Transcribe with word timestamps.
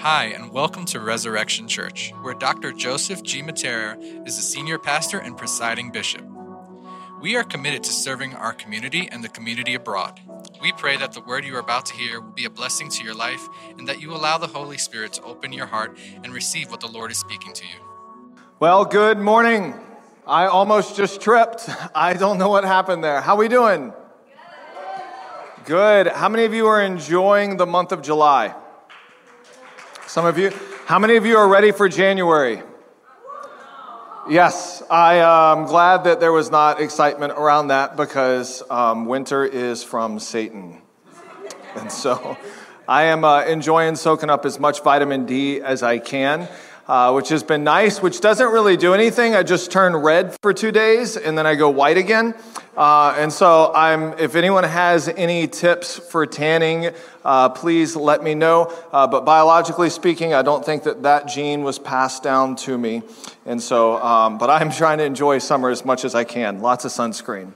Hi, 0.00 0.26
and 0.26 0.52
welcome 0.52 0.84
to 0.86 1.00
Resurrection 1.00 1.66
Church, 1.66 2.12
where 2.22 2.32
Dr. 2.32 2.70
Joseph 2.70 3.20
G. 3.24 3.42
Mattera 3.42 3.98
is 4.28 4.36
the 4.36 4.42
senior 4.42 4.78
pastor 4.78 5.18
and 5.18 5.36
presiding 5.36 5.90
bishop. 5.90 6.24
We 7.20 7.34
are 7.34 7.42
committed 7.42 7.82
to 7.82 7.92
serving 7.92 8.32
our 8.34 8.52
community 8.52 9.08
and 9.10 9.24
the 9.24 9.28
community 9.28 9.74
abroad. 9.74 10.20
We 10.62 10.70
pray 10.70 10.96
that 10.98 11.14
the 11.14 11.20
word 11.20 11.44
you 11.44 11.56
are 11.56 11.60
about 11.60 11.86
to 11.86 11.94
hear 11.94 12.20
will 12.20 12.30
be 12.30 12.44
a 12.44 12.50
blessing 12.50 12.88
to 12.90 13.02
your 13.02 13.14
life 13.16 13.44
and 13.76 13.88
that 13.88 14.00
you 14.00 14.12
allow 14.12 14.38
the 14.38 14.46
Holy 14.46 14.78
Spirit 14.78 15.14
to 15.14 15.22
open 15.24 15.52
your 15.52 15.66
heart 15.66 15.98
and 16.22 16.32
receive 16.32 16.70
what 16.70 16.78
the 16.78 16.86
Lord 16.86 17.10
is 17.10 17.18
speaking 17.18 17.52
to 17.54 17.64
you. 17.64 17.80
Well, 18.60 18.84
good 18.84 19.18
morning. 19.18 19.74
I 20.28 20.46
almost 20.46 20.96
just 20.96 21.20
tripped. 21.20 21.68
I 21.94 22.14
don't 22.14 22.38
know 22.38 22.50
what 22.50 22.62
happened 22.62 23.02
there. 23.02 23.20
How 23.20 23.34
we 23.34 23.48
doing? 23.48 23.92
Good. 25.64 26.06
How 26.06 26.28
many 26.28 26.44
of 26.44 26.54
you 26.54 26.68
are 26.68 26.80
enjoying 26.80 27.56
the 27.56 27.66
month 27.66 27.90
of 27.90 28.00
July? 28.00 28.54
Some 30.08 30.24
of 30.24 30.38
you. 30.38 30.50
How 30.86 30.98
many 30.98 31.16
of 31.16 31.26
you 31.26 31.36
are 31.36 31.46
ready 31.46 31.70
for 31.70 31.86
January? 31.86 32.62
Yes, 34.26 34.82
I 34.90 35.16
am 35.16 35.66
glad 35.66 36.04
that 36.04 36.18
there 36.18 36.32
was 36.32 36.50
not 36.50 36.80
excitement 36.80 37.34
around 37.34 37.68
that 37.68 37.94
because 37.94 38.62
um, 38.70 39.04
winter 39.04 39.44
is 39.44 39.84
from 39.84 40.18
Satan. 40.18 40.80
And 41.76 41.92
so 41.92 42.38
I 42.88 43.04
am 43.04 43.22
uh, 43.22 43.42
enjoying 43.42 43.96
soaking 43.96 44.30
up 44.30 44.46
as 44.46 44.58
much 44.58 44.82
vitamin 44.82 45.26
D 45.26 45.60
as 45.60 45.82
I 45.82 45.98
can 45.98 46.48
uh, 46.88 47.12
which 47.12 47.28
has 47.28 47.42
been 47.42 47.62
nice, 47.62 48.00
which 48.00 48.20
doesn't 48.20 48.50
really 48.50 48.76
do 48.76 48.94
anything. 48.94 49.34
I 49.34 49.42
just 49.42 49.70
turn 49.70 49.94
red 49.94 50.34
for 50.42 50.54
two 50.54 50.72
days 50.72 51.16
and 51.16 51.36
then 51.36 51.46
I 51.46 51.54
go 51.54 51.68
white 51.68 51.98
again. 51.98 52.34
Uh, 52.76 53.14
and 53.18 53.32
so 53.32 53.72
I'm, 53.74 54.18
if 54.18 54.36
anyone 54.36 54.64
has 54.64 55.08
any 55.08 55.48
tips 55.48 55.98
for 55.98 56.24
tanning, 56.26 56.90
uh, 57.24 57.48
please 57.50 57.94
let 57.94 58.22
me 58.22 58.34
know. 58.34 58.72
Uh, 58.92 59.06
but 59.06 59.24
biologically 59.24 59.90
speaking, 59.90 60.32
I 60.32 60.42
don't 60.42 60.64
think 60.64 60.84
that 60.84 61.02
that 61.02 61.26
gene 61.26 61.62
was 61.62 61.78
passed 61.78 62.22
down 62.22 62.56
to 62.56 62.78
me. 62.78 63.02
And 63.44 63.60
so, 63.60 63.96
um, 64.02 64.38
but 64.38 64.48
I'm 64.48 64.70
trying 64.70 64.98
to 64.98 65.04
enjoy 65.04 65.38
summer 65.38 65.70
as 65.70 65.84
much 65.84 66.04
as 66.04 66.14
I 66.14 66.24
can. 66.24 66.60
Lots 66.60 66.84
of 66.84 66.92
sunscreen. 66.92 67.52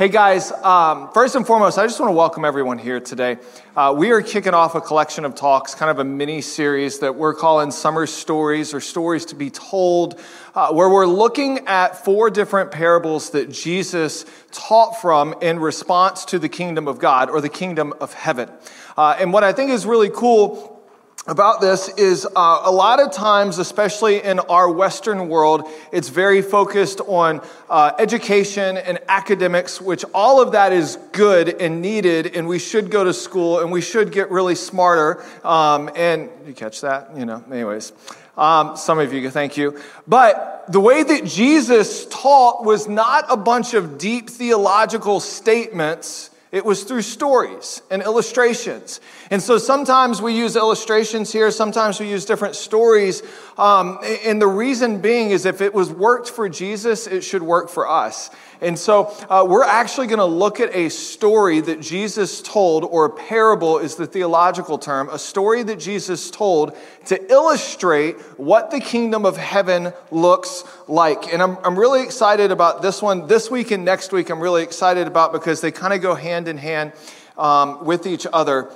Hey 0.00 0.08
guys, 0.08 0.50
um, 0.50 1.12
first 1.12 1.34
and 1.36 1.46
foremost, 1.46 1.76
I 1.76 1.86
just 1.86 2.00
want 2.00 2.08
to 2.08 2.16
welcome 2.16 2.42
everyone 2.46 2.78
here 2.78 3.00
today. 3.00 3.36
Uh, 3.76 3.94
we 3.94 4.12
are 4.12 4.22
kicking 4.22 4.54
off 4.54 4.74
a 4.74 4.80
collection 4.80 5.26
of 5.26 5.34
talks, 5.34 5.74
kind 5.74 5.90
of 5.90 5.98
a 5.98 6.04
mini 6.04 6.40
series 6.40 7.00
that 7.00 7.16
we're 7.16 7.34
calling 7.34 7.70
Summer 7.70 8.06
Stories 8.06 8.72
or 8.72 8.80
Stories 8.80 9.26
to 9.26 9.34
be 9.34 9.50
Told, 9.50 10.18
uh, 10.54 10.72
where 10.72 10.88
we're 10.88 11.04
looking 11.04 11.66
at 11.66 12.02
four 12.02 12.30
different 12.30 12.70
parables 12.70 13.32
that 13.32 13.50
Jesus 13.50 14.24
taught 14.52 14.98
from 15.02 15.34
in 15.42 15.58
response 15.58 16.24
to 16.24 16.38
the 16.38 16.48
kingdom 16.48 16.88
of 16.88 16.98
God 16.98 17.28
or 17.28 17.42
the 17.42 17.50
kingdom 17.50 17.92
of 18.00 18.14
heaven. 18.14 18.48
Uh, 18.96 19.16
and 19.20 19.34
what 19.34 19.44
I 19.44 19.52
think 19.52 19.70
is 19.70 19.84
really 19.84 20.08
cool 20.08 20.79
about 21.26 21.60
this 21.60 21.88
is 21.90 22.24
uh, 22.24 22.62
a 22.64 22.72
lot 22.72 22.98
of 22.98 23.12
times, 23.12 23.58
especially 23.58 24.22
in 24.22 24.38
our 24.40 24.70
Western 24.70 25.28
world, 25.28 25.68
it's 25.92 26.08
very 26.08 26.40
focused 26.40 27.00
on 27.02 27.42
uh, 27.68 27.92
education 27.98 28.78
and 28.78 28.98
academics, 29.06 29.82
which 29.82 30.02
all 30.14 30.40
of 30.40 30.52
that 30.52 30.72
is 30.72 30.96
good 31.12 31.60
and 31.60 31.82
needed, 31.82 32.34
and 32.34 32.48
we 32.48 32.58
should 32.58 32.90
go 32.90 33.04
to 33.04 33.12
school 33.12 33.60
and 33.60 33.70
we 33.70 33.82
should 33.82 34.12
get 34.12 34.30
really 34.30 34.54
smarter. 34.54 35.22
Um, 35.44 35.90
and 35.94 36.30
you 36.46 36.54
catch 36.54 36.80
that? 36.80 37.14
You 37.14 37.26
know, 37.26 37.44
anyways. 37.50 37.92
Um, 38.38 38.78
some 38.78 38.98
of 38.98 39.12
you, 39.12 39.28
thank 39.30 39.58
you. 39.58 39.78
But 40.08 40.64
the 40.68 40.80
way 40.80 41.02
that 41.02 41.26
Jesus 41.26 42.06
taught 42.06 42.64
was 42.64 42.88
not 42.88 43.26
a 43.28 43.36
bunch 43.36 43.74
of 43.74 43.98
deep 43.98 44.30
theological 44.30 45.20
statements 45.20 46.29
it 46.52 46.64
was 46.64 46.82
through 46.82 47.02
stories 47.02 47.80
and 47.90 48.02
illustrations. 48.02 49.00
And 49.30 49.40
so 49.40 49.56
sometimes 49.56 50.20
we 50.20 50.34
use 50.34 50.56
illustrations 50.56 51.32
here, 51.32 51.50
sometimes 51.50 52.00
we 52.00 52.10
use 52.10 52.24
different 52.24 52.56
stories. 52.56 53.22
Um, 53.56 53.98
and 54.24 54.42
the 54.42 54.48
reason 54.48 55.00
being 55.00 55.30
is 55.30 55.46
if 55.46 55.60
it 55.60 55.72
was 55.72 55.90
worked 55.90 56.28
for 56.28 56.48
Jesus, 56.48 57.06
it 57.06 57.22
should 57.22 57.42
work 57.42 57.68
for 57.68 57.88
us. 57.88 58.30
And 58.60 58.78
so 58.78 59.14
uh, 59.28 59.46
we're 59.48 59.64
actually 59.64 60.06
going 60.06 60.18
to 60.18 60.24
look 60.24 60.60
at 60.60 60.74
a 60.74 60.88
story 60.90 61.60
that 61.60 61.80
Jesus 61.80 62.42
told, 62.42 62.84
or 62.84 63.06
a 63.06 63.10
parable 63.10 63.78
is 63.78 63.96
the 63.96 64.06
theological 64.06 64.78
term, 64.78 65.08
a 65.08 65.18
story 65.18 65.62
that 65.62 65.78
Jesus 65.78 66.30
told 66.30 66.76
to 67.06 67.30
illustrate 67.30 68.16
what 68.38 68.70
the 68.70 68.80
kingdom 68.80 69.24
of 69.24 69.36
heaven 69.36 69.92
looks 70.10 70.64
like. 70.88 71.32
And 71.32 71.42
I'm, 71.42 71.56
I'm 71.64 71.78
really 71.78 72.02
excited 72.02 72.50
about 72.50 72.82
this 72.82 73.00
one. 73.00 73.26
This 73.26 73.50
week 73.50 73.70
and 73.70 73.84
next 73.84 74.12
week, 74.12 74.30
I'm 74.30 74.40
really 74.40 74.62
excited 74.62 75.06
about 75.06 75.32
because 75.32 75.60
they 75.60 75.70
kind 75.70 75.94
of 75.94 76.02
go 76.02 76.14
hand 76.14 76.48
in 76.48 76.58
hand 76.58 76.92
um, 77.38 77.84
with 77.84 78.06
each 78.06 78.26
other. 78.32 78.70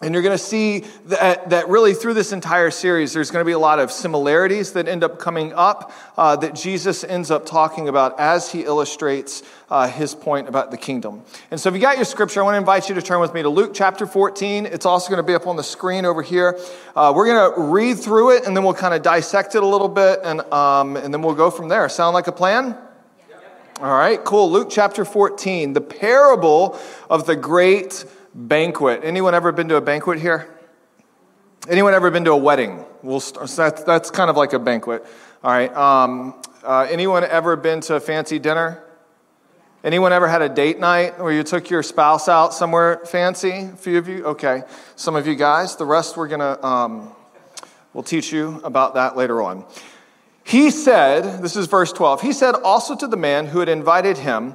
And 0.00 0.14
you're 0.14 0.22
going 0.22 0.36
to 0.36 0.42
see 0.42 0.84
that, 1.06 1.50
that 1.50 1.68
really 1.68 1.92
through 1.92 2.14
this 2.14 2.30
entire 2.30 2.70
series, 2.70 3.12
there's 3.12 3.32
going 3.32 3.40
to 3.40 3.46
be 3.46 3.52
a 3.52 3.58
lot 3.58 3.80
of 3.80 3.90
similarities 3.90 4.72
that 4.74 4.86
end 4.86 5.02
up 5.02 5.18
coming 5.18 5.52
up 5.54 5.92
uh, 6.16 6.36
that 6.36 6.54
Jesus 6.54 7.02
ends 7.02 7.32
up 7.32 7.44
talking 7.44 7.88
about 7.88 8.18
as 8.20 8.52
he 8.52 8.62
illustrates 8.62 9.42
uh, 9.70 9.88
his 9.88 10.14
point 10.14 10.48
about 10.48 10.70
the 10.70 10.76
kingdom. 10.76 11.22
And 11.50 11.58
so 11.58 11.68
if 11.68 11.74
you 11.74 11.80
got 11.80 11.96
your 11.96 12.04
scripture, 12.04 12.40
I 12.40 12.44
want 12.44 12.54
to 12.54 12.58
invite 12.58 12.88
you 12.88 12.94
to 12.94 13.02
turn 13.02 13.20
with 13.20 13.34
me 13.34 13.42
to 13.42 13.48
Luke 13.48 13.72
chapter 13.74 14.06
14. 14.06 14.66
It's 14.66 14.86
also 14.86 15.08
going 15.08 15.18
to 15.18 15.26
be 15.26 15.34
up 15.34 15.48
on 15.48 15.56
the 15.56 15.64
screen 15.64 16.06
over 16.06 16.22
here. 16.22 16.56
Uh, 16.94 17.12
we're 17.14 17.26
going 17.26 17.52
to 17.52 17.60
read 17.60 17.98
through 17.98 18.36
it 18.36 18.46
and 18.46 18.56
then 18.56 18.62
we'll 18.62 18.74
kind 18.74 18.94
of 18.94 19.02
dissect 19.02 19.56
it 19.56 19.64
a 19.64 19.66
little 19.66 19.88
bit 19.88 20.20
and, 20.22 20.42
um, 20.52 20.96
and 20.96 21.12
then 21.12 21.22
we'll 21.22 21.34
go 21.34 21.50
from 21.50 21.68
there. 21.68 21.88
Sound 21.88 22.14
like 22.14 22.28
a 22.28 22.32
plan? 22.32 22.76
All 23.80 23.96
right, 23.96 24.22
cool. 24.24 24.50
Luke 24.50 24.68
chapter 24.70 25.04
14, 25.04 25.72
the 25.72 25.80
parable 25.80 26.78
of 27.08 27.26
the 27.26 27.36
great 27.36 28.04
banquet. 28.34 29.00
Anyone 29.02 29.34
ever 29.34 29.52
been 29.52 29.68
to 29.68 29.76
a 29.76 29.80
banquet 29.80 30.18
here? 30.20 30.48
Anyone 31.68 31.94
ever 31.94 32.10
been 32.10 32.24
to 32.24 32.32
a 32.32 32.36
wedding? 32.36 32.84
We'll 33.02 33.20
start, 33.20 33.48
that's, 33.50 33.82
that's 33.82 34.10
kind 34.10 34.30
of 34.30 34.36
like 34.36 34.52
a 34.52 34.58
banquet. 34.58 35.04
All 35.42 35.50
right. 35.50 35.74
Um, 35.74 36.34
uh, 36.64 36.86
anyone 36.90 37.24
ever 37.24 37.56
been 37.56 37.80
to 37.82 37.94
a 37.94 38.00
fancy 38.00 38.38
dinner? 38.38 38.82
Anyone 39.84 40.12
ever 40.12 40.26
had 40.26 40.42
a 40.42 40.48
date 40.48 40.80
night 40.80 41.20
where 41.20 41.32
you 41.32 41.42
took 41.42 41.70
your 41.70 41.82
spouse 41.82 42.28
out 42.28 42.52
somewhere 42.52 43.00
fancy? 43.06 43.70
A 43.72 43.76
few 43.76 43.98
of 43.98 44.08
you? 44.08 44.24
Okay. 44.24 44.62
Some 44.96 45.14
of 45.14 45.26
you 45.26 45.34
guys. 45.34 45.76
The 45.76 45.86
rest 45.86 46.16
we're 46.16 46.28
going 46.28 46.40
to, 46.40 46.66
um, 46.66 47.12
we'll 47.92 48.02
teach 48.02 48.32
you 48.32 48.60
about 48.64 48.94
that 48.94 49.16
later 49.16 49.40
on. 49.42 49.64
He 50.48 50.70
said, 50.70 51.42
this 51.42 51.56
is 51.56 51.66
verse 51.66 51.92
12, 51.92 52.22
he 52.22 52.32
said 52.32 52.54
also 52.54 52.96
to 52.96 53.06
the 53.06 53.18
man 53.18 53.44
who 53.44 53.58
had 53.58 53.68
invited 53.68 54.16
him, 54.16 54.54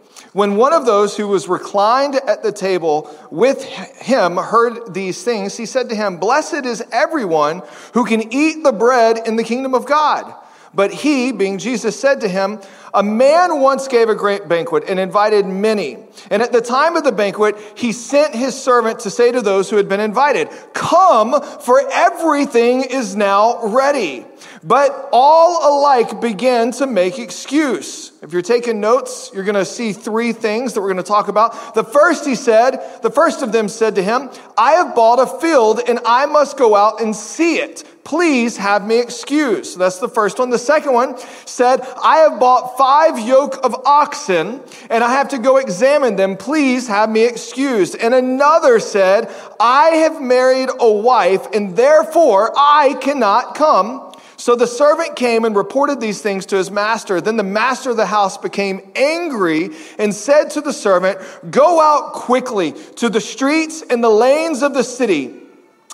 When 0.33 0.55
one 0.55 0.71
of 0.71 0.85
those 0.85 1.17
who 1.17 1.27
was 1.27 1.49
reclined 1.49 2.15
at 2.15 2.41
the 2.41 2.53
table 2.53 3.13
with 3.31 3.63
him 3.65 4.37
heard 4.37 4.93
these 4.93 5.23
things, 5.23 5.57
he 5.57 5.65
said 5.65 5.89
to 5.89 5.95
him, 5.95 6.17
Blessed 6.17 6.65
is 6.65 6.83
everyone 6.91 7.63
who 7.93 8.05
can 8.05 8.33
eat 8.33 8.63
the 8.63 8.71
bread 8.71 9.27
in 9.27 9.35
the 9.35 9.43
kingdom 9.43 9.75
of 9.75 9.85
God. 9.85 10.33
But 10.73 10.93
he, 10.93 11.33
being 11.33 11.57
Jesus, 11.57 11.99
said 11.99 12.21
to 12.21 12.29
him, 12.29 12.61
A 12.93 13.03
man 13.03 13.59
once 13.61 13.87
gave 13.87 14.09
a 14.09 14.15
great 14.15 14.47
banquet 14.47 14.83
and 14.87 14.99
invited 14.99 15.45
many. 15.45 15.97
And 16.29 16.41
at 16.41 16.51
the 16.51 16.61
time 16.61 16.97
of 16.97 17.03
the 17.03 17.11
banquet, 17.11 17.55
he 17.75 17.91
sent 17.91 18.35
his 18.35 18.61
servant 18.61 19.01
to 19.01 19.09
say 19.09 19.31
to 19.31 19.41
those 19.41 19.69
who 19.69 19.77
had 19.77 19.87
been 19.87 19.99
invited, 19.99 20.49
Come, 20.73 21.41
for 21.41 21.81
everything 21.91 22.83
is 22.83 23.15
now 23.15 23.67
ready. 23.67 24.25
But 24.63 25.09
all 25.11 25.79
alike 25.79 26.21
began 26.21 26.71
to 26.73 26.87
make 26.87 27.17
excuse. 27.17 28.11
If 28.21 28.33
you're 28.33 28.41
taking 28.41 28.79
notes, 28.79 29.31
you're 29.33 29.43
going 29.43 29.55
to 29.55 29.65
see 29.65 29.93
three 29.93 30.33
things 30.33 30.73
that 30.73 30.81
we're 30.81 30.93
going 30.93 30.97
to 30.97 31.03
talk 31.03 31.27
about. 31.27 31.73
The 31.73 31.83
first, 31.83 32.25
he 32.25 32.35
said, 32.35 32.77
the 33.01 33.09
first 33.09 33.41
of 33.41 33.51
them 33.51 33.67
said 33.67 33.95
to 33.95 34.03
him, 34.03 34.29
I 34.57 34.73
have 34.73 34.93
bought 34.93 35.19
a 35.19 35.39
field 35.39 35.81
and 35.87 35.99
I 36.05 36.27
must 36.27 36.57
go 36.57 36.75
out 36.75 37.01
and 37.01 37.15
see 37.15 37.55
it. 37.55 37.83
Please 38.03 38.57
have 38.57 38.85
me 38.85 38.99
excused. 38.99 39.77
That's 39.77 39.99
the 39.99 40.09
first 40.09 40.39
one. 40.39 40.49
The 40.49 40.59
second 40.59 40.93
one 40.93 41.17
said, 41.45 41.81
I 42.03 42.17
have 42.17 42.39
bought 42.39 42.77
five 42.81 43.19
yoke 43.19 43.63
of 43.63 43.75
oxen 43.85 44.59
and 44.89 45.03
I 45.03 45.11
have 45.11 45.29
to 45.29 45.37
go 45.37 45.57
examine 45.57 46.15
them. 46.15 46.35
Please 46.35 46.87
have 46.87 47.11
me 47.11 47.25
excused. 47.25 47.95
And 47.95 48.11
another 48.11 48.79
said, 48.79 49.31
I 49.59 49.89
have 49.89 50.19
married 50.19 50.69
a 50.79 50.91
wife 50.91 51.45
and 51.53 51.75
therefore 51.75 52.51
I 52.57 52.95
cannot 52.99 53.53
come. 53.53 54.11
So 54.35 54.55
the 54.55 54.65
servant 54.65 55.15
came 55.15 55.45
and 55.45 55.55
reported 55.55 55.99
these 55.99 56.23
things 56.23 56.47
to 56.47 56.55
his 56.55 56.71
master. 56.71 57.21
Then 57.21 57.37
the 57.37 57.43
master 57.43 57.91
of 57.91 57.97
the 57.97 58.07
house 58.07 58.39
became 58.39 58.81
angry 58.95 59.69
and 59.99 60.11
said 60.11 60.49
to 60.51 60.61
the 60.61 60.73
servant, 60.73 61.19
Go 61.51 61.79
out 61.79 62.13
quickly 62.13 62.71
to 62.95 63.09
the 63.09 63.21
streets 63.21 63.83
and 63.87 64.03
the 64.03 64.09
lanes 64.09 64.63
of 64.63 64.73
the 64.73 64.83
city 64.83 65.40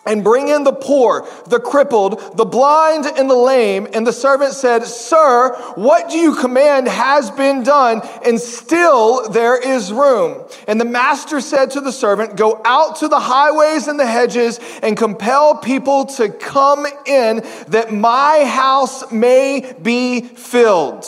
and 0.07 0.23
bring 0.23 0.47
in 0.47 0.63
the 0.63 0.71
poor, 0.71 1.27
the 1.47 1.59
crippled, 1.59 2.37
the 2.37 2.45
blind, 2.45 3.05
and 3.05 3.29
the 3.29 3.35
lame. 3.35 3.87
And 3.93 4.07
the 4.07 4.13
servant 4.13 4.53
said, 4.53 4.85
Sir, 4.85 5.55
what 5.75 6.09
do 6.09 6.17
you 6.17 6.35
command 6.35 6.87
has 6.87 7.29
been 7.31 7.63
done, 7.63 8.01
and 8.25 8.39
still 8.39 9.29
there 9.29 9.57
is 9.57 9.91
room. 9.91 10.43
And 10.67 10.79
the 10.79 10.85
master 10.85 11.41
said 11.41 11.71
to 11.71 11.81
the 11.81 11.91
servant, 11.91 12.35
Go 12.37 12.61
out 12.65 12.97
to 12.97 13.07
the 13.07 13.19
highways 13.19 13.87
and 13.87 13.99
the 13.99 14.05
hedges 14.05 14.59
and 14.81 14.97
compel 14.97 15.57
people 15.57 16.05
to 16.05 16.29
come 16.29 16.85
in 17.05 17.43
that 17.67 17.91
my 17.91 18.45
house 18.45 19.11
may 19.11 19.75
be 19.81 20.21
filled 20.21 21.05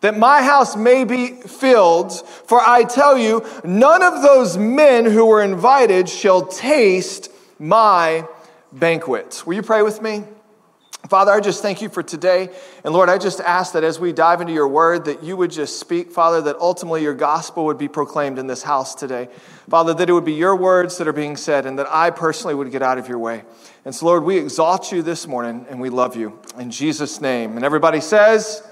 that 0.00 0.16
my 0.16 0.42
house 0.42 0.76
may 0.76 1.04
be 1.04 1.28
filled. 1.32 2.12
For 2.46 2.60
I 2.60 2.84
tell 2.84 3.18
you, 3.18 3.44
none 3.64 4.02
of 4.02 4.22
those 4.22 4.56
men 4.56 5.04
who 5.04 5.26
were 5.26 5.42
invited 5.42 6.08
shall 6.08 6.46
taste 6.46 7.30
my 7.58 8.26
banquet. 8.72 9.42
Will 9.46 9.54
you 9.54 9.62
pray 9.62 9.82
with 9.82 10.02
me? 10.02 10.24
Father, 11.08 11.32
I 11.32 11.40
just 11.40 11.62
thank 11.62 11.80
you 11.80 11.88
for 11.88 12.02
today. 12.02 12.50
And 12.84 12.92
Lord, 12.92 13.08
I 13.08 13.16
just 13.16 13.40
ask 13.40 13.72
that 13.72 13.84
as 13.84 13.98
we 13.98 14.12
dive 14.12 14.42
into 14.42 14.52
your 14.52 14.68
word, 14.68 15.06
that 15.06 15.22
you 15.22 15.36
would 15.36 15.50
just 15.50 15.78
speak, 15.78 16.10
Father, 16.10 16.42
that 16.42 16.56
ultimately 16.56 17.02
your 17.02 17.14
gospel 17.14 17.64
would 17.66 17.78
be 17.78 17.88
proclaimed 17.88 18.38
in 18.38 18.46
this 18.46 18.62
house 18.62 18.94
today. 18.94 19.28
Father, 19.70 19.94
that 19.94 20.10
it 20.10 20.12
would 20.12 20.24
be 20.24 20.34
your 20.34 20.54
words 20.54 20.98
that 20.98 21.08
are 21.08 21.12
being 21.12 21.36
said 21.36 21.64
and 21.64 21.78
that 21.78 21.86
I 21.88 22.10
personally 22.10 22.54
would 22.54 22.70
get 22.70 22.82
out 22.82 22.98
of 22.98 23.08
your 23.08 23.18
way. 23.18 23.44
And 23.84 23.94
so, 23.94 24.06
Lord, 24.06 24.24
we 24.24 24.36
exalt 24.36 24.92
you 24.92 25.02
this 25.02 25.26
morning 25.26 25.64
and 25.70 25.80
we 25.80 25.88
love 25.88 26.14
you. 26.14 26.38
In 26.58 26.70
Jesus' 26.70 27.22
name. 27.22 27.56
And 27.56 27.64
everybody 27.64 28.00
says, 28.00 28.62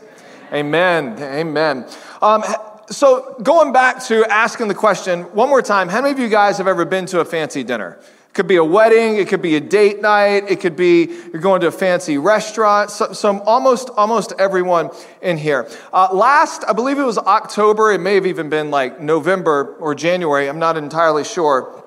Amen. 0.53 1.19
Amen. 1.19 1.89
Um, 2.21 2.45
so, 2.89 3.37
going 3.43 3.73
back 3.73 4.05
to 4.05 4.25
asking 4.31 4.69
the 4.69 4.75
question 4.75 5.23
one 5.35 5.49
more 5.49 5.63
time, 5.63 5.89
how 5.89 6.03
many 6.03 6.13
of 6.13 6.19
you 6.19 6.29
guys 6.29 6.59
have 6.59 6.69
ever 6.69 6.85
been 6.85 7.07
to 7.07 7.21
a 7.21 7.25
fancy 7.25 7.65
dinner? 7.65 7.99
Could 8.37 8.47
be 8.47 8.57
a 8.57 8.65
wedding, 8.65 9.17
it 9.17 9.29
could 9.29 9.43
be 9.43 9.57
a 9.57 9.61
date 9.61 10.01
night, 10.01 10.45
it 10.49 10.61
could 10.61 10.77
be 10.77 11.07
you're 11.33 11.41
going 11.41 11.61
to 11.63 11.67
a 11.69 11.73
fancy 11.73 12.19
restaurant. 12.19 12.91
So, 12.91 13.13
so 13.13 13.41
almost 13.41 13.91
almost 13.97 14.33
everyone 14.39 14.91
in 15.23 15.39
here. 15.39 15.69
Uh, 15.93 16.11
last, 16.13 16.63
I 16.69 16.75
believe 16.75 16.99
it 16.99 17.05
was 17.05 17.19
October. 17.19 17.91
It 17.93 17.99
may 17.99 18.15
have 18.15 18.27
even 18.27 18.49
been 18.49 18.71
like 18.71 19.01
November 19.01 19.75
or 19.81 19.95
January. 19.95 20.49
I'm 20.49 20.59
not 20.59 20.77
entirely 20.77 21.25
sure. 21.25 21.83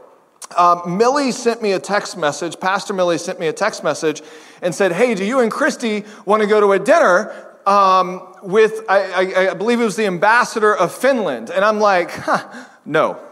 Um, 0.57 0.98
Millie 0.98 1.31
sent 1.31 1.62
me 1.62 1.74
a 1.74 1.80
text 1.80 2.18
message. 2.18 2.60
Pastor 2.60 2.94
Millie 2.94 3.19
sent 3.19 3.40
me 3.40 3.48
a 3.48 3.54
text 3.54 3.84
message 3.84 4.24
and 4.63 4.74
said, 4.74 4.92
"Hey, 4.92 5.13
do 5.13 5.24
you 5.24 5.40
and 5.42 5.51
Christy 5.51 6.04
want 6.25 6.42
to 6.42 6.48
go 6.48 6.60
to 6.60 6.72
a 6.72 6.80
dinner 6.80 7.31
um, 7.68 8.28
with? 8.42 8.81
I, 8.90 9.00
I, 9.12 9.51
I 9.51 9.54
believe 9.54 9.80
it 9.80 9.86
was 9.86 9.96
the 9.96 10.07
ambassador 10.07 10.75
of 10.75 10.92
Finland." 10.92 11.51
And 11.51 11.63
I'm 11.63 11.80
like, 11.80 12.10
huh, 12.10 12.66
"No." 12.86 13.28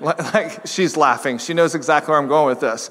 Like, 0.00 0.66
she's 0.66 0.96
laughing. 0.96 1.38
She 1.38 1.54
knows 1.54 1.74
exactly 1.74 2.12
where 2.12 2.20
I'm 2.20 2.28
going 2.28 2.46
with 2.46 2.60
this. 2.60 2.90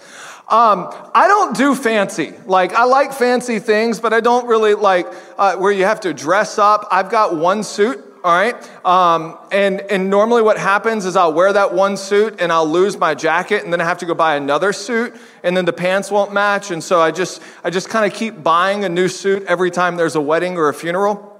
Um, 0.50 0.90
I 1.14 1.28
don't 1.28 1.56
do 1.56 1.76
fancy. 1.76 2.34
Like, 2.46 2.74
I 2.74 2.86
like 2.86 3.14
fancy 3.14 3.60
things, 3.60 4.00
but 4.00 4.14
I 4.14 4.20
don't 4.20 4.48
really 4.48 4.74
like 4.74 5.08
uh, 5.38 5.56
where 5.58 5.72
you 5.72 5.86
have 5.86 6.02
to 6.02 6.14
dress 6.14 6.58
up. 6.58 6.88
I've 6.92 7.10
got 7.10 7.36
one 7.36 7.64
suit, 7.64 8.04
all 8.24 8.34
right? 8.34 8.56
Um, 8.86 9.38
and, 9.52 9.82
and 9.82 10.10
normally 10.10 10.42
what 10.42 10.58
happens 10.58 11.06
is 11.06 11.16
I'll 11.16 11.34
wear 11.34 11.52
that 11.54 11.74
one 11.74 11.98
suit 11.98 12.40
and 12.40 12.52
I'll 12.52 12.68
lose 12.68 12.98
my 12.98 13.14
jacket 13.14 13.64
and 13.64 13.74
then 13.74 13.82
I 13.82 13.84
have 13.84 14.00
to 14.00 14.06
go 14.06 14.14
buy 14.14 14.36
another 14.36 14.74
suit 14.74 15.16
and 15.44 15.56
then 15.56 15.66
the 15.66 15.74
pants 15.74 16.10
won't 16.10 16.34
match. 16.34 16.72
And 16.72 16.84
so 16.84 17.02
I 17.02 17.12
just, 17.12 17.42
I 17.64 17.70
just 17.70 17.90
kind 17.90 18.12
of 18.12 18.18
keep 18.18 18.42
buying 18.42 18.86
a 18.86 18.90
new 18.90 19.08
suit 19.08 19.44
every 19.48 19.72
time 19.72 19.98
there's 19.98 20.16
a 20.16 20.22
wedding 20.22 20.58
or 20.58 20.70
a 20.70 20.74
funeral 20.74 21.37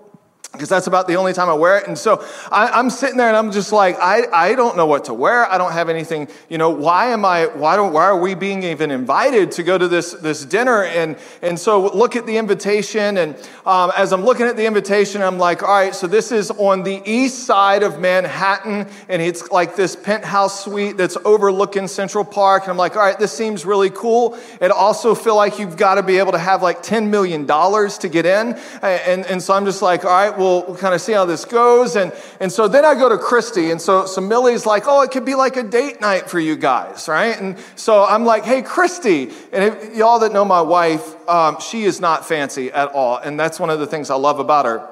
because 0.54 0.70
that's 0.70 0.88
about 0.88 1.08
the 1.08 1.16
only 1.16 1.34
time 1.34 1.50
I 1.50 1.54
wear 1.54 1.78
it. 1.78 1.88
And 1.88 1.98
so 1.98 2.26
I, 2.52 2.80
am 2.80 2.90
sitting 2.90 3.18
there 3.18 3.28
and 3.28 3.36
I'm 3.36 3.52
just 3.52 3.72
like, 3.72 3.98
I, 4.00 4.24
I 4.34 4.56
don't 4.56 4.78
know 4.78 4.86
what 4.86 5.06
to 5.06 5.14
wear. 5.14 5.46
I 5.52 5.58
don't 5.58 5.74
have 5.74 5.90
anything, 5.90 6.30
you 6.50 6.58
know, 6.58 6.70
why 6.70 7.08
am 7.08 7.26
I, 7.26 7.48
why 7.48 7.76
don't, 7.76 7.92
why 7.92 8.06
are 8.06 8.18
we 8.18 8.34
being 8.34 8.64
even 8.64 8.90
invited 8.90 9.52
to 9.54 9.64
go 9.64 9.78
to 9.78 9.88
this, 9.88 10.14
this 10.14 10.46
dinner? 10.46 10.84
And, 10.84 11.18
and 11.42 11.60
so 11.60 11.88
look 11.94 12.16
at 12.16 12.26
the 12.26 12.38
invitation. 12.38 13.18
And 13.18 13.36
um, 13.66 13.92
as 13.98 14.14
I'm 14.14 14.24
looking 14.24 14.46
at 14.46 14.56
the 14.56 14.66
invitation, 14.66 15.22
I'm 15.22 15.38
like, 15.38 15.64
all 15.64 15.70
right, 15.70 15.94
so 15.94 16.08
this 16.08 16.32
is 16.32 16.50
on 16.52 16.84
the 16.84 17.02
east 17.06 17.44
side 17.44 17.84
of 17.84 18.00
Manhattan. 18.00 18.88
And 19.10 19.22
it's 19.22 19.52
like 19.52 19.76
this 19.76 19.96
penthouse 19.98 20.64
suite 20.64 20.98
that's 20.98 21.18
overlooking 21.26 21.88
Central 21.88 22.24
Park. 22.24 22.64
And 22.64 22.72
I'm 22.72 22.78
like, 22.78 22.96
all 22.96 23.04
right, 23.04 23.20
this 23.20 23.34
seems 23.34 23.66
really 23.66 23.90
cool. 23.90 24.40
It 24.62 24.72
also 24.72 25.14
feel 25.14 25.36
like 25.36 25.60
you've 25.60 25.78
got 25.78 25.96
to 25.96 26.04
be 26.04 26.18
able 26.18 26.32
to 26.32 26.40
have 26.40 26.64
like 26.64 26.82
$10 26.82 27.10
million 27.10 27.46
to 27.46 28.10
get 28.10 28.26
in. 28.26 28.54
And, 28.82 29.26
and 29.26 29.44
so 29.44 29.54
I'm 29.54 29.66
just 29.66 29.82
like, 29.82 30.06
all 30.06 30.12
right, 30.12 30.37
well, 30.38 30.60
we'll, 30.60 30.68
we'll 30.68 30.78
kind 30.78 30.94
of 30.94 31.02
see 31.02 31.14
how 31.14 31.26
this 31.26 31.46
goes. 31.46 31.96
And, 31.96 32.14
and 32.40 32.52
so 32.52 32.68
then 32.68 32.86
I 32.86 32.96
go 32.96 33.10
to 33.10 33.18
Christy. 33.18 33.72
And 33.72 33.82
so, 33.82 34.06
so 34.06 34.22
Millie's 34.22 34.66
like, 34.66 34.84
oh, 34.88 35.02
it 35.02 35.12
could 35.12 35.26
be 35.26 35.36
like 35.36 35.58
a 35.58 35.64
date 35.64 36.02
night 36.02 36.30
for 36.30 36.40
you 36.40 36.56
guys, 36.56 37.08
right? 37.08 37.40
And 37.40 37.58
so 37.76 38.04
I'm 38.04 38.26
like, 38.26 38.46
hey, 38.46 38.62
Christy. 38.62 39.30
And 39.52 39.64
if, 39.64 39.96
y'all 39.96 40.20
that 40.20 40.32
know 40.32 40.46
my 40.46 40.62
wife, 40.62 41.16
um, 41.30 41.60
she 41.60 41.84
is 41.84 42.00
not 42.00 42.26
fancy 42.26 42.72
at 42.72 42.90
all. 42.90 43.18
And 43.18 43.40
that's 43.40 43.60
one 43.60 43.70
of 43.70 43.80
the 43.80 43.88
things 43.88 44.10
I 44.10 44.16
love 44.16 44.40
about 44.40 44.66
her. 44.66 44.90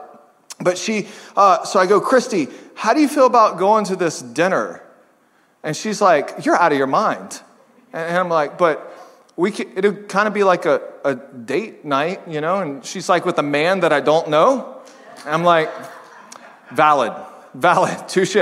But 0.60 0.78
she, 0.78 1.08
uh, 1.36 1.64
so 1.66 1.80
I 1.80 1.86
go, 1.86 2.00
Christy, 2.00 2.48
how 2.76 2.94
do 2.94 3.02
you 3.02 3.08
feel 3.08 3.26
about 3.26 3.58
going 3.58 3.86
to 3.86 3.96
this 3.96 4.22
dinner? 4.22 4.82
And 5.64 5.76
she's 5.76 6.02
like, 6.02 6.46
you're 6.46 6.56
out 6.56 6.72
of 6.72 6.78
your 6.78 6.88
mind. 6.88 7.42
And 7.92 8.18
I'm 8.18 8.30
like, 8.30 8.58
but 8.58 8.92
we 9.36 9.52
could, 9.52 9.78
it'd 9.78 10.08
kind 10.08 10.28
of 10.28 10.34
be 10.34 10.44
like 10.44 10.66
a, 10.66 10.82
a 11.04 11.16
date 11.16 11.84
night, 11.84 12.28
you 12.28 12.40
know? 12.40 12.60
And 12.60 12.86
she's 12.86 13.10
like, 13.10 13.26
with 13.26 13.38
a 13.38 13.44
man 13.44 13.82
that 13.82 13.92
I 13.92 14.00
don't 14.00 14.30
know? 14.30 14.75
I'm 15.26 15.44
like, 15.44 15.70
valid, 16.72 17.14
valid, 17.54 17.98
touche 18.08 18.36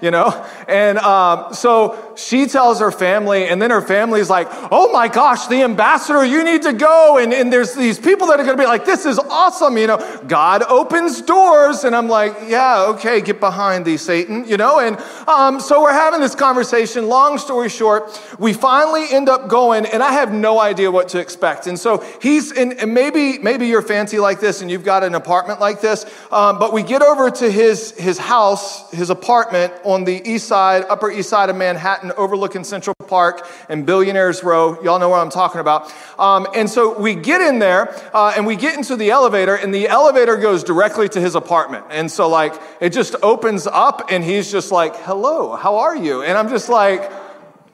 you 0.00 0.10
know? 0.10 0.46
And 0.68 0.98
um, 0.98 1.52
so 1.54 2.14
she 2.16 2.46
tells 2.46 2.80
her 2.80 2.90
family, 2.90 3.48
and 3.48 3.60
then 3.60 3.70
her 3.70 3.82
family's 3.82 4.30
like, 4.30 4.48
oh 4.70 4.92
my 4.92 5.08
gosh, 5.08 5.46
the 5.46 5.62
ambassador, 5.62 6.24
you 6.24 6.44
need 6.44 6.62
to 6.62 6.72
go. 6.72 7.18
And, 7.18 7.32
and 7.32 7.52
there's 7.52 7.74
these 7.74 7.98
people 7.98 8.28
that 8.28 8.40
are 8.40 8.44
gonna 8.44 8.56
be 8.56 8.66
like, 8.66 8.84
this 8.84 9.06
is 9.06 9.18
awesome, 9.18 9.78
you 9.78 9.86
know? 9.86 10.20
God 10.26 10.62
opens 10.62 11.22
doors. 11.22 11.84
And 11.84 11.94
I'm 11.94 12.08
like, 12.08 12.34
yeah, 12.46 12.86
okay, 12.90 13.20
get 13.20 13.40
behind 13.40 13.84
thee, 13.84 13.96
Satan, 13.96 14.46
you 14.46 14.56
know? 14.56 14.80
And 14.80 14.98
um, 15.28 15.60
so 15.60 15.82
we're 15.82 15.92
having 15.92 16.20
this 16.20 16.34
conversation. 16.34 17.08
Long 17.08 17.38
story 17.38 17.68
short, 17.68 18.20
we 18.38 18.52
finally 18.52 19.06
end 19.10 19.28
up 19.28 19.48
going, 19.48 19.86
and 19.86 20.02
I 20.02 20.12
have 20.12 20.32
no 20.32 20.60
idea 20.60 20.90
what 20.90 21.10
to 21.10 21.20
expect. 21.20 21.66
And 21.66 21.78
so 21.78 22.04
he's, 22.20 22.52
and 22.52 22.92
maybe, 22.92 23.38
maybe 23.38 23.66
you're 23.66 23.82
fancy 23.82 24.18
like 24.18 24.40
this 24.40 24.62
and 24.62 24.70
you've 24.70 24.84
got 24.84 25.02
an 25.02 25.14
apartment 25.14 25.60
like 25.60 25.80
this, 25.80 26.04
um, 26.30 26.58
but 26.58 26.72
we 26.72 26.82
get 26.82 27.02
over 27.02 27.30
to 27.30 27.50
his, 27.50 27.92
his 27.92 28.18
house, 28.18 28.90
his 28.90 29.10
apartment, 29.10 29.72
on 29.90 30.04
the 30.04 30.22
east 30.28 30.48
side, 30.48 30.84
upper 30.88 31.10
east 31.10 31.28
side 31.28 31.50
of 31.50 31.56
Manhattan, 31.56 32.12
overlooking 32.16 32.64
Central 32.64 32.94
Park 33.06 33.46
and 33.68 33.84
Billionaires 33.84 34.42
Row. 34.44 34.80
Y'all 34.82 34.98
know 34.98 35.08
what 35.08 35.20
I'm 35.20 35.30
talking 35.30 35.60
about. 35.60 35.92
Um, 36.18 36.46
and 36.54 36.68
so 36.68 36.98
we 36.98 37.14
get 37.14 37.40
in 37.40 37.58
there 37.58 37.94
uh, 38.14 38.32
and 38.36 38.46
we 38.46 38.56
get 38.56 38.76
into 38.76 38.96
the 38.96 39.10
elevator, 39.10 39.54
and 39.54 39.74
the 39.74 39.88
elevator 39.88 40.36
goes 40.36 40.64
directly 40.64 41.08
to 41.10 41.20
his 41.20 41.34
apartment. 41.34 41.86
And 41.90 42.10
so, 42.10 42.28
like, 42.28 42.54
it 42.80 42.90
just 42.90 43.16
opens 43.22 43.66
up, 43.66 44.10
and 44.10 44.24
he's 44.24 44.50
just 44.50 44.72
like, 44.72 44.96
Hello, 44.96 45.56
how 45.56 45.78
are 45.78 45.96
you? 45.96 46.22
And 46.22 46.36
I'm 46.38 46.48
just 46.48 46.68
like, 46.68 47.10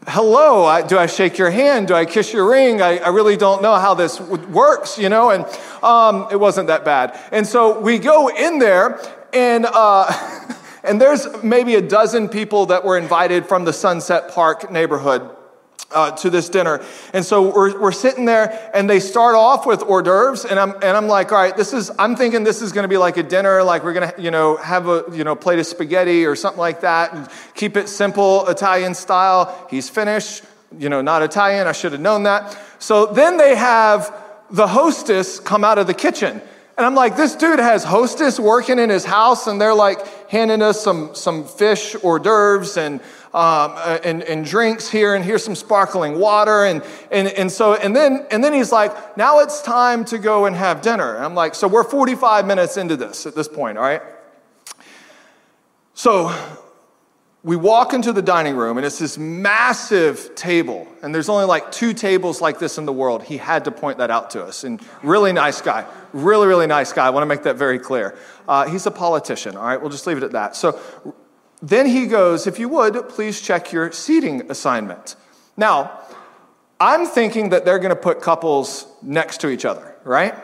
hello 0.09 0.65
I, 0.65 0.87
do 0.87 0.97
i 0.97 1.07
shake 1.07 1.37
your 1.37 1.51
hand 1.51 1.89
do 1.89 1.95
i 1.95 2.05
kiss 2.05 2.33
your 2.33 2.49
ring 2.49 2.81
i, 2.81 2.99
I 2.99 3.09
really 3.09 3.37
don't 3.37 3.61
know 3.61 3.75
how 3.75 3.95
this 3.95 4.21
works 4.21 4.99
you 4.99 5.09
know 5.09 5.31
and 5.31 5.45
um, 5.83 6.29
it 6.31 6.39
wasn't 6.39 6.69
that 6.69 6.85
bad 6.85 7.19
and 7.33 7.45
so 7.45 7.81
we 7.81 7.99
go 7.99 8.29
in 8.29 8.61
there 8.61 9.01
and 9.33 9.67
uh, 9.67 10.13
And 10.87 11.01
there's 11.01 11.27
maybe 11.43 11.75
a 11.75 11.83
dozen 11.83 12.29
people 12.29 12.67
that 12.67 12.85
were 12.85 12.97
invited 12.97 13.47
from 13.47 13.65
the 13.65 13.73
Sunset 13.73 14.31
Park 14.31 14.71
neighborhood. 14.71 15.31
Uh, 15.93 16.11
to 16.11 16.31
this 16.31 16.49
dinner. 16.49 16.85
And 17.13 17.25
so 17.25 17.55
we're, 17.55 17.81
we're 17.81 17.93
sitting 17.93 18.25
there 18.25 18.71
and 18.75 18.91
they 18.91 18.99
start 18.99 19.37
off 19.37 19.65
with 19.67 19.83
hors 19.83 20.03
d'oeuvres. 20.03 20.45
And 20.45 20.59
I'm, 20.59 20.73
and 20.73 20.97
I'm 20.97 21.07
like, 21.07 21.31
all 21.31 21.39
right, 21.39 21.57
this 21.57 21.73
is, 21.73 21.93
I'm 21.97 22.17
thinking 22.17 22.43
this 22.43 22.61
is 22.61 22.73
going 22.73 22.83
to 22.83 22.89
be 22.89 22.97
like 22.97 23.19
a 23.19 23.23
dinner. 23.23 23.63
Like 23.63 23.85
we're 23.85 23.93
going 23.93 24.11
to, 24.11 24.21
you 24.21 24.33
know, 24.33 24.57
have 24.57 24.89
a, 24.89 25.05
you 25.13 25.23
know, 25.23 25.37
plate 25.37 25.61
of 25.61 25.67
spaghetti 25.67 26.27
or 26.27 26.35
something 26.35 26.59
like 26.59 26.81
that 26.81 27.15
and 27.15 27.29
keep 27.55 27.77
it 27.77 27.89
simple 27.89 28.49
Italian 28.49 28.95
style. 28.95 29.65
He's 29.71 29.89
Finnish, 29.89 30.43
you 30.77 30.89
know, 30.89 31.03
not 31.03 31.23
Italian. 31.23 31.69
I 31.69 31.73
should 31.73 31.93
have 31.93 32.01
known 32.01 32.25
that. 32.25 32.59
So 32.81 33.07
then 33.07 33.37
they 33.37 33.55
have 33.55 34.13
the 34.51 34.67
hostess 34.67 35.39
come 35.39 35.63
out 35.63 35.79
of 35.79 35.87
the 35.87 35.95
kitchen 35.95 36.43
and 36.77 36.85
I'm 36.85 36.95
like, 36.95 37.17
this 37.17 37.35
dude 37.35 37.59
has 37.59 37.85
hostess 37.85 38.39
working 38.39 38.79
in 38.79 38.91
his 38.91 39.05
house, 39.05 39.47
and 39.47 39.59
they're 39.59 39.75
like 39.75 40.29
handing 40.29 40.61
us 40.61 40.83
some, 40.83 41.15
some 41.15 41.45
fish 41.45 41.95
hors 42.03 42.19
d'oeuvres 42.19 42.77
and, 42.77 43.01
um, 43.01 43.03
uh, 43.33 43.99
and, 44.05 44.23
and 44.25 44.45
drinks 44.45 44.91
here, 44.91 45.15
and 45.15 45.25
here's 45.25 45.43
some 45.43 45.55
sparkling 45.55 46.19
water. 46.19 46.65
And, 46.67 46.83
and, 47.11 47.29
and 47.29 47.51
so, 47.51 47.75
and 47.75 47.97
then, 47.97 48.27
and 48.31 48.45
then 48.45 48.53
he's 48.53 48.73
like, 48.73 49.17
now 49.17 49.39
it's 49.39 49.63
time 49.63 50.05
to 50.07 50.19
go 50.19 50.45
and 50.45 50.55
have 50.55 50.83
dinner. 50.83 51.15
And 51.15 51.25
I'm 51.25 51.35
like, 51.35 51.55
so 51.55 51.67
we're 51.67 51.85
45 51.85 52.47
minutes 52.47 52.77
into 52.77 52.97
this 52.97 53.25
at 53.25 53.35
this 53.35 53.49
point, 53.49 53.79
all 53.79 53.85
right? 53.85 54.03
So 55.95 56.29
we 57.47 57.55
walk 57.55 57.95
into 57.95 58.13
the 58.13 58.23
dining 58.23 58.57
room 58.57 58.77
and 58.77 58.85
it's 58.85 58.99
this 58.99 59.17
massive 59.17 60.35
table 60.35 60.89
and 61.01 61.15
there's 61.15 61.29
only 61.29 61.45
like 61.45 61.71
two 61.71 61.95
tables 61.95 62.41
like 62.41 62.59
this 62.59 62.77
in 62.77 62.87
the 62.87 62.93
world. 62.93 63.23
He 63.23 63.37
had 63.37 63.67
to 63.67 63.71
point 63.71 63.99
that 63.99 64.11
out 64.11 64.31
to 64.31 64.43
us 64.43 64.65
and 64.65 64.81
really 65.05 65.33
nice 65.33 65.61
guy 65.61 65.87
really 66.13 66.49
really 66.49 66.67
nice 66.67 66.93
guy. 66.93 67.07
I 67.07 67.11
want 67.11 67.23
to 67.23 67.29
make 67.29 67.45
that 67.45 67.55
very 67.55 67.79
clear. 67.79 68.19
Uh, 68.49 68.69
he's 68.69 68.85
a 68.87 68.91
politician 68.91 69.57
all 69.57 69.63
right? 69.63 69.81
We'll 69.81 69.91
just 69.91 70.09
leave 70.09 70.17
it 70.17 70.25
at 70.25 70.33
that. 70.33 70.57
So 70.57 70.81
then 71.63 71.87
he 71.87 72.07
goes 72.07 72.49
if 72.49 72.59
you 72.59 72.69
would 72.69 73.09
please 73.11 73.41
check 73.41 73.71
your 73.71 73.93
seating 73.93 74.51
assignment. 74.51 75.15
Now 75.57 76.01
I'm 76.81 77.07
thinking 77.07 77.51
that 77.51 77.65
they're 77.65 77.79
going 77.79 77.91
to 77.91 77.97
put 77.97 78.21
couples 78.21 78.89
next 79.03 79.41
to 79.43 79.51
each 79.51 79.65
other, 79.65 79.95
right? 80.03 80.35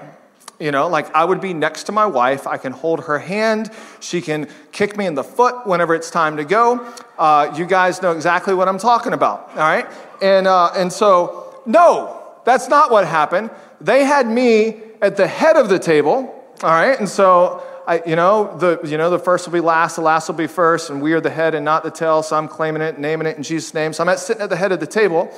You 0.63 0.71
know, 0.71 0.87
like 0.87 1.13
I 1.13 1.25
would 1.25 1.41
be 1.41 1.55
next 1.55 1.85
to 1.85 1.93
my 1.93 2.07
wife. 2.07 2.47
I 2.47 2.57
can 2.57 2.71
hold 2.71 3.07
her 3.07 3.19
hand. 3.19 3.69
She 3.99 4.21
can 4.21 4.49
kick 4.71 4.97
me 4.97 5.07
in 5.07 5.17
the 5.17 5.25
foot 5.25 5.67
whenever 5.67 5.93
it's 5.93 6.09
time 6.09 6.37
to 6.37 6.45
go. 6.45 6.87
Uh, 7.19 7.53
you 7.59 7.67
guys 7.67 8.01
know 8.01 8.13
exactly 8.13 8.55
what 8.55 8.69
I'm 8.69 8.79
talking 8.79 9.13
about, 9.13 9.51
all 9.51 9.57
right? 9.57 9.87
And, 10.23 10.47
uh, 10.47 10.71
and 10.77 10.93
so, 10.93 11.61
no, 11.67 12.23
that's 12.45 12.69
not 12.69 12.93
what 12.93 13.09
happened. 13.09 13.51
They 13.81 14.05
had 14.05 14.29
me 14.29 14.81
at 15.03 15.17
the 15.17 15.27
head 15.27 15.57
of 15.57 15.69
the 15.69 15.81
table, 15.81 16.33
all 16.63 16.71
right? 16.71 16.97
And 16.97 17.09
so, 17.09 17.67
I, 17.89 18.01
you 18.07 18.15
know, 18.15 18.57
the, 18.57 18.79
you 18.85 18.97
know, 18.97 19.11
the 19.11 19.19
first 19.19 19.49
will 19.49 19.55
be 19.55 19.61
last, 19.61 19.97
the 19.97 20.03
last 20.03 20.29
will 20.29 20.37
be 20.37 20.47
first, 20.47 20.91
and 20.91 21.03
we 21.03 21.13
are 21.15 21.21
the 21.21 21.31
head 21.31 21.57
and 21.57 21.65
not 21.65 21.83
the 21.83 21.91
tail, 21.91 22.23
so 22.23 22.37
I'm 22.37 22.47
claiming 22.47 22.83
it, 22.83 23.01
naming 23.01 23.27
it 23.27 23.37
in 23.37 23.43
Jesus' 23.43 23.75
name. 23.75 23.93
So 23.93 24.05
I'm 24.05 24.09
at, 24.09 24.21
sitting 24.21 24.43
at 24.43 24.49
the 24.49 24.57
head 24.57 24.71
of 24.71 24.79
the 24.79 24.87
table, 24.87 25.29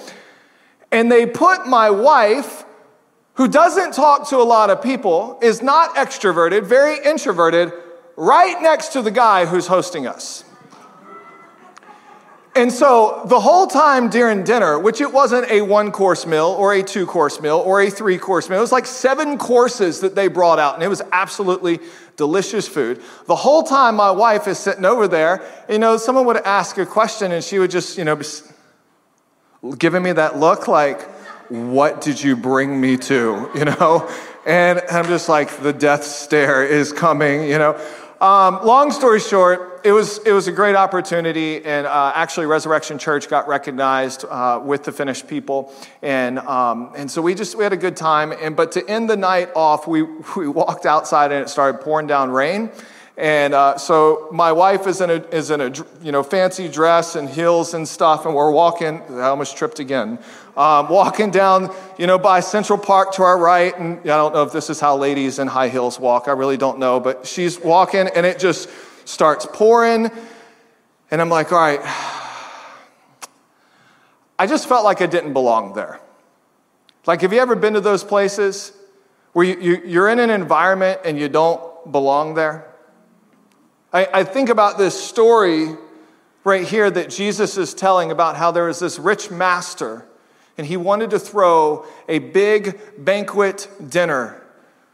and 0.93 1.11
they 1.11 1.25
put 1.25 1.67
my 1.67 1.89
wife, 1.89 2.67
who 3.35 3.49
doesn't 3.49 3.93
talk 3.93 4.29
to 4.31 4.37
a 4.37 4.45
lot 4.45 4.71
of 4.71 4.83
people, 4.83 5.39
is 5.43 5.63
not 5.63 5.95
extroverted, 5.97 6.65
very 6.65 6.97
introverted, 7.05 7.73
right 8.17 8.61
next 8.63 8.93
to 8.93 9.03
the 9.03 9.11
guy 9.11 9.45
who's 9.45 9.67
hosting 9.67 10.07
us. 10.07 10.45
And 12.57 12.73
so 12.73 13.23
the 13.27 13.41
whole 13.41 13.67
time 13.67 14.09
during 14.09 14.45
dinner, 14.45 14.79
which 14.79 15.01
it 15.01 15.13
wasn't 15.13 15.51
a 15.51 15.63
one 15.63 15.91
course 15.91 16.25
meal 16.25 16.55
or 16.57 16.73
a 16.73 16.85
two 16.85 17.05
course 17.05 17.41
meal 17.41 17.57
or 17.57 17.83
a 17.83 17.91
three 17.91 18.17
course 18.17 18.49
meal, 18.49 18.59
it 18.59 18.63
was 18.63 18.71
like 18.71 18.87
seven 18.87 19.39
courses 19.39 20.01
that 20.01 20.15
they 20.15 20.29
brought 20.29 20.61
out, 20.61 20.75
and 20.75 20.83
it 20.85 20.89
was 20.89 21.03
absolutely 21.11 21.81
delicious 22.17 22.69
food. 22.69 23.03
The 23.27 23.35
whole 23.35 23.65
time 23.65 23.97
my 23.97 24.13
wife 24.13 24.47
is 24.47 24.57
sitting 24.57 24.85
over 24.85 25.09
there, 25.09 25.45
you 25.69 25.81
know, 25.81 25.97
someone 25.97 26.27
would 26.27 26.37
ask 26.37 26.79
a 26.79 26.87
question 26.87 27.33
and 27.33 27.43
she 27.43 27.59
would 27.59 27.73
just, 27.73 27.99
you 27.99 28.05
know, 28.05 28.21
giving 29.77 30.05
me 30.05 30.13
that 30.13 30.39
look 30.39 30.69
like, 30.69 31.09
what 31.55 32.01
did 32.01 32.23
you 32.23 32.37
bring 32.37 32.81
me 32.81 32.97
to? 32.97 33.51
You 33.55 33.67
know? 33.67 34.11
And 34.47 34.83
I'm 34.91 35.07
just 35.07 35.29
like, 35.29 35.63
the 35.63 35.73
death 35.73 36.05
stare 36.05 36.67
is 36.67 36.93
coming, 36.93 37.45
you 37.45 37.57
know? 37.57 37.81
Um, 38.21 38.65
long 38.65 38.91
story 38.91 39.21
short, 39.21 39.81
it 39.85 39.93
was, 39.93 40.19
it 40.19 40.33
was 40.33 40.49
a 40.49 40.53
great 40.53 40.77
opportunity, 40.77 41.63
and 41.65 41.87
uh, 41.87 42.13
actually, 42.15 42.47
Resurrection 42.47 42.99
Church 42.99 43.29
got 43.29 43.49
recognized 43.49 44.25
uh, 44.25 44.61
with 44.65 44.85
the 44.85 44.93
Finnish 44.93 45.27
people, 45.27 45.75
and, 46.01 46.39
um, 46.39 46.93
and 46.97 47.11
so 47.11 47.21
we 47.21 47.35
just 47.35 47.55
we 47.55 47.65
had 47.65 47.75
a 47.75 47.77
good 47.77 47.97
time. 47.97 48.33
And 48.33 48.57
but 48.57 48.73
to 48.73 48.89
end 48.89 49.11
the 49.11 49.17
night 49.17 49.51
off, 49.55 49.87
we 49.87 50.03
we 50.37 50.49
walked 50.49 50.87
outside 50.87 51.33
and 51.33 51.43
it 51.45 51.51
started 51.51 51.83
pouring 51.83 52.07
down 52.07 52.31
rain, 52.31 52.71
and 53.19 53.53
uh, 53.53 53.77
so 53.77 54.29
my 54.33 54.53
wife 54.53 54.87
is 54.87 55.01
in 55.03 55.11
a 55.11 55.17
is 55.29 55.51
in 55.51 55.61
a 55.61 55.71
you 56.03 56.11
know 56.11 56.23
fancy 56.23 56.69
dress 56.69 57.17
and 57.17 57.29
heels 57.29 57.75
and 57.75 57.87
stuff, 57.87 58.25
and 58.25 58.35
we're 58.35 58.51
walking. 58.51 59.03
I 59.11 59.25
almost 59.25 59.57
tripped 59.57 59.81
again. 59.81 60.19
Um, 60.57 60.89
walking 60.89 61.33
down 61.33 61.75
you 61.99 62.07
know 62.07 62.17
by 62.17 62.39
Central 62.39 62.79
Park 62.79 63.15
to 63.15 63.23
our 63.25 63.37
right, 63.37 63.77
and 63.77 63.99
I 64.01 64.17
don't 64.17 64.33
know 64.33 64.45
if 64.45 64.53
this 64.53 64.71
is 64.71 64.79
how 64.79 64.97
ladies 64.97 65.39
in 65.41 65.49
high 65.49 65.69
heels 65.69 65.99
walk. 65.99 66.29
I 66.29 66.33
really 66.33 66.57
don't 66.57 66.79
know, 66.79 67.01
but 67.01 67.27
she's 67.27 67.59
walking, 67.59 68.09
and 68.15 68.25
it 68.25 68.39
just 68.39 68.69
starts 69.05 69.47
pouring, 69.53 70.11
and 71.11 71.21
I'm 71.21 71.29
like, 71.29 71.53
all 71.53 71.59
right. 71.59 71.81
I 74.39 74.47
just 74.47 74.69
felt 74.69 74.85
like 74.85 75.01
I 75.01 75.07
didn't 75.07 75.33
belong 75.33 75.75
there. 75.75 76.01
Like, 77.07 77.21
have 77.21 77.33
you 77.33 77.39
ever 77.41 77.55
been 77.55 77.75
to 77.75 77.81
those 77.81 78.03
places 78.03 78.73
where 79.33 79.45
you, 79.45 79.61
you, 79.61 79.83
you're 79.85 80.09
in 80.09 80.19
an 80.19 80.31
environment 80.31 81.01
and 81.05 81.19
you 81.19 81.29
don't 81.29 81.93
belong 81.93 82.35
there? 82.35 82.67
I, 83.93 84.09
I 84.13 84.25
think 84.25 84.49
about 84.49 84.79
this 84.79 85.01
story 85.01 85.77
right 86.43 86.67
here 86.67 86.91
that 86.91 87.11
Jesus 87.11 87.57
is 87.57 87.75
telling 87.75 88.11
about 88.11 88.37
how 88.37 88.51
there 88.51 88.65
was 88.65 88.81
this 88.81 88.99
rich 88.99 89.31
master 89.31 90.07
and 90.57 90.67
he 90.67 90.77
wanted 90.77 91.11
to 91.11 91.19
throw 91.19 91.87
a 92.09 92.19
big 92.19 92.81
banquet 92.99 93.69
dinner 93.89 94.41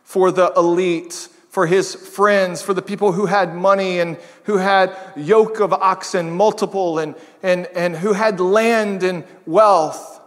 for 0.03 0.31
the 0.31 0.53
elite, 0.57 1.29
for 1.51 1.67
his 1.67 1.95
friends, 1.95 2.63
for 2.63 2.75
the 2.75 2.83
people 2.83 3.13
who 3.13 3.27
had 3.27 3.55
money 3.55 4.01
and 4.01 4.17
who 4.45 4.57
had 4.57 4.97
yoke 5.17 5.61
of 5.61 5.73
oxen, 5.73 6.31
multiple, 6.31 6.99
and, 6.99 7.15
and, 7.43 7.67
and 7.69 7.97
who 7.97 8.13
had 8.13 8.41
land 8.41 9.03
and 9.03 9.25
wealth. 9.47 10.21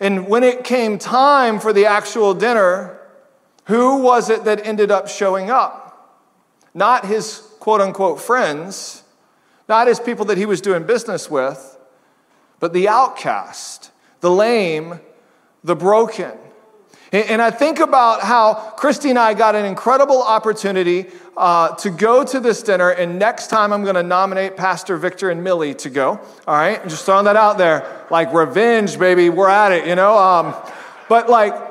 And 0.00 0.28
when 0.28 0.42
it 0.42 0.64
came 0.64 0.98
time 0.98 1.60
for 1.60 1.72
the 1.72 1.86
actual 1.86 2.34
dinner, 2.34 2.98
who 3.64 3.98
was 4.02 4.30
it 4.30 4.44
that 4.44 4.66
ended 4.66 4.90
up 4.90 5.08
showing 5.08 5.50
up? 5.50 5.86
Not 6.74 7.06
his 7.06 7.46
quote 7.60 7.80
unquote 7.80 8.20
friends, 8.20 9.04
not 9.68 9.86
his 9.86 10.00
people 10.00 10.24
that 10.26 10.38
he 10.38 10.46
was 10.46 10.60
doing 10.60 10.84
business 10.84 11.30
with, 11.30 11.78
but 12.58 12.72
the 12.72 12.88
outcast, 12.88 13.89
the 14.20 14.30
lame, 14.30 15.00
the 15.64 15.76
broken. 15.76 16.32
And 17.12 17.42
I 17.42 17.50
think 17.50 17.80
about 17.80 18.20
how 18.20 18.54
Christy 18.76 19.10
and 19.10 19.18
I 19.18 19.34
got 19.34 19.56
an 19.56 19.64
incredible 19.64 20.22
opportunity 20.22 21.06
uh, 21.36 21.74
to 21.76 21.90
go 21.90 22.22
to 22.22 22.38
this 22.38 22.62
dinner, 22.62 22.90
and 22.90 23.18
next 23.18 23.48
time 23.48 23.72
I'm 23.72 23.82
going 23.82 23.96
to 23.96 24.02
nominate 24.04 24.56
Pastor 24.56 24.96
Victor 24.96 25.30
and 25.30 25.42
Millie 25.42 25.74
to 25.74 25.90
go. 25.90 26.20
All 26.46 26.54
right, 26.54 26.80
just 26.86 27.04
throwing 27.04 27.24
that 27.24 27.34
out 27.34 27.58
there, 27.58 28.06
like 28.10 28.32
revenge, 28.32 28.96
baby. 28.96 29.28
We're 29.28 29.48
at 29.48 29.72
it, 29.72 29.88
you 29.88 29.96
know. 29.96 30.16
Um, 30.16 30.54
but 31.08 31.28
like, 31.28 31.69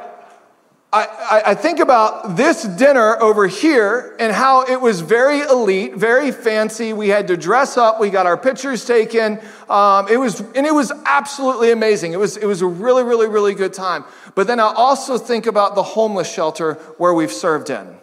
I, 0.92 1.42
I, 1.46 1.54
think 1.54 1.80
about 1.80 2.36
this 2.36 2.64
dinner 2.64 3.16
over 3.22 3.46
here 3.46 4.16
and 4.20 4.34
how 4.34 4.64
it 4.64 4.82
was 4.82 5.02
very 5.02 5.42
elite, 5.42 5.94
very 5.94 6.32
fancy. 6.32 6.94
We 6.94 7.10
had 7.10 7.28
to 7.28 7.38
dress 7.38 7.78
up. 7.78 8.00
We 8.00 8.10
got 8.10 8.26
our 8.26 8.38
pictures 8.38 8.86
taken. 8.86 9.40
Um, 9.70 10.08
it 10.08 10.18
was, 10.18 10.40
and 10.40 10.66
it 10.66 10.74
was 10.74 10.92
absolutely 11.06 11.72
amazing. 11.72 12.14
It 12.14 12.20
was, 12.20 12.38
it 12.38 12.48
was 12.48 12.64
a 12.64 12.66
really, 12.66 13.04
really, 13.04 13.28
really 13.28 13.54
good 13.54 13.72
time. 13.72 14.04
But 14.34 14.48
then 14.48 14.60
I 14.60 14.74
also 14.74 15.20
think 15.20 15.46
about 15.46 15.76
the 15.76 15.84
homeless 15.84 16.32
shelter 16.32 16.74
where 16.98 17.14
we've 17.14 17.32
served 17.32 17.70
in. 17.70 17.96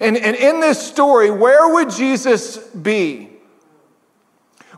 And, 0.00 0.16
and 0.16 0.36
in 0.36 0.60
this 0.60 0.80
story, 0.80 1.32
where 1.32 1.74
would 1.74 1.90
Jesus 1.90 2.56
be? 2.56 3.30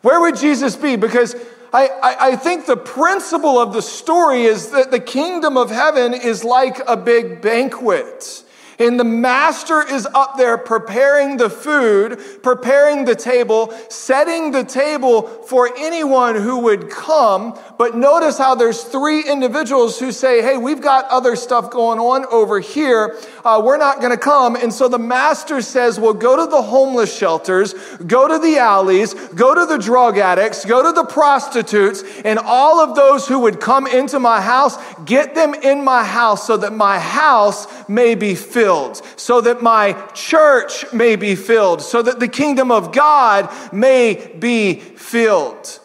Where 0.01 0.21
would 0.21 0.37
Jesus 0.37 0.77
be? 0.77 0.97
Because 0.97 1.37
I, 1.77 1.89
I, 2.03 2.29
I, 2.29 2.37
think 2.37 2.65
the 2.65 2.77
principle 2.79 3.59
of 3.59 3.75
the 3.75 3.83
story 3.83 4.45
is 4.45 4.71
that 4.71 4.91
the 4.91 4.99
kingdom 4.99 5.59
of 5.59 5.69
heaven 5.71 6.15
is 6.15 6.43
like 6.43 6.81
a 6.89 6.97
big 6.97 7.43
banquet. 7.43 8.45
And 8.79 9.01
the 9.01 9.05
master 9.05 9.83
is 9.83 10.07
up 10.07 10.37
there 10.37 10.59
preparing 10.59 11.39
the 11.39 11.49
food, 11.49 12.21
preparing 12.43 13.07
the 13.07 13.15
table, 13.15 13.73
setting 13.89 14.51
the 14.51 14.65
table 14.65 15.23
for 15.23 15.71
anyone 15.79 16.35
who 16.35 16.59
would 16.61 16.91
come. 16.91 17.59
But 17.79 17.97
notice 17.97 18.37
how 18.37 18.55
there's 18.55 18.83
three 18.83 19.23
individuals 19.25 19.99
who 19.99 20.13
say, 20.13 20.43
Hey, 20.43 20.59
we've 20.59 20.83
got 20.83 21.07
other 21.07 21.37
stuff 21.37 21.71
going 21.71 21.99
on 21.99 22.27
over 22.27 22.61
here. 22.61 23.17
Uh, 23.45 23.63
we're 23.65 23.79
not 23.79 24.01
going 24.01 24.11
to 24.11 24.19
come. 24.19 24.57
And 24.57 24.73
so 24.73 24.89
the 24.89 24.99
master 24.99 25.63
says, 25.63 25.99
Well, 25.99 26.15
go 26.15 26.37
to 26.45 26.51
the 26.51 26.63
homeless 26.63 27.17
shelters, 27.17 27.73
go 28.07 28.29
to 28.29 28.39
the 28.39 28.59
alleys, 28.59 29.15
go 29.15 29.55
to 29.55 29.65
the 29.65 29.79
drug 29.79 30.19
addicts, 30.19 30.67
go 30.67 30.83
to 30.83 30.93
the 30.93 31.07
prostitutes, 31.07 32.05
and 32.25 32.39
all 32.39 32.81
of 32.81 32.95
those 32.95 33.27
who 33.27 33.41
would 33.41 33.59
come 33.59 33.87
into 33.87 34.21
my 34.21 34.43
house, 34.43 34.77
get 35.07 35.35
them 35.35 35.55
in 35.55 35.83
my 35.83 36.05
house 36.05 36.47
so 36.47 36.59
that 36.59 36.75
my 36.75 36.99
house 36.99 37.67
may 37.89 38.15
be 38.15 38.35
filled 38.35 38.66
filled, 38.67 39.01
so 39.15 39.41
that 39.41 39.63
my 39.63 39.93
church 40.13 40.93
may 40.93 41.15
be 41.15 41.37
filled, 41.37 41.81
so 41.81 42.03
that 42.03 42.19
the 42.19 42.27
kingdom 42.27 42.73
of 42.73 42.91
God 42.91 43.49
may 43.73 44.33
be 44.41 44.75
filled. 44.75 45.79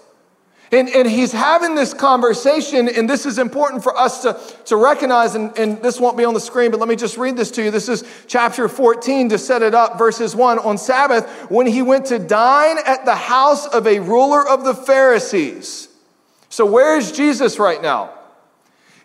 And, 0.71 0.89
and 0.89 1.07
he's 1.07 1.31
having 1.31 1.75
this 1.75 1.93
conversation, 1.93 2.89
and 2.89 3.07
this 3.07 3.27
is 3.27 3.37
important 3.37 3.83
for 3.83 3.95
us 3.95 4.23
to, 4.23 4.41
to 4.65 4.77
recognize, 4.77 5.35
and, 5.35 5.55
and 5.59 5.79
this 5.83 5.99
won't 5.99 6.17
be 6.17 6.25
on 6.25 6.33
the 6.33 6.39
screen, 6.39 6.71
but 6.71 6.79
let 6.79 6.89
me 6.89 6.95
just 6.95 7.17
read 7.17 7.37
this 7.37 7.51
to 7.51 7.63
you. 7.63 7.69
This 7.69 7.87
is 7.87 8.03
chapter 8.25 8.67
14 8.67 9.29
to 9.29 9.37
set 9.37 9.61
it 9.61 9.75
up, 9.75 9.99
verses 9.99 10.35
1. 10.35 10.57
On 10.57 10.75
Sabbath, 10.79 11.29
when 11.51 11.67
he 11.67 11.83
went 11.83 12.07
to 12.07 12.17
dine 12.17 12.77
at 12.83 13.05
the 13.05 13.15
house 13.15 13.67
of 13.67 13.85
a 13.85 13.99
ruler 13.99 14.47
of 14.47 14.63
the 14.63 14.73
Pharisees. 14.73 15.87
So, 16.49 16.65
where 16.65 16.97
is 16.97 17.11
Jesus 17.11 17.59
right 17.59 17.81
now? 17.81 18.09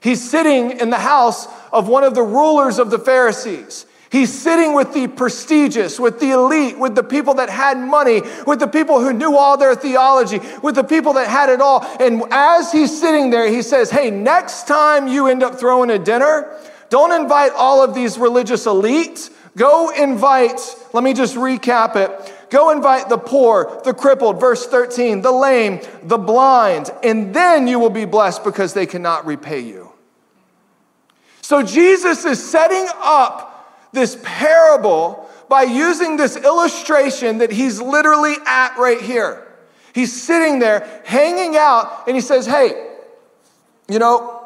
He's 0.00 0.22
sitting 0.22 0.78
in 0.78 0.90
the 0.90 0.98
house 0.98 1.48
of 1.76 1.88
one 1.88 2.04
of 2.04 2.14
the 2.14 2.22
rulers 2.22 2.78
of 2.78 2.90
the 2.90 2.98
Pharisees. 2.98 3.84
He's 4.10 4.32
sitting 4.32 4.72
with 4.72 4.94
the 4.94 5.08
prestigious, 5.08 6.00
with 6.00 6.20
the 6.20 6.30
elite, 6.30 6.78
with 6.78 6.94
the 6.94 7.02
people 7.02 7.34
that 7.34 7.50
had 7.50 7.76
money, 7.76 8.22
with 8.46 8.60
the 8.60 8.66
people 8.66 8.98
who 9.00 9.12
knew 9.12 9.36
all 9.36 9.58
their 9.58 9.74
theology, 9.74 10.40
with 10.62 10.76
the 10.76 10.84
people 10.84 11.12
that 11.14 11.28
had 11.28 11.50
it 11.50 11.60
all. 11.60 11.84
And 12.00 12.22
as 12.30 12.72
he's 12.72 12.98
sitting 12.98 13.28
there, 13.28 13.46
he 13.50 13.60
says, 13.60 13.90
Hey, 13.90 14.10
next 14.10 14.66
time 14.66 15.06
you 15.06 15.26
end 15.26 15.42
up 15.42 15.58
throwing 15.58 15.90
a 15.90 15.98
dinner, 15.98 16.48
don't 16.88 17.12
invite 17.12 17.52
all 17.52 17.84
of 17.84 17.94
these 17.94 18.16
religious 18.16 18.64
elites. 18.64 19.30
Go 19.54 19.90
invite, 19.90 20.60
let 20.94 21.04
me 21.04 21.12
just 21.12 21.34
recap 21.34 21.96
it. 21.96 22.32
Go 22.48 22.70
invite 22.70 23.10
the 23.10 23.18
poor, 23.18 23.82
the 23.84 23.92
crippled, 23.92 24.40
verse 24.40 24.66
13, 24.66 25.20
the 25.20 25.32
lame, 25.32 25.80
the 26.02 26.18
blind, 26.18 26.90
and 27.02 27.34
then 27.34 27.66
you 27.66 27.78
will 27.78 27.90
be 27.90 28.04
blessed 28.04 28.44
because 28.44 28.72
they 28.72 28.86
cannot 28.86 29.26
repay 29.26 29.60
you. 29.60 29.85
So 31.46 31.62
Jesus 31.62 32.24
is 32.24 32.44
setting 32.44 32.88
up 32.96 33.88
this 33.92 34.18
parable 34.24 35.30
by 35.48 35.62
using 35.62 36.16
this 36.16 36.36
illustration 36.36 37.38
that 37.38 37.52
he's 37.52 37.80
literally 37.80 38.34
at 38.44 38.76
right 38.76 39.00
here. 39.00 39.46
He's 39.94 40.12
sitting 40.20 40.58
there 40.58 41.00
hanging 41.04 41.56
out 41.56 42.08
and 42.08 42.16
he 42.16 42.20
says, 42.20 42.46
Hey, 42.46 42.96
you 43.88 44.00
know, 44.00 44.44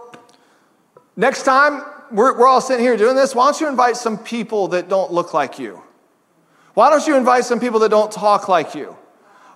next 1.17 1.45
time 1.45 1.83
we're, 2.11 2.39
we're 2.39 2.47
all 2.47 2.61
sitting 2.61 2.85
here 2.85 2.99
doing 2.99 3.17
this, 3.17 3.35
why 3.35 3.47
don't 3.47 3.59
you 3.63 3.69
invite 3.71 3.97
some 3.97 4.19
people 4.19 4.69
that 4.69 4.91
don't 4.91 5.11
look 5.11 5.33
like 5.33 5.59
you? 5.59 5.83
Why 6.75 6.91
don't 6.91 7.07
you 7.07 7.17
invite 7.17 7.47
some 7.47 7.61
people 7.61 7.81
that 7.81 7.91
don't 7.91 8.13
talk 8.13 8.47
like 8.47 8.75
you? 8.75 8.95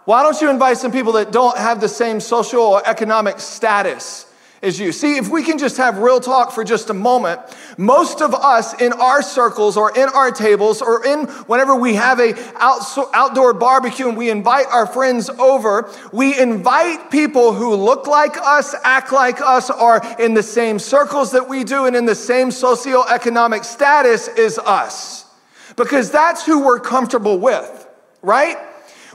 Why 0.06 0.22
don't 0.22 0.40
you 0.40 0.48
invite 0.48 0.78
some 0.78 0.92
people 0.92 1.12
that 1.12 1.30
don't 1.30 1.58
have 1.58 1.82
the 1.82 1.90
same 1.90 2.20
social 2.20 2.62
or 2.62 2.88
economic 2.88 3.38
status 3.38 4.32
as 4.64 4.80
you? 4.80 4.90
See, 4.90 5.16
if 5.16 5.28
we 5.28 5.42
can 5.42 5.58
just 5.58 5.76
have 5.76 5.98
real 5.98 6.18
talk 6.18 6.50
for 6.50 6.64
just 6.64 6.90
a 6.90 6.94
moment, 6.94 7.40
most 7.78 8.20
of 8.20 8.34
us 8.34 8.80
in 8.80 8.92
our 8.94 9.22
circles 9.22 9.76
or 9.76 9.96
in 9.96 10.08
our 10.08 10.30
tables 10.30 10.82
or 10.82 11.04
in 11.06 11.26
whenever 11.46 11.76
we 11.76 11.94
have 11.94 12.18
a 12.18 12.34
outdoor 12.58 13.52
barbecue 13.52 14.08
and 14.08 14.16
we 14.16 14.30
invite 14.30 14.66
our 14.66 14.86
friends 14.86 15.28
over, 15.30 15.90
we 16.12 16.38
invite 16.38 17.10
people 17.10 17.52
who 17.52 17.74
look 17.74 18.06
like 18.06 18.36
us, 18.38 18.74
act 18.82 19.12
like 19.12 19.40
us, 19.40 19.70
are 19.70 20.02
in 20.20 20.34
the 20.34 20.42
same 20.42 20.78
circles 20.78 21.32
that 21.32 21.48
we 21.48 21.62
do 21.62 21.86
and 21.86 21.94
in 21.94 22.06
the 22.06 22.14
same 22.14 22.48
socioeconomic 22.48 23.64
status 23.64 24.28
as 24.28 24.58
us. 24.58 25.26
Because 25.76 26.10
that's 26.10 26.44
who 26.46 26.64
we're 26.64 26.80
comfortable 26.80 27.38
with, 27.38 27.88
right? 28.22 28.56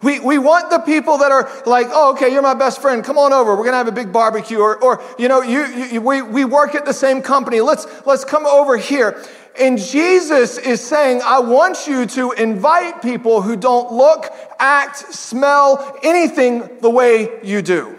We, 0.01 0.19
we 0.19 0.37
want 0.37 0.69
the 0.69 0.79
people 0.79 1.17
that 1.17 1.31
are 1.31 1.49
like, 1.65 1.87
oh, 1.89 2.13
okay, 2.13 2.31
you're 2.31 2.41
my 2.41 2.53
best 2.53 2.81
friend. 2.81 3.03
Come 3.03 3.17
on 3.17 3.33
over. 3.33 3.51
We're 3.51 3.63
going 3.63 3.71
to 3.71 3.77
have 3.77 3.87
a 3.87 3.91
big 3.91 4.13
barbecue. 4.13 4.59
Or, 4.59 4.77
or 4.81 5.03
you 5.17 5.27
know, 5.27 5.41
you, 5.41 5.65
you, 5.65 6.01
we, 6.01 6.21
we 6.21 6.45
work 6.45 6.75
at 6.75 6.85
the 6.85 6.93
same 6.93 7.21
company. 7.21 7.59
Let's, 7.61 7.85
let's 8.05 8.23
come 8.23 8.45
over 8.45 8.77
here. 8.77 9.21
And 9.59 9.77
Jesus 9.77 10.57
is 10.57 10.81
saying, 10.81 11.21
I 11.23 11.39
want 11.39 11.85
you 11.85 12.05
to 12.05 12.31
invite 12.31 13.01
people 13.01 13.41
who 13.41 13.57
don't 13.57 13.91
look, 13.91 14.31
act, 14.57 14.97
smell 15.13 15.97
anything 16.01 16.79
the 16.79 16.89
way 16.89 17.39
you 17.43 17.61
do. 17.61 17.97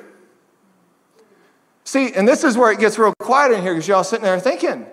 See, 1.84 2.12
and 2.14 2.26
this 2.26 2.44
is 2.44 2.56
where 2.56 2.70
it 2.70 2.78
gets 2.78 2.98
real 2.98 3.12
quiet 3.18 3.52
in 3.52 3.62
here 3.62 3.74
because 3.74 3.88
y'all 3.88 4.04
sitting 4.04 4.24
there 4.24 4.38
thinking. 4.40 4.86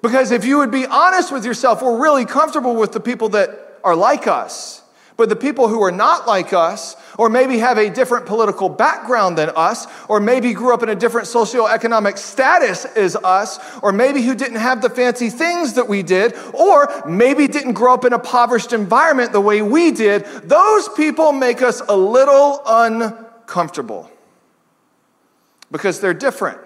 Because 0.00 0.30
if 0.30 0.44
you 0.44 0.58
would 0.58 0.70
be 0.70 0.86
honest 0.86 1.32
with 1.32 1.44
yourself, 1.44 1.82
we're 1.82 2.00
really 2.00 2.24
comfortable 2.24 2.76
with 2.76 2.92
the 2.92 3.00
people 3.00 3.30
that 3.30 3.80
are 3.82 3.96
like 3.96 4.26
us. 4.26 4.82
But 5.18 5.28
the 5.28 5.36
people 5.36 5.66
who 5.66 5.82
are 5.82 5.90
not 5.90 6.28
like 6.28 6.52
us, 6.52 6.94
or 7.18 7.28
maybe 7.28 7.58
have 7.58 7.76
a 7.76 7.90
different 7.90 8.24
political 8.24 8.68
background 8.68 9.36
than 9.36 9.50
us, 9.56 9.88
or 10.08 10.20
maybe 10.20 10.54
grew 10.54 10.72
up 10.72 10.84
in 10.84 10.88
a 10.88 10.94
different 10.94 11.26
socioeconomic 11.26 12.16
status 12.16 12.84
as 12.84 13.16
us, 13.16 13.58
or 13.82 13.90
maybe 13.90 14.22
who 14.22 14.36
didn't 14.36 14.58
have 14.58 14.80
the 14.80 14.88
fancy 14.88 15.28
things 15.28 15.74
that 15.74 15.88
we 15.88 16.04
did, 16.04 16.34
or 16.54 16.88
maybe 17.04 17.48
didn't 17.48 17.72
grow 17.72 17.94
up 17.94 18.04
in 18.04 18.12
a 18.12 18.16
impoverished 18.16 18.72
environment 18.72 19.32
the 19.32 19.40
way 19.40 19.60
we 19.60 19.90
did, 19.90 20.24
those 20.44 20.88
people 20.90 21.32
make 21.32 21.62
us 21.62 21.80
a 21.88 21.96
little 21.96 22.62
uncomfortable 22.64 24.08
because 25.72 25.98
they're 25.98 26.14
different. 26.14 26.60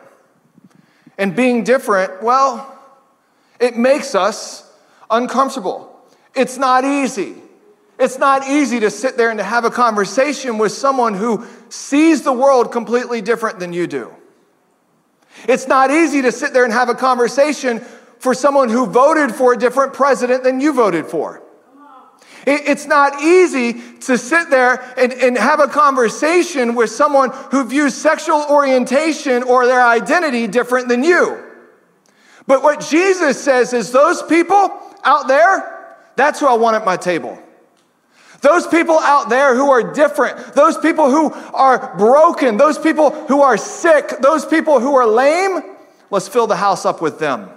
And 1.17 1.35
being 1.35 1.65
different, 1.65 2.23
well, 2.23 2.79
it 3.59 3.79
makes 3.79 4.15
us 4.15 4.71
uncomfortable. 5.11 5.99
It's 6.35 6.59
not 6.59 6.85
easy. 6.85 7.37
It's 8.03 8.19
not 8.19 8.49
easy 8.49 8.81
to 8.81 8.91
sit 8.91 9.17
there 9.17 9.31
and 9.31 9.39
to 9.39 9.45
have 9.45 9.65
a 9.65 9.71
conversation 9.71 10.59
with 10.59 10.73
someone 10.73 11.15
who 11.15 11.47
sees 11.69 12.23
the 12.23 12.33
world 12.33 12.73
completely 12.73 13.23
different 13.23 13.61
than 13.61 13.73
you 13.73 13.87
do. 13.87 14.13
It's 15.47 15.69
not 15.69 15.93
easy 15.93 16.21
to 16.23 16.33
sit 16.33 16.53
there 16.53 16.65
and 16.65 16.73
have 16.73 16.89
a 16.89 16.97
conversation 16.97 17.79
for 18.19 18.35
someone 18.35 18.71
who 18.71 18.87
voted 18.87 19.33
for 19.35 19.53
a 19.53 19.57
different 19.57 19.93
president 19.93 20.43
than 20.43 20.61
you 20.61 20.73
voted 20.73 21.07
for. 21.07 21.43
It's 22.45 22.87
not 22.87 23.23
easy 23.23 23.75
to 24.01 24.19
sit 24.19 24.51
there 24.51 24.83
and, 24.99 25.13
and 25.13 25.39
have 25.39 25.61
a 25.61 25.69
conversation 25.69 26.75
with 26.75 26.91
someone 26.91 27.31
who 27.53 27.65
views 27.65 27.95
sexual 27.95 28.45
orientation 28.51 29.45
or 29.45 29.65
their 29.67 29.87
identity 29.87 30.49
different 30.49 30.89
than 30.89 31.05
you. 31.05 31.41
But 32.49 32.65
what 32.65 32.81
Jesus 32.81 33.41
says 33.41 33.73
is 33.73 33.93
those 33.93 34.25
people 34.25 34.73
out 35.05 35.29
there, 35.29 36.01
that's 36.17 36.41
who 36.41 36.47
I 36.47 36.55
want 36.55 36.75
at 36.75 36.85
my 36.85 36.97
table. 36.97 37.41
Those 38.43 38.67
people 38.67 38.99
out 38.99 39.29
there 39.29 39.55
who 39.55 39.71
are 39.71 39.93
different, 39.93 40.55
those 40.55 40.77
people 40.77 41.11
who 41.11 41.33
are 41.55 41.97
broken, 41.97 42.57
those 42.57 42.77
people 42.77 43.11
who 43.27 43.41
are 43.41 43.57
sick, 43.57 44.19
those 44.21 44.45
people 44.45 44.81
who 44.81 44.97
are 44.97 45.07
lame, 45.07 45.63
let's 46.11 46.27
fill 46.29 46.49
the 46.49 46.57
house 46.57 46.85
up 46.85 47.01
with 47.01 47.21
them. 47.21 47.49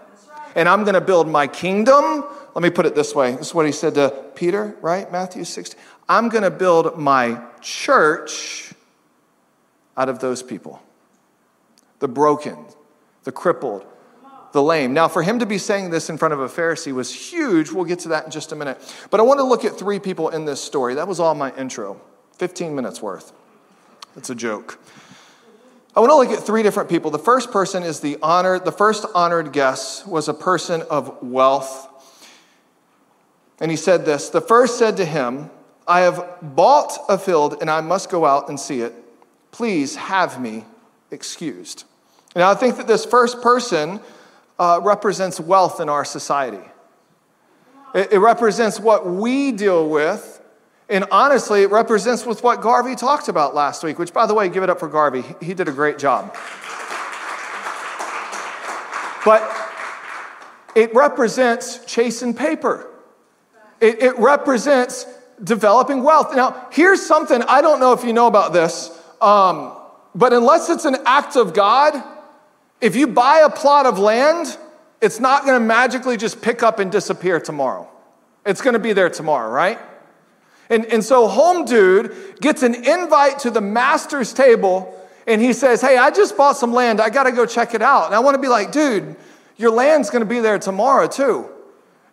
And 0.55 0.69
I'm 0.69 0.83
going 0.83 0.93
to 0.93 1.01
build 1.01 1.27
my 1.27 1.47
kingdom. 1.47 2.23
Let 2.53 2.61
me 2.61 2.69
put 2.69 2.85
it 2.85 2.93
this 2.93 3.15
way. 3.15 3.31
This 3.31 3.47
is 3.47 3.53
what 3.55 3.65
he 3.65 3.71
said 3.71 3.95
to 3.95 4.11
Peter, 4.35 4.77
right? 4.79 5.11
Matthew 5.11 5.43
16. 5.43 5.79
I'm 6.07 6.29
going 6.29 6.43
to 6.43 6.51
build 6.51 6.97
my 6.99 7.41
church 7.61 8.71
out 9.97 10.07
of 10.07 10.19
those 10.19 10.43
people 10.43 10.81
the 11.99 12.07
broken, 12.07 12.57
the 13.23 13.31
crippled, 13.31 13.85
the 14.55 14.63
lame. 14.63 14.93
Now, 14.93 15.07
for 15.07 15.21
him 15.21 15.37
to 15.39 15.45
be 15.45 15.59
saying 15.59 15.91
this 15.91 16.09
in 16.09 16.17
front 16.17 16.33
of 16.33 16.39
a 16.39 16.47
Pharisee 16.47 16.93
was 16.93 17.13
huge. 17.13 17.71
We'll 17.71 17.85
get 17.85 17.99
to 17.99 18.09
that 18.09 18.25
in 18.25 18.31
just 18.31 18.51
a 18.51 18.55
minute. 18.55 18.79
But 19.11 19.19
I 19.19 19.23
want 19.23 19.39
to 19.39 19.43
look 19.43 19.63
at 19.63 19.77
three 19.77 19.99
people 19.99 20.29
in 20.29 20.45
this 20.45 20.63
story. 20.63 20.95
That 20.95 21.07
was 21.07 21.19
all 21.19 21.35
my 21.35 21.53
intro, 21.55 22.01
15 22.37 22.73
minutes 22.73 23.01
worth. 23.01 23.33
It's 24.15 24.29
a 24.29 24.35
joke. 24.35 24.79
I 25.95 25.99
want 25.99 26.09
to 26.09 26.15
look 26.15 26.29
at 26.29 26.45
three 26.45 26.63
different 26.63 26.89
people. 26.89 27.11
The 27.11 27.19
first 27.19 27.51
person 27.51 27.83
is 27.83 27.99
the 27.99 28.17
honored, 28.23 28.65
the 28.65 28.71
first 28.71 29.05
honored 29.13 29.53
guest 29.53 30.07
was 30.07 30.27
a 30.27 30.33
person 30.33 30.83
of 30.89 31.21
wealth. 31.21 31.87
And 33.59 33.69
he 33.69 33.77
said 33.77 34.05
this 34.05 34.29
The 34.29 34.41
first 34.41 34.79
said 34.79 34.97
to 34.97 35.05
him, 35.05 35.51
I 35.87 36.01
have 36.01 36.37
bought 36.41 36.97
a 37.07 37.17
field 37.17 37.57
and 37.61 37.69
I 37.69 37.81
must 37.81 38.09
go 38.09 38.25
out 38.25 38.49
and 38.49 38.59
see 38.59 38.81
it. 38.81 38.93
Please 39.51 39.95
have 39.95 40.41
me 40.41 40.63
excused. 41.11 41.83
Now, 42.35 42.49
I 42.49 42.55
think 42.55 42.77
that 42.77 42.87
this 42.87 43.05
first 43.05 43.41
person 43.41 44.01
uh, 44.57 44.79
represents 44.83 45.39
wealth 45.39 45.79
in 45.79 45.89
our 45.89 46.05
society. 46.05 46.65
It, 47.93 48.13
it 48.13 48.19
represents 48.19 48.79
what 48.79 49.05
we 49.05 49.51
deal 49.51 49.89
with. 49.89 50.41
And 50.87 51.05
honestly, 51.11 51.63
it 51.63 51.71
represents 51.71 52.25
with 52.25 52.43
what 52.43 52.61
Garvey 52.61 52.95
talked 52.95 53.27
about 53.27 53.55
last 53.55 53.83
week, 53.83 53.97
which, 53.97 54.13
by 54.13 54.27
the 54.27 54.35
way, 54.35 54.49
give 54.49 54.61
it 54.61 54.69
up 54.69 54.79
for 54.79 54.87
Garvey. 54.87 55.23
He 55.41 55.53
did 55.53 55.67
a 55.67 55.71
great 55.71 55.97
job. 55.97 56.35
But 59.25 59.51
it 60.75 60.93
represents 60.93 61.83
chasing 61.85 62.35
paper. 62.35 62.87
It, 63.81 64.01
it, 64.01 64.19
represents 64.19 65.05
developing 65.43 66.03
wealth. 66.03 66.35
Now, 66.35 66.67
here's 66.71 67.01
something 67.05 67.41
I 67.41 67.61
don't 67.61 67.79
know 67.79 67.93
if 67.93 68.03
you 68.03 68.13
know 68.13 68.27
about 68.27 68.53
this, 68.53 68.89
um, 69.21 69.75
but 70.13 70.31
unless 70.31 70.69
it's 70.69 70.85
an 70.85 70.97
act 71.05 71.35
of 71.35 71.53
God, 71.53 71.93
if 72.85 72.95
you 72.95 73.07
buy 73.07 73.39
a 73.39 73.49
plot 73.49 73.87
of 73.87 73.97
land, 73.97 74.55
it's 75.01 75.19
not 75.19 75.43
going 75.43 75.59
to 75.59 75.65
magically 75.65 76.17
just 76.17 76.39
pick 76.39 76.61
up 76.61 76.77
and 76.77 76.91
disappear 76.91 77.39
tomorrow. 77.39 77.89
It's 78.45 78.61
going 78.61 78.75
to 78.75 78.79
be 78.79 78.93
there 78.93 79.09
tomorrow, 79.09 79.49
right? 79.49 79.79
And, 80.69 80.85
and 80.85 81.03
so, 81.03 81.27
Home 81.27 81.65
Dude 81.65 82.39
gets 82.39 82.61
an 82.61 82.75
invite 82.75 83.39
to 83.39 83.49
the 83.49 83.59
master's 83.59 84.33
table 84.33 84.95
and 85.25 85.41
he 85.41 85.51
says, 85.51 85.81
Hey, 85.81 85.97
I 85.97 86.11
just 86.11 86.37
bought 86.37 86.57
some 86.57 86.73
land. 86.73 87.01
I 87.01 87.09
got 87.09 87.23
to 87.23 87.31
go 87.31 87.47
check 87.47 87.73
it 87.73 87.81
out. 87.81 88.05
And 88.05 88.13
I 88.13 88.19
want 88.19 88.35
to 88.35 88.41
be 88.41 88.47
like, 88.47 88.71
Dude, 88.71 89.15
your 89.57 89.71
land's 89.71 90.11
going 90.11 90.23
to 90.23 90.29
be 90.29 90.39
there 90.39 90.59
tomorrow, 90.59 91.07
too. 91.07 91.49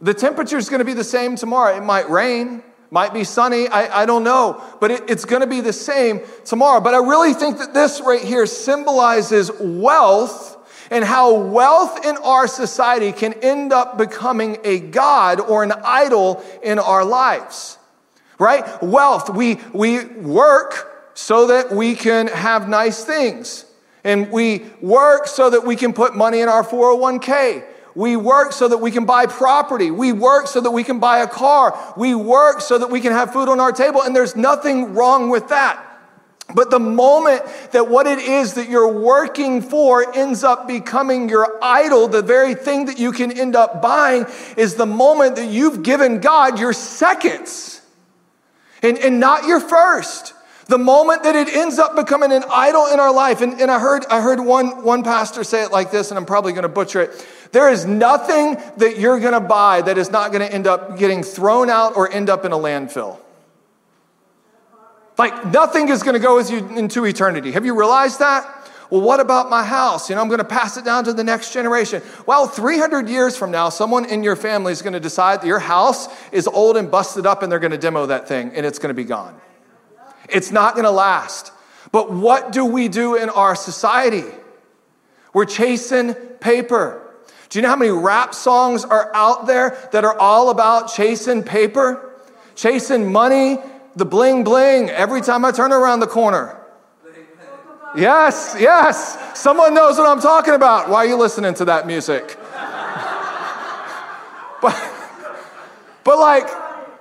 The 0.01 0.15
temperature's 0.15 0.71
going 0.71 0.79
to 0.79 0.87
be 0.87 0.95
the 0.95 1.05
same 1.05 1.37
tomorrow. 1.37 1.77
It 1.77 1.83
might 1.83 2.09
rain, 2.09 2.63
might 2.91 3.13
be 3.13 3.25
sunny, 3.25 3.69
I, 3.69 4.03
I 4.03 4.07
don't 4.07 4.25
know, 4.25 4.63
but 4.81 4.91
it, 4.91 5.11
it's 5.11 5.27
going 5.27 5.43
to 5.43 5.47
be 5.47 5.61
the 5.61 5.73
same 5.75 6.23
tomorrow. 6.47 6.81
But 6.81 6.95
I 6.95 6.99
really 6.99 7.35
think 7.35 7.59
that 7.59 7.75
this 7.75 8.01
right 8.01 8.23
here 8.23 8.47
symbolizes 8.47 9.51
wealth 9.61 10.52
and 10.93 11.03
how 11.03 11.35
wealth 11.35 12.05
in 12.05 12.19
our 12.19 12.47
society 12.47 13.13
can 13.13 13.33
end 13.43 13.73
up 13.73 13.97
becoming 13.97 14.59
a 14.63 14.79
God 14.79 15.41
or 15.41 15.65
an 15.65 15.73
idol 15.73 16.45
in 16.63 16.79
our 16.79 17.03
lives. 17.03 17.79
Right? 18.39 18.65
Wealth, 18.83 19.31
we, 19.31 19.59
we 19.73 20.05
work 20.05 21.11
so 21.15 21.47
that 21.47 21.73
we 21.73 21.95
can 21.95 22.27
have 22.27 22.69
nice 22.69 23.05
things. 23.05 23.65
And 24.05 24.31
we 24.31 24.67
work 24.83 25.27
so 25.29 25.49
that 25.49 25.65
we 25.65 25.77
can 25.77 25.95
put 25.95 26.15
money 26.15 26.41
in 26.41 26.49
our 26.51 26.63
401k. 26.63 27.65
We 27.95 28.17
work 28.17 28.53
so 28.53 28.69
that 28.69 28.79
we 28.79 28.91
can 28.91 29.07
buy 29.07 29.27
property. 29.27 29.91
We 29.91 30.13
work 30.13 30.47
so 30.47 30.61
that 30.61 30.71
we 30.73 30.85
can 30.85 30.99
buy 30.99 31.19
a 31.19 31.27
car. 31.27 31.95
We 31.97 32.15
work 32.15 32.61
so 32.61 32.77
that 32.77 32.91
we 32.91 33.01
can 33.01 33.13
have 33.13 33.33
food 33.33 33.49
on 33.49 33.61
our 33.61 33.73
table. 33.73 34.03
And 34.03 34.15
there's 34.15 34.37
nothing 34.37 34.93
wrong 34.93 35.31
with 35.31 35.49
that. 35.49 35.92
But 36.55 36.71
the 36.71 36.79
moment 36.79 37.43
that 37.73 37.89
what 37.89 38.07
it 38.07 38.19
is 38.19 38.55
that 38.55 38.69
you're 38.69 38.93
working 38.93 39.63
for 39.63 40.17
ends 40.17 40.45
up 40.45 40.67
becoming 40.67 41.29
your 41.29 41.59
idol, 41.63 42.09
the 42.09 42.23
very 42.23 42.55
thing 42.55 42.87
that 42.87 42.99
you 42.99 43.13
can 43.13 43.33
end 43.33 43.57
up 43.57 43.81
buying 43.81 44.27
is 44.57 44.75
the 44.75 44.87
moment 44.87 45.37
that 45.37 45.47
you've 45.47 45.83
given 45.83 46.21
God 46.21 46.59
your 46.59 46.73
seconds 46.73 47.81
and, 48.83 48.99
and 48.99 49.21
not 49.21 49.47
your 49.47 49.61
first. 49.61 50.35
The 50.67 50.79
moment 50.79 51.25
that 51.25 51.35
it 51.35 51.49
ends 51.49 51.79
up 51.79 51.97
becoming 51.97 52.33
an 52.33 52.45
idol 52.51 52.87
in 52.87 53.01
our 53.01 53.13
life. 53.13 53.41
And, 53.41 53.61
and 53.61 53.71
I 53.71 53.79
heard, 53.79 54.07
I 54.07 54.21
heard 54.21 54.41
one, 54.41 54.85
one 54.85 55.03
pastor 55.03 55.45
say 55.45 55.65
it 55.65 55.73
like 55.73 55.91
this, 55.91 56.11
and 56.11 56.19
I'm 56.19 56.25
probably 56.25 56.53
going 56.53 56.63
to 56.63 56.69
butcher 56.69 57.03
it. 57.03 57.27
There 57.51 57.69
is 57.69 57.85
nothing 57.85 58.57
that 58.79 58.99
you're 58.99 59.21
going 59.21 59.35
to 59.35 59.41
buy 59.41 59.83
that 59.83 59.99
is 59.99 60.11
not 60.11 60.33
going 60.33 60.47
to 60.47 60.53
end 60.53 60.67
up 60.67 60.99
getting 60.99 61.23
thrown 61.23 61.69
out 61.69 61.97
or 61.97 62.11
end 62.11 62.31
up 62.31 62.45
in 62.45 62.53
a 62.53 62.57
landfill. 62.57 63.19
Like 65.19 65.47
nothing 65.47 65.89
is 65.89 66.03
going 66.03 66.15
to 66.15 66.21
go 66.21 66.37
with 66.37 66.51
you 66.51 66.59
into 66.77 67.05
eternity. 67.05 67.53
Have 67.53 67.65
you 67.65 67.79
realized 67.79 68.19
that? 68.21 68.63
Well, 68.91 69.01
what 69.01 69.21
about 69.21 69.49
my 69.49 69.65
house? 69.65 70.11
You 70.11 70.17
know, 70.17 70.21
I'm 70.21 70.29
going 70.29 70.39
to 70.39 70.45
pass 70.45 70.77
it 70.77 70.85
down 70.85 71.05
to 71.05 71.15
the 71.15 71.25
next 71.25 71.53
generation. 71.55 72.03
Well, 72.27 72.47
300 72.47 73.09
years 73.09 73.37
from 73.37 73.51
now, 73.51 73.71
someone 73.71 74.05
in 74.05 74.23
your 74.23 74.37
family 74.37 74.73
is 74.73 74.83
going 74.83 74.93
to 74.93 75.01
decide 75.01 75.41
that 75.41 75.47
your 75.47 75.61
house 75.61 76.09
is 76.31 76.47
old 76.47 76.77
and 76.77 76.91
busted 76.91 77.25
up 77.25 77.43
and 77.43 77.51
they're 77.51 77.59
going 77.59 77.71
to 77.73 77.79
demo 77.79 78.05
that 78.07 78.29
thing 78.29 78.53
and 78.55 78.67
it's 78.67 78.79
going 78.79 78.91
to 78.91 78.95
be 78.95 79.05
gone. 79.05 79.41
It's 80.29 80.51
not 80.51 80.75
going 80.75 80.85
to 80.85 80.91
last. 80.91 81.53
But 81.91 82.13
what 82.13 82.53
do 82.53 82.67
we 82.67 82.89
do 82.89 83.17
in 83.17 83.31
our 83.31 83.55
society? 83.55 84.25
We're 85.33 85.47
chasing 85.47 86.13
paper. 86.13 87.03
Do 87.49 87.59
you 87.59 87.63
know 87.63 87.69
how 87.69 87.77
many 87.77 87.91
rap 87.91 88.35
songs 88.35 88.85
are 88.85 89.11
out 89.15 89.47
there 89.47 89.79
that 89.93 90.05
are 90.05 90.19
all 90.19 90.51
about 90.51 90.93
chasing 90.93 91.43
paper? 91.43 92.11
Chasing 92.55 93.11
money, 93.11 93.59
the 93.97 94.05
bling 94.05 94.45
bling 94.45 94.91
every 94.91 95.21
time 95.21 95.45
I 95.45 95.53
turn 95.53 95.73
around 95.73 96.01
the 96.01 96.07
corner. 96.07 96.59
Yes, 97.95 98.57
yes. 98.59 99.39
Someone 99.39 99.75
knows 99.75 99.99
what 99.99 100.09
I'm 100.09 100.21
talking 100.21 100.55
about. 100.55 100.89
Why 100.89 100.99
are 100.99 101.07
you 101.07 101.17
listening 101.17 101.53
to 101.55 101.67
that 101.67 101.87
music? 101.87 102.23
but, 104.63 104.75
but 106.03 106.19
like, 106.19 106.49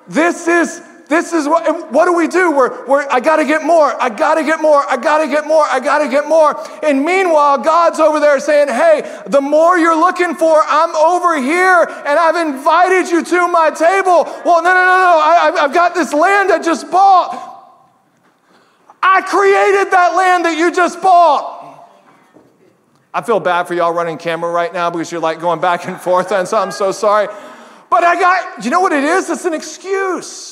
this 0.08 0.50
is 0.50 0.82
this 1.12 1.34
is 1.34 1.46
what, 1.46 1.92
what 1.92 2.06
do 2.06 2.14
we 2.14 2.30
do? 2.30 2.52
We're, 2.52 2.86
we're 2.86 3.06
I 3.10 3.20
gotta 3.20 3.44
get 3.44 3.64
more, 3.64 4.02
I 4.02 4.08
gotta 4.08 4.44
get 4.44 4.62
more, 4.62 4.82
I 4.90 4.96
gotta 4.96 5.28
get 5.28 5.46
more, 5.46 5.66
I 5.66 5.82
gotta 5.82 6.08
get 6.08 6.26
more. 6.26 6.56
And 6.86 7.04
meanwhile, 7.04 7.58
God's 7.58 8.00
over 8.00 8.22
there 8.22 8.40
saying, 8.40 8.70
hey, 8.70 9.22
the 9.28 9.42
more 9.42 9.78
you're 9.78 10.00
looking 10.00 10.36
for, 10.36 10.64
I'm 10.66 10.96
over 10.96 11.38
here 11.38 11.84
and 11.84 12.18
I've 12.18 12.48
invited 12.48 13.12
you 13.12 13.26
to 13.26 13.48
my 13.50 13.72
table. 13.72 14.24
Well, 14.46 14.64
no, 14.64 14.74
no, 14.74 14.84
no, 14.88 14.98
no, 15.04 15.20
I, 15.22 15.52
I've 15.60 15.74
got 15.74 15.94
this 15.94 16.14
land 16.14 16.50
I 16.50 16.60
just 16.60 16.90
bought. 16.90 17.50
I 19.04 19.22
created 19.22 19.92
that 19.92 20.16
land 20.16 20.46
that 20.46 20.58
you 20.58 20.74
just 20.74 21.02
bought. 21.02 21.90
I 23.14 23.22
feel 23.22 23.42
bad 23.42 23.68
for 23.68 23.74
y'all 23.74 23.94
running 23.94 24.18
camera 24.18 24.50
right 24.50 24.72
now 24.72 24.90
because 24.90 25.12
you're 25.12 25.20
like 25.20 25.42
going 25.42 25.60
back 25.60 25.86
and 25.86 26.00
forth, 26.00 26.32
and 26.32 26.48
so 26.48 26.58
I'm 26.58 26.72
so 26.72 26.94
sorry. 26.94 27.28
But 27.90 28.06
I 28.06 28.18
got, 28.18 28.64
you 28.64 28.72
know 28.72 28.80
what 28.80 28.94
it 28.94 29.04
is? 29.04 29.30
It's 29.30 29.44
an 29.44 29.54
excuse. 29.54 30.51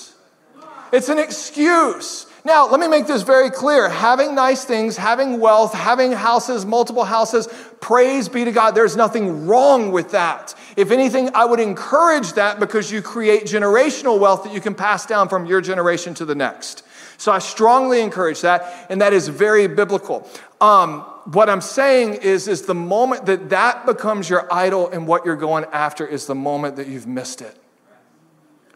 It's 0.92 1.10
an 1.10 1.20
excuse. 1.20 2.26
Now, 2.46 2.68
let 2.70 2.80
me 2.80 2.88
make 2.88 3.06
this 3.06 3.22
very 3.24 3.50
clear. 3.50 3.90
Having 3.90 4.34
nice 4.34 4.64
things, 4.64 4.96
having 4.96 5.40
wealth, 5.40 5.74
having 5.74 6.14
houses, 6.14 6.66
multiple 6.66 7.04
houses, 7.04 7.48
praise 7.82 8.30
be 8.30 8.46
to 8.46 8.52
God. 8.52 8.72
There's 8.72 8.96
nothing 8.96 9.46
wrong 9.46 9.92
with 9.92 10.12
that. 10.12 10.56
If 10.78 10.92
anything, 10.92 11.30
I 11.36 11.46
would 11.46 11.60
encourage 11.60 12.34
that 12.34 12.60
because 12.60 12.92
you 12.92 13.02
create 13.02 13.44
generational 13.44 14.20
wealth 14.20 14.44
that 14.46 14.54
you 14.54 14.62
can 14.62 14.74
pass 14.74 15.06
down 15.06 15.28
from 15.28 15.46
your 15.46 15.60
generation 15.60 16.14
to 16.16 16.26
the 16.26 16.36
next. 16.36 16.84
So 17.18 17.34
I 17.34 17.40
strongly 17.40 18.00
encourage 18.00 18.42
that, 18.42 18.88
and 18.90 19.02
that 19.02 19.12
is 19.12 19.28
very 19.28 19.68
biblical. 19.68 20.28
Um, 20.62 21.02
what 21.26 21.50
I'm 21.50 21.60
saying 21.60 22.16
is, 22.16 22.48
is 22.48 22.62
the 22.62 22.74
moment 22.74 23.26
that 23.26 23.50
that 23.50 23.86
becomes 23.86 24.30
your 24.30 24.52
idol 24.52 24.90
and 24.90 25.06
what 25.06 25.26
you're 25.26 25.36
going 25.36 25.66
after 25.74 26.08
is 26.08 26.26
the 26.26 26.36
moment 26.36 26.78
that 26.78 26.88
you've 26.88 27.08
missed 27.08 27.42
it. 27.42 27.58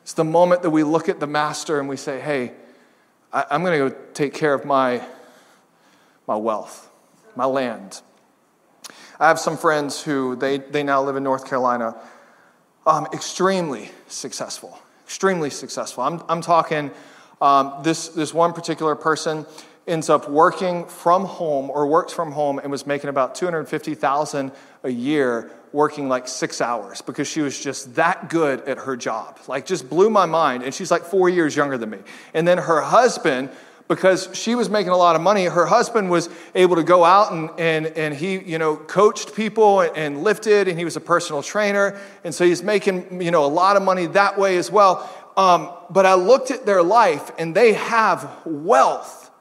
It's 0.03 0.13
the 0.13 0.25
moment 0.25 0.63
that 0.63 0.69
we 0.69 0.83
look 0.83 1.07
at 1.07 1.21
the 1.21 1.27
master 1.27 1.79
and 1.79 1.87
we 1.87 1.95
say, 1.95 2.19
hey, 2.19 2.51
I, 3.31 3.45
am 3.51 3.63
going 3.63 3.79
to 3.79 3.89
go 3.89 3.95
take 4.13 4.33
care 4.33 4.53
of 4.53 4.65
my, 4.65 5.01
my 6.27 6.35
wealth, 6.35 6.89
my 7.37 7.45
land. 7.45 8.01
I 9.17 9.29
have 9.29 9.39
some 9.39 9.57
friends 9.57 10.03
who 10.03 10.35
they, 10.35 10.57
they 10.57 10.83
now 10.83 11.01
live 11.01 11.15
in 11.15 11.23
North 11.23 11.47
Carolina, 11.47 11.95
um, 12.85 13.07
extremely 13.13 13.91
successful, 14.07 14.77
extremely 15.05 15.49
successful. 15.49 16.03
I'm, 16.03 16.21
I'm 16.27 16.41
talking 16.41 16.91
um, 17.41 17.79
this, 17.81 18.09
this 18.09 18.33
one 18.33 18.51
particular 18.51 18.95
person 18.95 19.45
ends 19.87 20.09
up 20.09 20.29
working 20.29 20.85
from 20.85 21.23
home 21.23 21.69
or 21.69 21.87
works 21.87 22.11
from 22.11 22.33
home 22.33 22.59
and 22.59 22.69
was 22.69 22.85
making 22.85 23.09
about 23.09 23.35
250000 23.35 24.51
a 24.83 24.89
year 24.89 25.49
working 25.73 26.07
like 26.07 26.27
six 26.27 26.61
hours 26.61 27.01
because 27.01 27.27
she 27.27 27.41
was 27.41 27.59
just 27.59 27.95
that 27.95 28.29
good 28.29 28.61
at 28.61 28.77
her 28.77 28.95
job. 28.95 29.39
Like, 29.47 29.65
just 29.65 29.89
blew 29.89 30.09
my 30.09 30.27
mind. 30.27 30.63
And 30.63 30.73
she's 30.73 30.91
like 30.91 31.03
four 31.03 31.27
years 31.27 31.55
younger 31.55 31.77
than 31.77 31.89
me. 31.89 31.97
And 32.33 32.47
then 32.47 32.59
her 32.59 32.79
husband, 32.79 33.49
because 33.87 34.29
she 34.33 34.53
was 34.53 34.69
making 34.69 34.91
a 34.91 34.97
lot 34.97 35.15
of 35.15 35.21
money, 35.21 35.45
her 35.45 35.65
husband 35.65 36.11
was 36.11 36.29
able 36.53 36.75
to 36.75 36.83
go 36.83 37.03
out 37.03 37.33
and, 37.33 37.49
and, 37.57 37.87
and 37.87 38.15
he, 38.15 38.37
you 38.37 38.59
know, 38.59 38.75
coached 38.75 39.35
people 39.35 39.81
and, 39.81 40.23
lifted, 40.23 40.67
and 40.67 40.77
he 40.77 40.85
was 40.85 40.95
a 40.95 41.01
personal 41.01 41.41
trainer. 41.41 41.99
And 42.23 42.33
so 42.33 42.45
he's 42.45 42.61
making, 42.61 43.21
you 43.21 43.31
know, 43.31 43.43
a 43.43 43.47
lot 43.47 43.75
of 43.75 43.81
money 43.81 44.05
that 44.05 44.37
way 44.37 44.57
as 44.57 44.71
well. 44.71 45.09
Um, 45.35 45.71
but 45.89 46.05
I 46.05 46.13
looked 46.13 46.51
at 46.51 46.67
their 46.67 46.83
life, 46.83 47.31
and 47.39 47.55
they 47.55 47.73
have 47.73 48.29
wealth, 48.45 49.31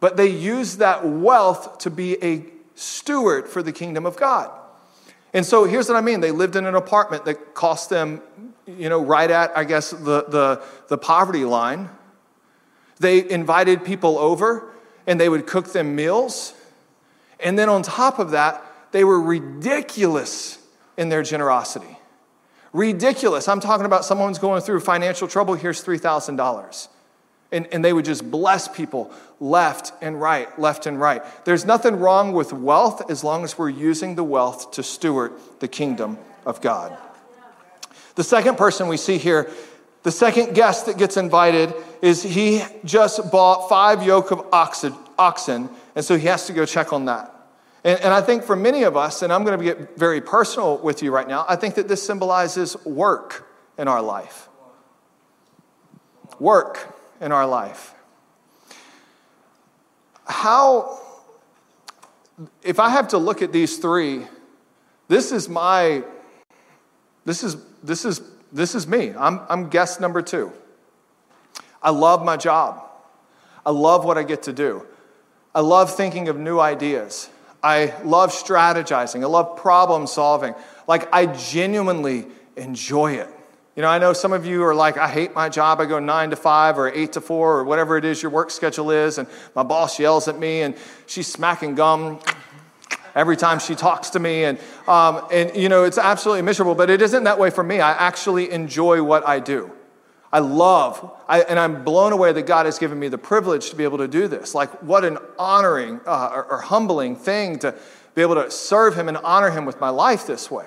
but 0.00 0.16
they 0.16 0.28
use 0.28 0.78
that 0.78 1.06
wealth 1.06 1.78
to 1.80 1.90
be 1.90 2.22
a 2.24 2.46
steward 2.74 3.46
for 3.46 3.62
the 3.62 3.72
kingdom 3.72 4.06
of 4.06 4.16
God. 4.16 4.50
And 5.34 5.44
so 5.44 5.64
here's 5.64 5.88
what 5.88 5.96
I 5.96 6.00
mean. 6.00 6.20
They 6.20 6.30
lived 6.30 6.56
in 6.56 6.64
an 6.64 6.74
apartment 6.74 7.24
that 7.26 7.54
cost 7.54 7.90
them, 7.90 8.22
you 8.66 8.88
know, 8.88 9.02
right 9.02 9.30
at, 9.30 9.56
I 9.56 9.64
guess, 9.64 9.90
the, 9.90 10.24
the, 10.24 10.62
the 10.88 10.98
poverty 10.98 11.44
line. 11.44 11.90
They 12.98 13.28
invited 13.28 13.84
people 13.84 14.18
over 14.18 14.72
and 15.06 15.20
they 15.20 15.28
would 15.28 15.46
cook 15.46 15.72
them 15.72 15.94
meals. 15.94 16.54
And 17.40 17.58
then 17.58 17.68
on 17.68 17.82
top 17.82 18.18
of 18.18 18.32
that, 18.32 18.64
they 18.90 19.04
were 19.04 19.20
ridiculous 19.20 20.58
in 20.96 21.08
their 21.08 21.22
generosity. 21.22 21.98
Ridiculous. 22.72 23.48
I'm 23.48 23.60
talking 23.60 23.86
about 23.86 24.04
someone's 24.04 24.38
going 24.38 24.62
through 24.62 24.80
financial 24.80 25.28
trouble. 25.28 25.54
Here's 25.54 25.84
$3,000. 25.84 26.88
And, 27.50 27.66
and 27.72 27.84
they 27.84 27.92
would 27.92 28.04
just 28.04 28.30
bless 28.30 28.68
people 28.68 29.10
left 29.40 29.92
and 30.02 30.20
right, 30.20 30.58
left 30.58 30.86
and 30.86 31.00
right. 31.00 31.22
There's 31.44 31.64
nothing 31.64 31.96
wrong 31.96 32.32
with 32.32 32.52
wealth 32.52 33.10
as 33.10 33.22
long 33.22 33.44
as 33.44 33.56
we're 33.56 33.68
using 33.68 34.14
the 34.14 34.24
wealth 34.24 34.72
to 34.72 34.82
steward 34.82 35.32
the 35.60 35.68
kingdom 35.68 36.18
of 36.44 36.60
God. 36.60 36.96
The 38.16 38.24
second 38.24 38.58
person 38.58 38.88
we 38.88 38.96
see 38.96 39.18
here, 39.18 39.50
the 40.02 40.10
second 40.10 40.54
guest 40.54 40.86
that 40.86 40.98
gets 40.98 41.16
invited, 41.16 41.72
is 42.02 42.22
he 42.22 42.62
just 42.84 43.30
bought 43.30 43.68
five 43.68 44.02
yoke 44.02 44.30
of 44.30 44.44
oxen, 44.52 45.68
and 45.94 46.04
so 46.04 46.16
he 46.16 46.26
has 46.26 46.46
to 46.46 46.52
go 46.52 46.64
check 46.64 46.92
on 46.92 47.04
that. 47.04 47.34
And, 47.84 48.00
and 48.00 48.12
I 48.12 48.20
think 48.20 48.42
for 48.42 48.56
many 48.56 48.82
of 48.82 48.96
us, 48.96 49.22
and 49.22 49.32
I'm 49.32 49.44
going 49.44 49.58
to 49.58 49.64
get 49.64 49.96
very 49.96 50.20
personal 50.20 50.78
with 50.78 51.02
you 51.02 51.12
right 51.12 51.28
now, 51.28 51.44
I 51.48 51.56
think 51.56 51.76
that 51.76 51.86
this 51.86 52.04
symbolizes 52.04 52.76
work 52.84 53.48
in 53.76 53.86
our 53.86 54.02
life. 54.02 54.48
Work 56.40 56.96
in 57.20 57.30
our 57.32 57.46
life. 57.46 57.94
How, 60.28 61.00
if 62.62 62.78
I 62.78 62.90
have 62.90 63.08
to 63.08 63.18
look 63.18 63.42
at 63.42 63.52
these 63.52 63.78
three, 63.78 64.26
this 65.08 65.32
is 65.32 65.48
my, 65.48 66.04
this 67.24 67.42
is, 67.42 67.56
this 67.82 68.04
is, 68.04 68.20
this 68.52 68.74
is 68.74 68.86
me. 68.86 69.12
I'm, 69.18 69.40
I'm 69.48 69.68
guest 69.68 70.00
number 70.00 70.22
two. 70.22 70.52
I 71.82 71.90
love 71.90 72.24
my 72.24 72.36
job. 72.36 72.84
I 73.64 73.70
love 73.70 74.04
what 74.04 74.18
I 74.18 74.22
get 74.22 74.42
to 74.44 74.52
do. 74.52 74.86
I 75.54 75.60
love 75.60 75.94
thinking 75.94 76.28
of 76.28 76.38
new 76.38 76.60
ideas. 76.60 77.30
I 77.62 77.94
love 78.04 78.32
strategizing. 78.32 79.22
I 79.22 79.26
love 79.26 79.56
problem 79.56 80.06
solving. 80.06 80.54
Like, 80.86 81.12
I 81.12 81.26
genuinely 81.26 82.26
enjoy 82.56 83.14
it. 83.14 83.28
You 83.78 83.82
know, 83.82 83.90
I 83.90 83.98
know 83.98 84.12
some 84.12 84.32
of 84.32 84.44
you 84.44 84.64
are 84.64 84.74
like, 84.74 84.96
I 84.96 85.06
hate 85.06 85.36
my 85.36 85.48
job. 85.48 85.80
I 85.80 85.86
go 85.86 86.00
nine 86.00 86.30
to 86.30 86.36
five 86.36 86.80
or 86.80 86.88
eight 86.88 87.12
to 87.12 87.20
four 87.20 87.60
or 87.60 87.62
whatever 87.62 87.96
it 87.96 88.04
is 88.04 88.20
your 88.20 88.32
work 88.32 88.50
schedule 88.50 88.90
is, 88.90 89.18
and 89.18 89.28
my 89.54 89.62
boss 89.62 90.00
yells 90.00 90.26
at 90.26 90.36
me 90.36 90.62
and 90.62 90.74
she's 91.06 91.28
smacking 91.28 91.76
gum 91.76 92.18
every 93.14 93.36
time 93.36 93.60
she 93.60 93.76
talks 93.76 94.10
to 94.10 94.18
me. 94.18 94.42
And, 94.42 94.58
um, 94.88 95.24
and 95.30 95.54
you 95.54 95.68
know, 95.68 95.84
it's 95.84 95.96
absolutely 95.96 96.42
miserable, 96.42 96.74
but 96.74 96.90
it 96.90 97.00
isn't 97.00 97.22
that 97.22 97.38
way 97.38 97.50
for 97.50 97.62
me. 97.62 97.78
I 97.78 97.92
actually 97.92 98.50
enjoy 98.50 99.00
what 99.00 99.24
I 99.28 99.38
do. 99.38 99.70
I 100.32 100.40
love, 100.40 101.12
I, 101.28 101.42
and 101.42 101.56
I'm 101.56 101.84
blown 101.84 102.12
away 102.12 102.32
that 102.32 102.48
God 102.48 102.66
has 102.66 102.80
given 102.80 102.98
me 102.98 103.06
the 103.06 103.16
privilege 103.16 103.70
to 103.70 103.76
be 103.76 103.84
able 103.84 103.98
to 103.98 104.08
do 104.08 104.26
this. 104.26 104.56
Like, 104.56 104.70
what 104.82 105.04
an 105.04 105.18
honoring 105.38 106.00
uh, 106.04 106.32
or, 106.34 106.44
or 106.46 106.60
humbling 106.62 107.14
thing 107.14 107.60
to 107.60 107.76
be 108.16 108.22
able 108.22 108.34
to 108.34 108.50
serve 108.50 108.96
Him 108.96 109.06
and 109.06 109.18
honor 109.18 109.50
Him 109.50 109.64
with 109.66 109.80
my 109.80 109.90
life 109.90 110.26
this 110.26 110.50
way. 110.50 110.66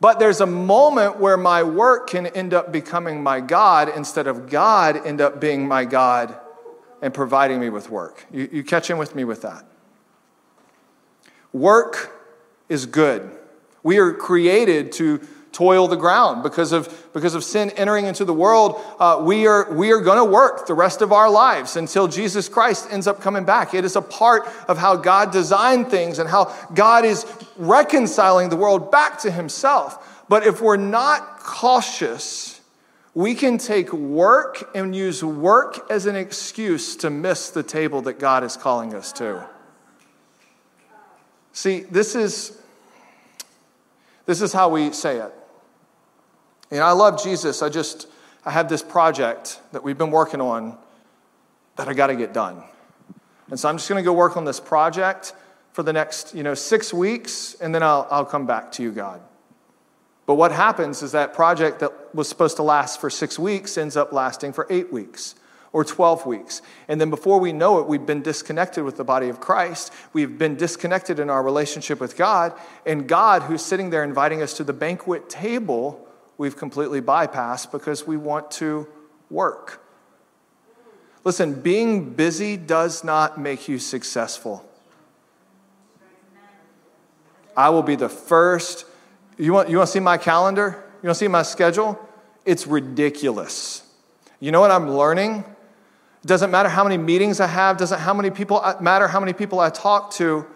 But 0.00 0.18
there's 0.18 0.40
a 0.40 0.46
moment 0.46 1.18
where 1.18 1.36
my 1.36 1.62
work 1.62 2.08
can 2.08 2.26
end 2.26 2.52
up 2.52 2.72
becoming 2.72 3.22
my 3.22 3.40
God 3.40 3.88
instead 3.88 4.26
of 4.26 4.50
God 4.50 5.06
end 5.06 5.20
up 5.20 5.40
being 5.40 5.66
my 5.66 5.84
God 5.84 6.38
and 7.00 7.12
providing 7.12 7.60
me 7.60 7.70
with 7.70 7.90
work. 7.90 8.26
You, 8.32 8.48
you 8.50 8.64
catch 8.64 8.90
in 8.90 8.98
with 8.98 9.14
me 9.14 9.24
with 9.24 9.42
that? 9.42 9.64
Work 11.52 12.10
is 12.68 12.86
good. 12.86 13.30
We 13.82 13.98
are 13.98 14.12
created 14.12 14.92
to 14.92 15.20
toil 15.54 15.88
the 15.88 15.96
ground 15.96 16.42
because 16.42 16.72
of, 16.72 17.12
because 17.12 17.34
of 17.34 17.42
sin 17.42 17.70
entering 17.70 18.04
into 18.04 18.24
the 18.24 18.34
world. 18.34 18.80
Uh, 18.98 19.22
we 19.22 19.46
are, 19.46 19.72
we 19.72 19.92
are 19.92 20.00
going 20.00 20.18
to 20.18 20.24
work 20.24 20.66
the 20.66 20.74
rest 20.74 21.00
of 21.00 21.12
our 21.12 21.30
lives 21.30 21.76
until 21.76 22.08
Jesus 22.08 22.48
Christ 22.48 22.88
ends 22.90 23.06
up 23.06 23.20
coming 23.20 23.44
back. 23.44 23.72
It 23.72 23.84
is 23.84 23.96
a 23.96 24.02
part 24.02 24.46
of 24.68 24.76
how 24.76 24.96
God 24.96 25.30
designed 25.30 25.88
things 25.88 26.18
and 26.18 26.28
how 26.28 26.54
God 26.74 27.04
is 27.04 27.24
reconciling 27.56 28.50
the 28.50 28.56
world 28.56 28.90
back 28.90 29.20
to 29.20 29.30
himself. 29.30 30.24
But 30.28 30.46
if 30.46 30.60
we're 30.60 30.76
not 30.76 31.38
cautious, 31.38 32.60
we 33.14 33.34
can 33.34 33.58
take 33.58 33.92
work 33.92 34.70
and 34.74 34.94
use 34.94 35.22
work 35.22 35.90
as 35.90 36.06
an 36.06 36.16
excuse 36.16 36.96
to 36.96 37.10
miss 37.10 37.50
the 37.50 37.62
table 37.62 38.02
that 38.02 38.18
God 38.18 38.42
is 38.42 38.56
calling 38.56 38.92
us 38.92 39.12
to. 39.12 39.48
See, 41.52 41.80
this 41.80 42.16
is 42.16 42.60
this 44.26 44.40
is 44.40 44.52
how 44.52 44.70
we 44.70 44.92
say 44.92 45.18
it. 45.18 45.32
You 46.70 46.78
know, 46.78 46.84
I 46.84 46.92
love 46.92 47.22
Jesus. 47.22 47.62
I 47.62 47.68
just 47.68 48.08
I 48.44 48.50
have 48.50 48.68
this 48.68 48.82
project 48.82 49.60
that 49.72 49.82
we've 49.82 49.98
been 49.98 50.10
working 50.10 50.40
on 50.40 50.76
that 51.76 51.88
I 51.88 51.94
got 51.94 52.08
to 52.08 52.16
get 52.16 52.32
done. 52.32 52.62
And 53.50 53.58
so 53.58 53.68
I'm 53.68 53.76
just 53.76 53.88
going 53.88 54.02
to 54.02 54.04
go 54.04 54.12
work 54.12 54.36
on 54.36 54.44
this 54.44 54.60
project 54.60 55.34
for 55.72 55.82
the 55.82 55.92
next, 55.92 56.34
you 56.34 56.42
know, 56.42 56.54
6 56.54 56.94
weeks 56.94 57.54
and 57.60 57.74
then 57.74 57.82
I'll 57.82 58.06
I'll 58.10 58.24
come 58.24 58.46
back 58.46 58.72
to 58.72 58.82
you, 58.82 58.92
God. 58.92 59.20
But 60.26 60.34
what 60.34 60.52
happens 60.52 61.02
is 61.02 61.12
that 61.12 61.34
project 61.34 61.80
that 61.80 62.14
was 62.14 62.28
supposed 62.28 62.56
to 62.56 62.62
last 62.62 63.00
for 63.00 63.10
6 63.10 63.38
weeks 63.38 63.76
ends 63.76 63.96
up 63.96 64.12
lasting 64.12 64.52
for 64.52 64.66
8 64.70 64.92
weeks 64.92 65.34
or 65.74 65.84
12 65.84 66.24
weeks. 66.24 66.62
And 66.86 67.00
then 67.00 67.10
before 67.10 67.40
we 67.40 67.52
know 67.52 67.80
it, 67.80 67.88
we've 67.88 68.06
been 68.06 68.22
disconnected 68.22 68.84
with 68.84 68.96
the 68.96 69.04
body 69.04 69.28
of 69.28 69.40
Christ. 69.40 69.92
We've 70.12 70.38
been 70.38 70.54
disconnected 70.54 71.18
in 71.18 71.28
our 71.28 71.42
relationship 71.42 72.00
with 72.00 72.16
God. 72.16 72.52
And 72.86 73.08
God, 73.08 73.42
who's 73.42 73.62
sitting 73.62 73.90
there 73.90 74.04
inviting 74.04 74.40
us 74.40 74.54
to 74.58 74.64
the 74.64 74.72
banquet 74.72 75.28
table, 75.28 76.03
we've 76.38 76.56
completely 76.56 77.00
bypassed 77.00 77.70
because 77.72 78.06
we 78.06 78.16
want 78.16 78.50
to 78.52 78.86
work. 79.30 79.82
Listen, 81.24 81.60
being 81.60 82.12
busy 82.14 82.56
does 82.56 83.02
not 83.02 83.40
make 83.40 83.66
you 83.68 83.78
successful. 83.78 84.68
I 87.56 87.70
will 87.70 87.82
be 87.82 87.96
the 87.96 88.08
first. 88.08 88.84
You 89.38 89.52
want, 89.52 89.70
you 89.70 89.78
want 89.78 89.88
to 89.88 89.92
see 89.92 90.00
my 90.00 90.18
calendar? 90.18 90.84
You 91.02 91.08
want 91.08 91.16
to 91.16 91.24
see 91.24 91.28
my 91.28 91.42
schedule? 91.42 91.98
It's 92.44 92.66
ridiculous. 92.66 93.82
You 94.40 94.52
know 94.52 94.60
what 94.60 94.70
I'm 94.70 94.90
learning? 94.90 95.44
It 96.22 96.26
doesn't 96.26 96.50
matter 96.50 96.68
how 96.68 96.84
many 96.84 96.98
meetings 96.98 97.40
I 97.40 97.46
have, 97.46 97.76
doesn't 97.76 98.00
how 98.00 98.14
many 98.14 98.30
people 98.30 98.60
uh, 98.62 98.76
matter 98.80 99.08
how 99.08 99.20
many 99.20 99.32
people 99.32 99.60
I 99.60 99.70
talk 99.70 100.10
to. 100.14 100.46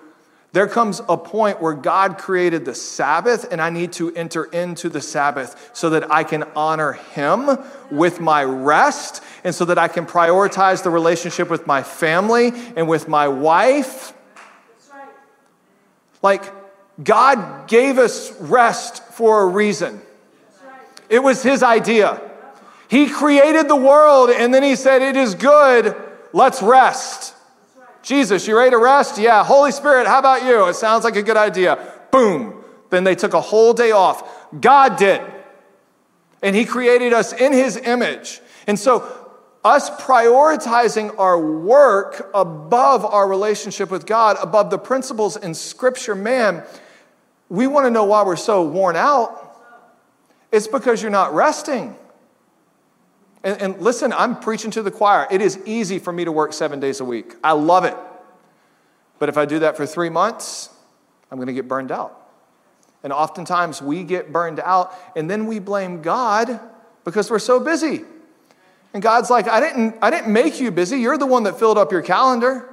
There 0.52 0.66
comes 0.66 1.02
a 1.08 1.16
point 1.16 1.60
where 1.60 1.74
God 1.74 2.16
created 2.16 2.64
the 2.64 2.74
Sabbath, 2.74 3.46
and 3.50 3.60
I 3.60 3.68
need 3.68 3.92
to 3.94 4.14
enter 4.14 4.44
into 4.44 4.88
the 4.88 5.00
Sabbath 5.00 5.70
so 5.74 5.90
that 5.90 6.10
I 6.10 6.24
can 6.24 6.44
honor 6.56 6.92
Him 6.92 7.58
with 7.90 8.18
my 8.18 8.44
rest, 8.44 9.22
and 9.44 9.54
so 9.54 9.66
that 9.66 9.76
I 9.76 9.88
can 9.88 10.06
prioritize 10.06 10.82
the 10.82 10.90
relationship 10.90 11.50
with 11.50 11.66
my 11.66 11.82
family 11.82 12.52
and 12.76 12.88
with 12.88 13.08
my 13.08 13.28
wife. 13.28 14.14
Like, 16.22 16.52
God 17.02 17.68
gave 17.68 17.98
us 17.98 18.32
rest 18.40 19.02
for 19.12 19.42
a 19.42 19.46
reason, 19.46 20.00
it 21.10 21.22
was 21.22 21.42
His 21.42 21.62
idea. 21.62 22.22
He 22.88 23.08
created 23.08 23.68
the 23.68 23.76
world 23.76 24.30
and 24.30 24.52
then 24.52 24.62
he 24.62 24.74
said, 24.74 25.02
It 25.02 25.16
is 25.16 25.34
good, 25.34 25.94
let's 26.32 26.62
rest. 26.62 27.34
Jesus, 28.08 28.46
you 28.46 28.56
ready 28.56 28.70
to 28.70 28.78
rest? 28.78 29.18
Yeah. 29.18 29.44
Holy 29.44 29.70
Spirit, 29.70 30.06
how 30.06 30.18
about 30.18 30.42
you? 30.42 30.66
It 30.68 30.76
sounds 30.76 31.04
like 31.04 31.16
a 31.16 31.22
good 31.22 31.36
idea. 31.36 31.92
Boom. 32.10 32.64
Then 32.88 33.04
they 33.04 33.14
took 33.14 33.34
a 33.34 33.40
whole 33.42 33.74
day 33.74 33.90
off. 33.90 34.48
God 34.58 34.96
did. 34.96 35.20
And 36.42 36.56
he 36.56 36.64
created 36.64 37.12
us 37.12 37.34
in 37.34 37.52
his 37.52 37.76
image. 37.76 38.40
And 38.66 38.78
so, 38.78 39.06
us 39.62 39.90
prioritizing 39.90 41.18
our 41.18 41.38
work 41.38 42.30
above 42.32 43.04
our 43.04 43.28
relationship 43.28 43.90
with 43.90 44.06
God, 44.06 44.38
above 44.40 44.70
the 44.70 44.78
principles 44.78 45.36
in 45.36 45.52
Scripture, 45.52 46.14
man, 46.14 46.64
we 47.50 47.66
want 47.66 47.84
to 47.84 47.90
know 47.90 48.04
why 48.04 48.22
we're 48.22 48.36
so 48.36 48.62
worn 48.62 48.96
out. 48.96 49.54
It's 50.50 50.66
because 50.66 51.02
you're 51.02 51.10
not 51.10 51.34
resting. 51.34 51.94
And, 53.44 53.60
and, 53.62 53.80
listen, 53.80 54.12
I'm 54.12 54.40
preaching 54.40 54.70
to 54.72 54.82
the 54.82 54.90
choir. 54.90 55.26
It 55.30 55.40
is 55.40 55.58
easy 55.64 55.98
for 55.98 56.12
me 56.12 56.24
to 56.24 56.32
work 56.32 56.52
seven 56.52 56.80
days 56.80 57.00
a 57.00 57.04
week. 57.04 57.34
I 57.44 57.52
love 57.52 57.84
it. 57.84 57.96
But 59.18 59.28
if 59.28 59.36
I 59.36 59.44
do 59.44 59.60
that 59.60 59.76
for 59.76 59.86
three 59.86 60.10
months, 60.10 60.70
I'm 61.30 61.38
going 61.38 61.46
to 61.46 61.52
get 61.52 61.68
burned 61.68 61.92
out. 61.92 62.14
And 63.02 63.12
oftentimes 63.12 63.80
we 63.80 64.02
get 64.02 64.32
burned 64.32 64.60
out 64.60 64.92
and 65.14 65.30
then 65.30 65.46
we 65.46 65.60
blame 65.60 66.02
God 66.02 66.60
because 67.04 67.30
we're 67.30 67.38
so 67.38 67.60
busy. 67.60 68.04
And 68.92 69.02
God's 69.02 69.30
like, 69.30 69.46
I 69.46 69.60
didn't, 69.60 69.96
I 70.02 70.10
didn't 70.10 70.32
make 70.32 70.60
you 70.60 70.70
busy. 70.70 70.98
You're 70.98 71.18
the 71.18 71.26
one 71.26 71.44
that 71.44 71.58
filled 71.58 71.78
up 71.78 71.92
your 71.92 72.02
calendar. 72.02 72.68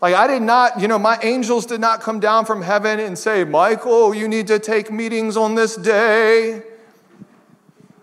Like, 0.00 0.14
I 0.14 0.26
did 0.26 0.42
not, 0.42 0.80
you 0.80 0.88
know, 0.88 0.98
my 0.98 1.18
angels 1.22 1.66
did 1.66 1.80
not 1.80 2.00
come 2.00 2.18
down 2.18 2.44
from 2.44 2.62
heaven 2.62 2.98
and 2.98 3.16
say, 3.16 3.44
Michael, 3.44 4.14
you 4.14 4.26
need 4.26 4.48
to 4.48 4.58
take 4.58 4.90
meetings 4.90 5.36
on 5.36 5.54
this 5.54 5.76
day. 5.76 6.62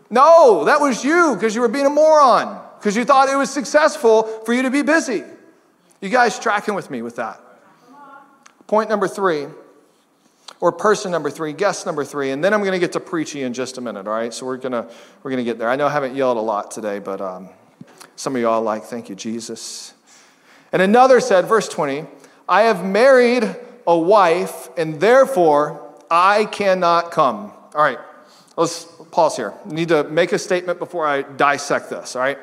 No, 0.10 0.66
that 0.66 0.80
was 0.80 1.04
you 1.04 1.36
because 1.36 1.54
you 1.54 1.62
were 1.62 1.68
being 1.68 1.86
a 1.86 1.90
moron, 1.90 2.60
because 2.80 2.96
you 2.96 3.06
thought 3.06 3.30
it 3.30 3.36
was 3.36 3.50
successful 3.50 4.24
for 4.46 4.54
you 4.54 4.64
to 4.64 4.72
be 4.72 4.82
busy. 4.82 5.24
You 6.02 6.10
guys 6.10 6.40
tracking 6.40 6.74
with 6.74 6.90
me 6.90 7.02
with 7.02 7.18
that? 7.18 7.40
Point 8.68 8.90
number 8.90 9.08
three, 9.08 9.48
or 10.60 10.72
person 10.72 11.12
number 11.12 11.30
three, 11.30 11.54
guest 11.54 11.86
number 11.86 12.04
three, 12.04 12.32
and 12.32 12.44
then 12.44 12.54
I'm 12.54 12.62
going 12.62 12.74
to 12.74 12.80
get 12.80 12.94
to 12.94 13.00
preachy 13.00 13.44
in 13.44 13.54
just 13.54 13.78
a 13.78 13.82
minute, 13.82 14.08
all 14.08 14.14
right? 14.14 14.34
So 14.34 14.46
we're 14.46 14.58
to 14.58 14.88
we're 15.24 15.36
to 15.36 15.44
get 15.44 15.58
there. 15.58 15.70
I 15.70 15.76
know 15.76 15.88
I 15.88 15.92
haven't 15.92 16.16
yelled 16.16 16.38
a 16.38 16.42
lot 16.42 16.72
today, 16.72 17.00
but 17.00 17.22
um, 17.22 17.50
some 18.16 18.36
of 18.36 18.42
y'all 18.42 18.62
like, 18.62 18.84
thank 18.84 19.10
you, 19.10 19.16
Jesus. 19.16 19.94
And 20.72 20.82
another 20.82 21.20
said, 21.20 21.46
verse 21.46 21.68
20, 21.68 22.06
I 22.48 22.64
have 22.64 22.86
married 22.86 23.56
a 23.88 23.98
wife, 23.98 24.70
and 24.78 25.00
therefore 25.00 25.96
I 26.12 26.46
cannot 26.46 27.12
come. 27.12 27.52
All 27.74 27.82
right, 27.82 28.00
let's 28.58 28.88
pause 29.12 29.36
here. 29.36 29.54
I 29.66 29.70
need 29.70 29.90
to 29.90 30.04
make 30.06 30.32
a 30.32 30.40
statement 30.40 30.80
before 30.80 31.06
I 31.06 31.22
dissect 31.24 31.90
this, 31.90 32.16
all 32.16 32.22
right? 32.22 32.38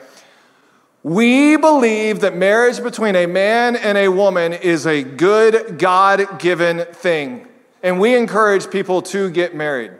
We 1.02 1.56
believe 1.56 2.20
that 2.20 2.36
marriage 2.36 2.82
between 2.82 3.14
a 3.14 3.26
man 3.26 3.76
and 3.76 3.96
a 3.96 4.08
woman 4.08 4.52
is 4.52 4.86
a 4.86 5.04
good, 5.04 5.78
God 5.78 6.40
given 6.40 6.84
thing. 6.92 7.46
And 7.82 8.00
we 8.00 8.16
encourage 8.16 8.70
people 8.70 9.02
to 9.02 9.30
get 9.30 9.54
married. 9.54 9.92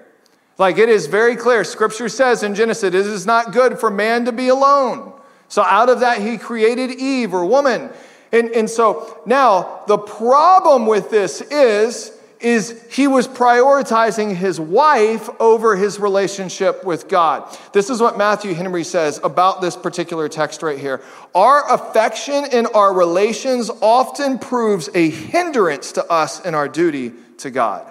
Like 0.58 0.78
it 0.78 0.88
is 0.88 1.06
very 1.06 1.36
clear, 1.36 1.62
scripture 1.64 2.08
says 2.08 2.42
in 2.42 2.54
Genesis, 2.54 2.82
it 2.82 2.94
is 2.94 3.26
not 3.26 3.52
good 3.52 3.78
for 3.78 3.90
man 3.90 4.24
to 4.24 4.32
be 4.32 4.48
alone. 4.48 5.12
So 5.48 5.62
out 5.62 5.88
of 5.88 6.00
that, 6.00 6.20
he 6.20 6.38
created 6.38 6.90
Eve 6.90 7.34
or 7.34 7.44
woman. 7.44 7.90
And, 8.32 8.50
and 8.50 8.68
so 8.68 9.20
now 9.26 9.82
the 9.86 9.98
problem 9.98 10.86
with 10.86 11.10
this 11.10 11.40
is 11.40 12.15
is 12.40 12.84
he 12.90 13.06
was 13.06 13.26
prioritizing 13.26 14.34
his 14.34 14.60
wife 14.60 15.28
over 15.40 15.76
his 15.76 15.98
relationship 15.98 16.84
with 16.84 17.08
God. 17.08 17.56
This 17.72 17.88
is 17.88 18.00
what 18.00 18.18
Matthew 18.18 18.52
Henry 18.54 18.84
says 18.84 19.20
about 19.24 19.60
this 19.60 19.76
particular 19.76 20.28
text 20.28 20.62
right 20.62 20.78
here. 20.78 21.02
Our 21.34 21.72
affection 21.72 22.44
in 22.52 22.66
our 22.66 22.92
relations 22.92 23.70
often 23.80 24.38
proves 24.38 24.90
a 24.94 25.08
hindrance 25.08 25.92
to 25.92 26.04
us 26.06 26.44
in 26.44 26.54
our 26.54 26.68
duty 26.68 27.12
to 27.38 27.50
God. 27.50 27.90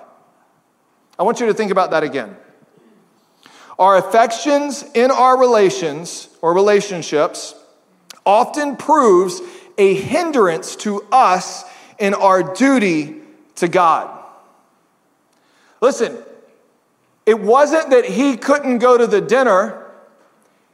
I 1.17 1.23
want 1.23 1.39
you 1.39 1.47
to 1.47 1.53
think 1.53 1.71
about 1.71 1.91
that 1.91 2.03
again. 2.03 2.35
Our 3.79 3.97
affections 3.97 4.83
in 4.93 5.11
our 5.11 5.37
relations 5.37 6.29
or 6.41 6.53
relationships 6.53 7.55
often 8.25 8.77
proves 8.77 9.41
a 9.77 9.95
hindrance 9.95 10.75
to 10.77 11.05
us 11.11 11.63
in 11.99 12.13
our 12.13 12.53
duty 12.53 13.15
to 13.55 13.67
God. 13.67 14.24
Listen, 15.81 16.17
it 17.25 17.39
wasn't 17.39 17.89
that 17.89 18.05
he 18.05 18.37
couldn't 18.37 18.79
go 18.79 18.97
to 18.97 19.07
the 19.07 19.21
dinner, 19.21 19.85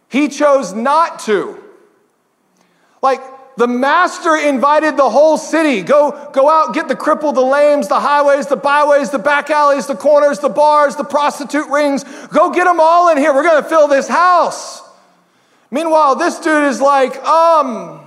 he 0.10 0.28
chose 0.28 0.74
not 0.74 1.20
to. 1.20 1.58
Like, 3.02 3.22
the 3.58 3.68
master 3.68 4.36
invited 4.36 4.98
the 4.98 5.10
whole 5.10 5.38
city 5.38 5.82
go, 5.82 6.30
go 6.34 6.50
out, 6.50 6.74
get 6.74 6.88
the 6.88 6.96
crippled, 6.96 7.36
the 7.36 7.42
lames, 7.42 7.88
the 7.88 8.00
highways, 8.00 8.48
the 8.48 8.56
byways, 8.56 9.10
the 9.10 9.20
back 9.20 9.50
alleys, 9.50 9.88
the 9.88 9.96
corners, 9.96 10.40
the 10.40 10.50
bars, 10.50 10.96
the 10.96 11.04
prostitute 11.04 11.68
rings. 11.68 12.04
Go 12.28 12.52
get 12.52 12.66
them 12.66 12.80
all 12.80 13.10
in 13.10 13.18
here. 13.18 13.34
We're 13.34 13.44
going 13.44 13.62
to 13.62 13.68
fill 13.68 13.88
this 13.88 14.08
house. 14.08 14.82
Meanwhile, 15.70 16.16
this 16.16 16.40
dude 16.40 16.66
is 16.66 16.82
like, 16.82 17.16
um, 17.24 18.02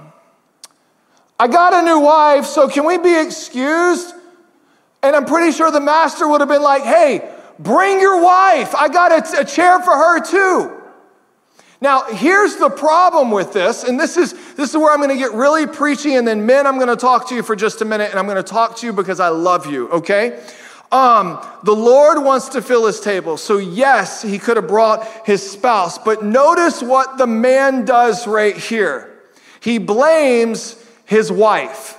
I 1.38 1.48
got 1.48 1.72
a 1.72 1.82
new 1.82 2.00
wife, 2.00 2.46
so 2.46 2.68
can 2.68 2.84
we 2.84 2.98
be 2.98 3.20
excused? 3.20 4.14
And 5.04 5.14
I'm 5.14 5.26
pretty 5.26 5.52
sure 5.52 5.70
the 5.70 5.80
master 5.80 6.26
would 6.26 6.40
have 6.40 6.48
been 6.48 6.62
like, 6.62 6.82
hey, 6.82 7.30
bring 7.58 8.00
your 8.00 8.22
wife. 8.22 8.74
I 8.74 8.88
got 8.88 9.12
a, 9.12 9.40
a 9.42 9.44
chair 9.44 9.78
for 9.80 9.92
her 9.92 10.20
too. 10.20 10.80
Now, 11.82 12.04
here's 12.04 12.56
the 12.56 12.70
problem 12.70 13.30
with 13.30 13.52
this, 13.52 13.84
and 13.84 14.00
this 14.00 14.16
is, 14.16 14.32
this 14.54 14.70
is 14.70 14.76
where 14.76 14.90
I'm 14.90 15.06
to 15.06 15.16
get 15.16 15.32
really 15.32 15.66
preachy, 15.66 16.14
and 16.14 16.26
then, 16.26 16.46
men, 16.46 16.66
I'm 16.66 16.78
to 16.80 16.96
talk 16.96 17.28
to 17.28 17.34
you 17.34 17.42
for 17.42 17.54
just 17.54 17.82
a 17.82 17.84
minute, 17.84 18.08
and 18.08 18.18
I'm 18.18 18.26
to 18.34 18.42
talk 18.42 18.78
to 18.78 18.86
you 18.86 18.92
because 18.94 19.20
I 19.20 19.28
love 19.28 19.66
you, 19.66 19.90
okay? 19.90 20.42
Um, 20.90 21.46
the 21.64 21.74
Lord 21.74 22.24
wants 22.24 22.48
to 22.50 22.62
fill 22.62 22.86
his 22.86 23.00
table. 23.00 23.36
So, 23.36 23.58
yes, 23.58 24.22
he 24.22 24.38
could 24.38 24.56
have 24.56 24.68
brought 24.68 25.06
his 25.26 25.48
spouse, 25.50 25.98
but 25.98 26.24
notice 26.24 26.82
what 26.82 27.18
the 27.18 27.26
man 27.26 27.84
does 27.84 28.26
right 28.26 28.56
here. 28.56 29.12
He 29.60 29.76
blames 29.76 30.82
his 31.04 31.30
wife. 31.30 31.98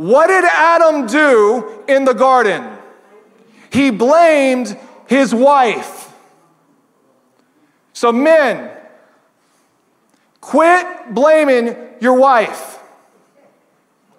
What 0.00 0.28
did 0.28 0.44
Adam 0.46 1.06
do 1.06 1.84
in 1.86 2.06
the 2.06 2.14
garden? 2.14 2.66
He 3.70 3.90
blamed 3.90 4.74
his 5.06 5.34
wife. 5.34 6.10
So, 7.92 8.10
men, 8.10 8.70
quit 10.40 10.86
blaming 11.12 11.76
your 12.00 12.14
wife. 12.14 12.78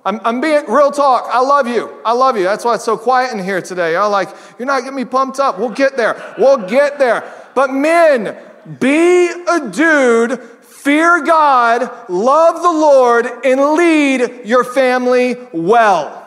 I'm, 0.06 0.22
I'm 0.24 0.40
being 0.40 0.66
real 0.68 0.92
talk. 0.92 1.28
I 1.32 1.40
love 1.40 1.68
you. 1.68 1.92
I 2.06 2.12
love 2.12 2.38
you. 2.38 2.44
That's 2.44 2.64
why 2.64 2.76
it's 2.76 2.86
so 2.86 2.96
quiet 2.96 3.34
in 3.34 3.44
here 3.44 3.60
today. 3.60 3.96
I'm 3.96 4.12
like, 4.12 4.30
you're 4.60 4.68
not 4.68 4.82
getting 4.82 4.96
me 4.96 5.06
pumped 5.06 5.40
up. 5.40 5.58
We'll 5.58 5.70
get 5.70 5.98
there. 5.98 6.36
We'll 6.38 6.70
get 6.70 7.00
there. 7.00 7.24
But 7.56 7.72
men, 7.72 8.38
be 8.80 9.32
a 9.32 9.72
dude, 9.72 10.40
fear 10.84 11.24
God, 11.24 12.10
love 12.10 12.62
the 12.62 12.72
Lord, 12.72 13.28
and 13.46 13.74
lead 13.74 14.46
your 14.46 14.64
family 14.64 15.38
well. 15.52 16.21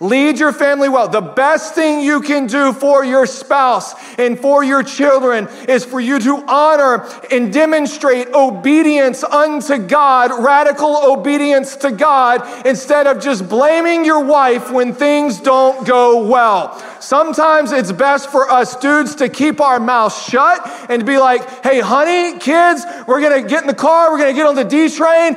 Lead 0.00 0.38
your 0.38 0.52
family 0.52 0.88
well. 0.88 1.08
The 1.08 1.20
best 1.20 1.74
thing 1.74 2.00
you 2.00 2.20
can 2.20 2.46
do 2.46 2.72
for 2.72 3.04
your 3.04 3.26
spouse 3.26 3.94
and 4.16 4.38
for 4.38 4.62
your 4.62 4.84
children 4.84 5.48
is 5.68 5.84
for 5.84 5.98
you 5.98 6.20
to 6.20 6.44
honor 6.46 7.04
and 7.32 7.52
demonstrate 7.52 8.28
obedience 8.28 9.24
unto 9.24 9.76
God, 9.76 10.30
radical 10.44 11.10
obedience 11.10 11.74
to 11.76 11.90
God, 11.90 12.64
instead 12.64 13.08
of 13.08 13.20
just 13.20 13.48
blaming 13.48 14.04
your 14.04 14.24
wife 14.24 14.70
when 14.70 14.92
things 14.92 15.40
don't 15.40 15.84
go 15.84 16.24
well. 16.28 16.78
Sometimes 17.00 17.72
it's 17.72 17.90
best 17.90 18.30
for 18.30 18.48
us 18.48 18.76
dudes 18.76 19.16
to 19.16 19.28
keep 19.28 19.60
our 19.60 19.80
mouths 19.80 20.22
shut 20.22 20.64
and 20.88 21.04
be 21.04 21.18
like, 21.18 21.64
hey, 21.64 21.80
honey, 21.80 22.38
kids, 22.38 22.84
we're 23.08 23.20
gonna 23.20 23.42
get 23.42 23.62
in 23.62 23.66
the 23.66 23.74
car, 23.74 24.12
we're 24.12 24.18
gonna 24.18 24.32
get 24.32 24.46
on 24.46 24.54
the 24.54 24.64
D 24.64 24.88
train. 24.88 25.36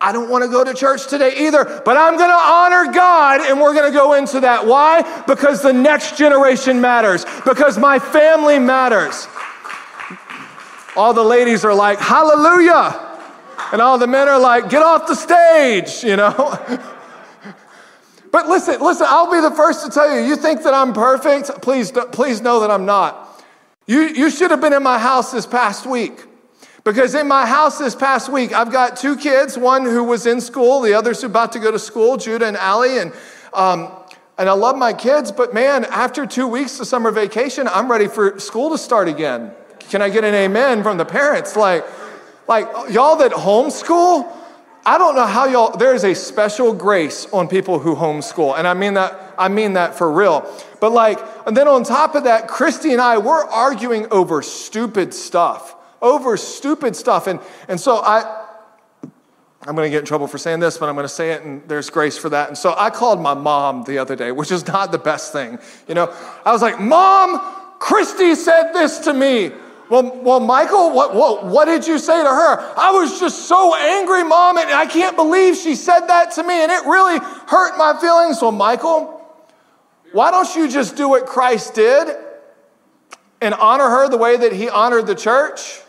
I 0.00 0.12
don't 0.12 0.28
want 0.28 0.44
to 0.44 0.50
go 0.50 0.62
to 0.62 0.74
church 0.74 1.06
today 1.06 1.46
either, 1.46 1.64
but 1.84 1.96
I'm 1.96 2.16
going 2.16 2.28
to 2.28 2.34
honor 2.34 2.92
God 2.92 3.40
and 3.40 3.60
we're 3.60 3.72
going 3.72 3.90
to 3.90 3.96
go 3.96 4.12
into 4.12 4.40
that. 4.40 4.66
Why? 4.66 5.02
Because 5.26 5.62
the 5.62 5.72
next 5.72 6.18
generation 6.18 6.80
matters, 6.80 7.24
because 7.44 7.78
my 7.78 7.98
family 7.98 8.58
matters. 8.58 9.26
All 10.96 11.14
the 11.14 11.22
ladies 11.24 11.64
are 11.64 11.74
like, 11.74 11.98
Hallelujah. 11.98 13.02
And 13.72 13.80
all 13.80 13.98
the 13.98 14.06
men 14.06 14.28
are 14.28 14.38
like, 14.38 14.68
Get 14.68 14.82
off 14.82 15.06
the 15.06 15.14
stage, 15.14 16.04
you 16.04 16.16
know? 16.16 16.32
but 18.32 18.48
listen, 18.48 18.80
listen, 18.80 19.06
I'll 19.08 19.30
be 19.30 19.40
the 19.40 19.54
first 19.54 19.84
to 19.84 19.90
tell 19.90 20.14
you, 20.14 20.26
you 20.26 20.36
think 20.36 20.62
that 20.64 20.74
I'm 20.74 20.92
perfect? 20.92 21.62
Please, 21.62 21.90
please 22.12 22.42
know 22.42 22.60
that 22.60 22.70
I'm 22.70 22.84
not. 22.84 23.44
You, 23.86 24.02
you 24.02 24.30
should 24.30 24.50
have 24.50 24.60
been 24.60 24.72
in 24.72 24.82
my 24.82 24.98
house 24.98 25.32
this 25.32 25.46
past 25.46 25.86
week. 25.86 26.24
Because 26.86 27.16
in 27.16 27.26
my 27.26 27.44
house 27.46 27.78
this 27.78 27.96
past 27.96 28.30
week, 28.30 28.52
I've 28.52 28.70
got 28.70 28.96
two 28.96 29.16
kids, 29.16 29.58
one 29.58 29.84
who 29.84 30.04
was 30.04 30.24
in 30.24 30.40
school, 30.40 30.80
the 30.80 30.94
other's 30.94 31.24
about 31.24 31.50
to 31.54 31.58
go 31.58 31.72
to 31.72 31.80
school, 31.80 32.16
Judah 32.16 32.46
and 32.46 32.56
Allie. 32.56 32.98
And, 32.98 33.12
um, 33.52 33.90
and 34.38 34.48
I 34.48 34.52
love 34.52 34.78
my 34.78 34.92
kids, 34.92 35.32
but 35.32 35.52
man, 35.52 35.84
after 35.86 36.26
two 36.26 36.46
weeks 36.46 36.78
of 36.78 36.86
summer 36.86 37.10
vacation, 37.10 37.66
I'm 37.66 37.90
ready 37.90 38.06
for 38.06 38.38
school 38.38 38.70
to 38.70 38.78
start 38.78 39.08
again. 39.08 39.50
Can 39.80 40.00
I 40.00 40.10
get 40.10 40.22
an 40.22 40.32
amen 40.32 40.84
from 40.84 40.96
the 40.96 41.04
parents? 41.04 41.56
Like, 41.56 41.84
like 42.46 42.68
y'all 42.92 43.16
that 43.16 43.32
homeschool, 43.32 44.32
I 44.84 44.96
don't 44.96 45.16
know 45.16 45.26
how 45.26 45.46
y'all, 45.46 45.76
there 45.76 45.92
is 45.92 46.04
a 46.04 46.14
special 46.14 46.72
grace 46.72 47.26
on 47.32 47.48
people 47.48 47.80
who 47.80 47.96
homeschool. 47.96 48.56
And 48.56 48.64
I 48.64 48.74
mean 48.74 48.94
that, 48.94 49.34
I 49.36 49.48
mean 49.48 49.72
that 49.72 49.96
for 49.96 50.08
real. 50.08 50.48
But 50.80 50.92
like, 50.92 51.18
and 51.48 51.56
then 51.56 51.66
on 51.66 51.82
top 51.82 52.14
of 52.14 52.22
that, 52.22 52.46
Christy 52.46 52.92
and 52.92 53.00
I, 53.00 53.18
we're 53.18 53.42
arguing 53.42 54.06
over 54.12 54.40
stupid 54.40 55.12
stuff 55.12 55.75
over 56.02 56.36
stupid 56.36 56.96
stuff. 56.96 57.26
And, 57.26 57.40
and 57.68 57.80
so 57.80 57.96
I, 57.96 58.46
I'm 59.62 59.74
going 59.74 59.86
to 59.86 59.90
get 59.90 60.00
in 60.00 60.04
trouble 60.04 60.28
for 60.28 60.38
saying 60.38 60.60
this, 60.60 60.78
but 60.78 60.88
I'm 60.88 60.94
going 60.94 61.04
to 61.04 61.08
say 61.08 61.32
it, 61.32 61.42
and 61.42 61.66
there's 61.68 61.90
grace 61.90 62.16
for 62.16 62.28
that. 62.28 62.48
And 62.48 62.56
so 62.56 62.74
I 62.76 62.90
called 62.90 63.20
my 63.20 63.34
mom 63.34 63.82
the 63.84 63.98
other 63.98 64.14
day, 64.14 64.30
which 64.30 64.52
is 64.52 64.66
not 64.66 64.92
the 64.92 64.98
best 64.98 65.32
thing. 65.32 65.58
You 65.88 65.94
know, 65.94 66.14
I 66.44 66.52
was 66.52 66.62
like, 66.62 66.80
Mom, 66.80 67.40
Christy 67.80 68.34
said 68.36 68.72
this 68.72 69.00
to 69.00 69.12
me. 69.12 69.50
Well, 69.88 70.20
well, 70.22 70.40
Michael, 70.40 70.92
what, 70.92 71.14
what, 71.14 71.46
what 71.46 71.64
did 71.66 71.86
you 71.86 71.98
say 71.98 72.20
to 72.20 72.28
her? 72.28 72.74
I 72.76 72.90
was 72.92 73.20
just 73.20 73.46
so 73.46 73.74
angry, 73.74 74.24
Mom, 74.24 74.58
and 74.58 74.70
I 74.70 74.86
can't 74.86 75.16
believe 75.16 75.56
she 75.56 75.74
said 75.74 76.06
that 76.06 76.32
to 76.32 76.42
me, 76.42 76.54
and 76.54 76.72
it 76.72 76.84
really 76.86 77.18
hurt 77.18 77.76
my 77.76 77.96
feelings. 78.00 78.42
Well, 78.42 78.52
Michael, 78.52 79.20
why 80.12 80.30
don't 80.30 80.52
you 80.54 80.68
just 80.68 80.96
do 80.96 81.08
what 81.08 81.26
Christ 81.26 81.74
did 81.74 82.16
and 83.40 83.54
honor 83.54 83.88
her 83.88 84.08
the 84.08 84.16
way 84.16 84.36
that 84.36 84.52
he 84.52 84.68
honored 84.68 85.06
the 85.06 85.14
church? 85.14 85.80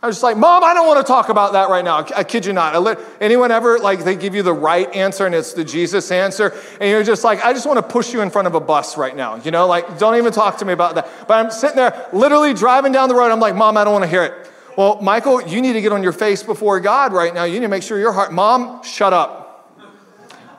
I 0.00 0.06
was 0.06 0.16
just 0.16 0.22
like, 0.22 0.36
Mom, 0.36 0.62
I 0.62 0.74
don't 0.74 0.86
want 0.86 1.04
to 1.04 1.10
talk 1.10 1.28
about 1.28 1.54
that 1.54 1.70
right 1.70 1.84
now. 1.84 2.06
I 2.14 2.22
kid 2.22 2.46
you 2.46 2.52
not. 2.52 2.80
Let, 2.80 3.00
Anyone 3.20 3.50
ever, 3.50 3.80
like, 3.80 4.04
they 4.04 4.14
give 4.14 4.32
you 4.32 4.44
the 4.44 4.52
right 4.52 4.94
answer 4.94 5.26
and 5.26 5.34
it's 5.34 5.54
the 5.54 5.64
Jesus 5.64 6.12
answer, 6.12 6.54
and 6.80 6.88
you're 6.88 7.02
just 7.02 7.24
like, 7.24 7.44
I 7.44 7.52
just 7.52 7.66
want 7.66 7.78
to 7.78 7.82
push 7.82 8.12
you 8.12 8.20
in 8.20 8.30
front 8.30 8.46
of 8.46 8.54
a 8.54 8.60
bus 8.60 8.96
right 8.96 9.16
now. 9.16 9.36
You 9.36 9.50
know, 9.50 9.66
like, 9.66 9.98
don't 9.98 10.14
even 10.14 10.32
talk 10.32 10.58
to 10.58 10.64
me 10.64 10.72
about 10.72 10.94
that. 10.94 11.08
But 11.26 11.44
I'm 11.44 11.50
sitting 11.50 11.76
there, 11.76 12.06
literally 12.12 12.54
driving 12.54 12.92
down 12.92 13.08
the 13.08 13.16
road. 13.16 13.32
I'm 13.32 13.40
like, 13.40 13.56
Mom, 13.56 13.76
I 13.76 13.82
don't 13.82 13.92
want 13.92 14.04
to 14.04 14.10
hear 14.10 14.22
it. 14.22 14.50
Well, 14.76 15.00
Michael, 15.02 15.42
you 15.42 15.60
need 15.60 15.72
to 15.72 15.80
get 15.80 15.90
on 15.90 16.04
your 16.04 16.12
face 16.12 16.44
before 16.44 16.78
God 16.78 17.12
right 17.12 17.34
now. 17.34 17.42
You 17.42 17.54
need 17.54 17.66
to 17.66 17.68
make 17.68 17.82
sure 17.82 17.98
your 17.98 18.12
heart, 18.12 18.32
Mom, 18.32 18.84
shut 18.84 19.12
up. 19.12 19.46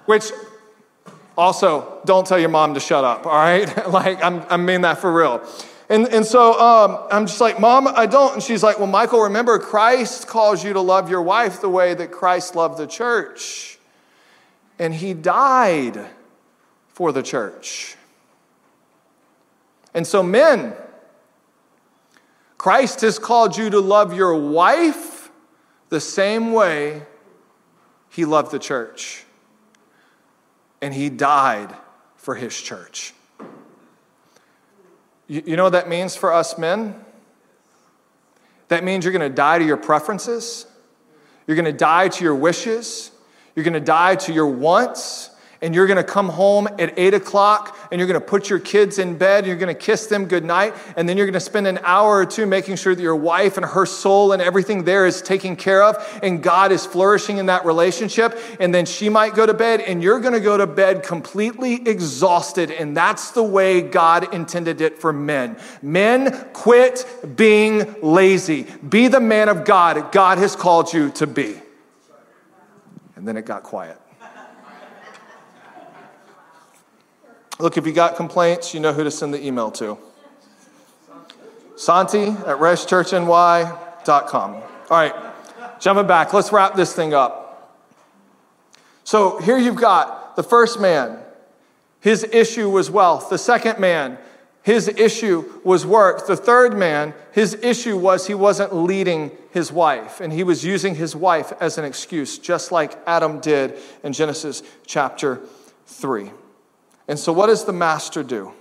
Which, 0.06 0.34
also, 1.38 2.02
don't 2.04 2.28
tell 2.28 2.38
your 2.38 2.50
mom 2.50 2.74
to 2.74 2.82
shut 2.82 3.06
up, 3.06 3.26
all 3.26 3.32
right? 3.32 3.88
like, 3.90 4.22
I'm, 4.22 4.44
I 4.50 4.58
mean 4.58 4.82
that 4.82 4.98
for 4.98 5.14
real. 5.14 5.42
And, 5.90 6.08
and 6.10 6.24
so 6.24 6.60
um, 6.60 7.08
I'm 7.12 7.26
just 7.26 7.42
like, 7.42 7.60
Mom, 7.60 7.88
I 7.88 8.06
don't. 8.06 8.36
And 8.36 8.44
she's 8.44 8.62
like, 8.62 8.78
Well, 8.78 8.88
Michael, 8.88 9.22
remember, 9.22 9.58
Christ 9.58 10.28
calls 10.28 10.64
you 10.64 10.74
to 10.74 10.82
love 10.82 11.10
your 11.10 11.24
wife 11.24 11.62
the 11.62 11.70
way 11.70 11.96
that 11.96 12.12
Christ 12.12 12.56
loved 12.56 12.78
the 12.78 12.86
church. 12.86 13.80
And 14.78 14.94
he 14.94 15.14
died 15.14 16.06
for 16.90 17.12
the 17.12 17.24
church. 17.24 17.98
And 19.94 20.06
so, 20.06 20.22
men, 20.22 20.76
Christ 22.60 23.02
has 23.02 23.18
called 23.18 23.58
you 23.58 23.72
to 23.72 23.80
love 23.80 24.14
your 24.14 24.36
wife 24.36 25.32
the 25.90 26.00
same 26.00 26.54
way 26.54 27.02
he 28.10 28.26
loved 28.26 28.52
the 28.52 28.60
church. 28.60 29.24
And 30.82 30.94
he 30.94 31.10
died 31.10 31.76
for 32.16 32.36
his 32.36 32.60
church. 32.60 33.14
You, 35.30 35.56
know 35.56 35.66
what 35.66 35.74
that 35.74 35.88
means 35.88 36.16
for 36.16 36.34
us 36.34 36.58
men? 36.58 36.96
That 38.70 38.84
means 38.84 39.06
you're 39.06 39.14
going 39.14 39.30
to 39.30 39.34
die 39.34 39.60
to 39.60 39.66
your 39.66 39.78
preferences. 39.78 40.66
You're 41.46 41.56
going 41.56 41.66
to 41.66 41.72
die 41.72 42.08
to 42.08 42.24
your 42.24 42.34
wishes. 42.34 43.12
You're 43.56 43.64
going 43.64 43.76
to 43.76 43.80
die 43.80 44.16
to 44.16 44.34
your 44.34 44.48
wants 44.48 45.29
and 45.62 45.76
you're 45.76 45.88
going 45.88 45.98
to 45.98 46.04
come 46.04 46.30
home 46.30 46.68
at 46.80 46.98
8 46.98 47.14
o'clock 47.14 47.78
and 47.92 48.00
you're 48.00 48.08
going 48.08 48.20
to 48.20 48.26
put 48.26 48.50
your 48.50 48.60
kids 48.60 49.00
in 49.00 49.18
bed 49.18 49.40
and 49.40 49.48
you're 49.48 49.58
going 49.58 49.74
to 49.74 49.80
kiss 49.80 50.08
them 50.08 50.26
goodnight 50.26 50.74
and 50.96 51.08
then 51.08 51.18
you're 51.18 51.26
going 51.26 51.34
to 51.34 51.40
spend 51.40 51.68
an 51.68 51.80
hour 51.84 52.18
or 52.18 52.26
two 52.26 52.46
making 52.46 52.76
sure 52.76 52.96
that 52.96 53.02
your 53.02 53.16
wife 53.16 53.58
and 53.58 53.66
her 53.66 53.86
soul 53.86 54.32
and 54.32 54.42
everything 54.42 54.84
there 54.84 55.06
is 55.06 55.22
taken 55.22 55.56
care 55.56 55.84
of 55.84 56.20
and 56.24 56.42
god 56.42 56.72
is 56.72 56.86
flourishing 56.86 57.38
in 57.38 57.48
that 57.48 57.66
relationship 57.66 58.40
and 58.60 58.74
then 58.74 58.86
she 58.86 59.10
might 59.10 59.36
go 59.36 59.46
to 59.46 59.54
bed 59.54 59.82
and 59.82 60.02
you're 60.02 60.20
going 60.20 60.34
to 60.34 60.40
go 60.40 60.58
to 60.58 60.68
bed 60.68 61.04
completely 61.04 61.76
exhausted 61.88 62.72
and 62.72 62.96
that's 62.96 63.32
the 63.32 63.44
way 63.44 63.82
god 63.82 64.34
intended 64.34 64.82
it 64.82 65.00
for 65.00 65.12
men. 65.12 65.58
Men 65.82 66.48
quit 66.54 67.06
being 67.36 67.96
lazy. 68.02 68.64
Be 68.88 69.08
the 69.08 69.20
man 69.20 69.50
of 69.50 69.66
god 69.66 70.12
god 70.12 70.38
has 70.38 70.56
called 70.56 70.94
you 70.94 71.12
to 71.12 71.28
be. 71.28 71.56
And 73.16 73.28
then 73.28 73.36
it 73.36 73.46
got 73.46 73.64
quiet 73.64 74.00
Look, 77.60 77.78
if 77.78 77.86
you 77.86 77.92
got 77.92 78.16
complaints, 78.16 78.74
you 78.74 78.80
know 78.80 78.94
who 78.94 79.04
to 79.04 79.12
send 79.12 79.34
the 79.34 79.46
email 79.46 79.70
to. 79.72 79.98
Santi 81.76 82.28
at 82.28 82.58
reschurchny.com. 82.58 84.54
All 84.56 84.64
right, 84.90 85.14
jumping 85.80 86.08
back, 86.08 86.34
let's 86.34 86.54
wrap 86.54 86.76
this 86.76 86.94
thing 86.94 87.14
up. 87.14 87.46
So 89.04 89.40
here 89.40 89.58
you've 89.58 89.76
got 89.76 90.38
the 90.38 90.44
first 90.44 90.80
man, 90.80 91.20
his 92.00 92.24
issue 92.24 92.70
was 92.70 92.90
wealth. 92.90 93.30
The 93.30 93.38
second 93.38 93.78
man, 93.78 94.18
his 94.64 94.88
issue 94.88 95.44
was 95.66 95.86
work. 95.86 96.28
The 96.28 96.38
third 96.38 96.78
man, 96.78 97.14
his 97.34 97.56
issue 97.56 97.98
was 97.98 98.28
he 98.28 98.34
wasn't 98.34 98.74
leading 98.74 99.32
his 99.52 99.70
wife, 99.70 100.22
and 100.22 100.32
he 100.32 100.44
was 100.44 100.64
using 100.64 100.96
his 100.96 101.14
wife 101.14 101.52
as 101.60 101.78
an 101.78 101.84
excuse, 101.84 102.40
just 102.40 102.72
like 102.72 102.98
Adam 103.06 103.42
did 103.42 103.78
in 104.04 104.14
Genesis 104.14 104.64
chapter 104.86 105.42
3. 105.88 106.32
And 107.10 107.18
so, 107.18 107.34
what 107.34 107.48
does 107.48 107.66
the 107.66 107.74
master 107.74 108.22
do? 108.22 108.54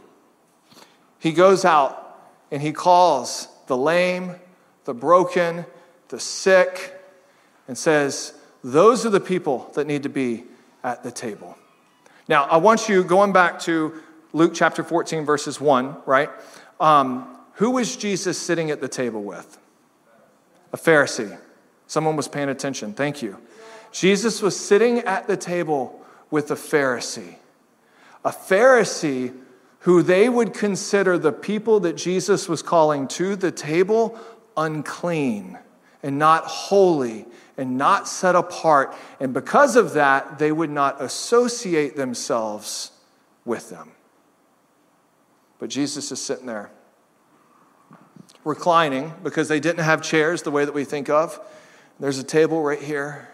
He 1.19 1.33
goes 1.33 1.67
out 1.67 2.19
and 2.51 2.63
he 2.63 2.73
calls 2.73 3.47
the 3.67 3.77
lame, 3.77 4.37
the 4.87 4.95
broken, 4.95 5.67
the 6.09 6.19
sick, 6.19 6.99
and 7.69 7.77
says, 7.77 8.33
Those 8.65 9.05
are 9.05 9.11
the 9.11 9.21
people 9.21 9.71
that 9.75 9.87
need 9.87 10.03
to 10.05 10.09
be 10.09 10.45
at 10.83 11.03
the 11.03 11.11
table. 11.11 11.59
Now, 12.27 12.45
I 12.45 12.57
want 12.57 12.89
you, 12.89 13.05
going 13.05 13.35
back 13.35 13.61
to 13.61 14.01
Luke 14.33 14.53
chapter 14.55 14.83
14, 14.83 15.27
verses 15.27 15.61
1, 15.61 15.99
right? 16.07 16.31
Um, 16.81 17.37
who 17.55 17.73
was 17.73 17.97
Jesus 17.97 18.39
sitting 18.39 18.71
at 18.71 18.81
the 18.81 18.89
table 18.89 19.23
with? 19.23 19.59
A 20.73 20.79
Pharisee. 20.79 21.39
Someone 21.87 22.17
was 22.17 22.29
paying 22.29 22.49
attention. 22.49 22.95
Thank 22.95 23.21
you. 23.21 23.37
Jesus 23.93 24.41
was 24.41 24.59
sitting 24.59 25.01
at 25.01 25.27
the 25.27 25.37
table 25.37 26.01
with 26.31 26.51
a 26.51 26.55
Pharisee 26.55 27.37
a 28.25 28.31
Pharisee 28.31 29.35
who 29.81 30.03
they 30.03 30.29
would 30.29 30.53
consider 30.53 31.17
the 31.19 31.33
people 31.33 31.81
that 31.81 31.97
Jesus 31.97 32.49
was 32.49 32.63
calling 32.63 33.09
to 33.09 33.37
the 33.37 33.51
table 33.51 34.19
unclean. 34.57 35.59
and 36.01 36.17
not 36.17 36.45
holy 36.45 37.27
and 37.57 37.77
not 37.77 38.07
set 38.07 38.37
apart. 38.37 38.95
And 39.19 39.35
because 39.35 39.75
of 39.75 39.95
that, 39.95 40.39
they 40.39 40.53
would 40.53 40.71
not 40.71 41.03
associate 41.03 41.97
themselves 41.97 42.93
with 43.45 43.69
them. 43.69 43.91
But 45.59 45.71
Jesus 45.71 46.13
is 46.13 46.23
sitting 46.23 46.47
there, 46.47 46.71
reclining 48.45 49.13
because 49.25 49.49
they 49.49 49.59
didn't 49.59 49.85
have 49.85 50.03
chairs 50.03 50.43
the 50.43 50.53
way 50.53 50.65
that 50.65 50.73
we 50.73 50.85
think 50.85 51.11
of. 51.11 51.41
There's 51.99 52.19
a 52.19 52.25
table 52.25 52.63
right 52.63 52.81
here. 52.81 53.29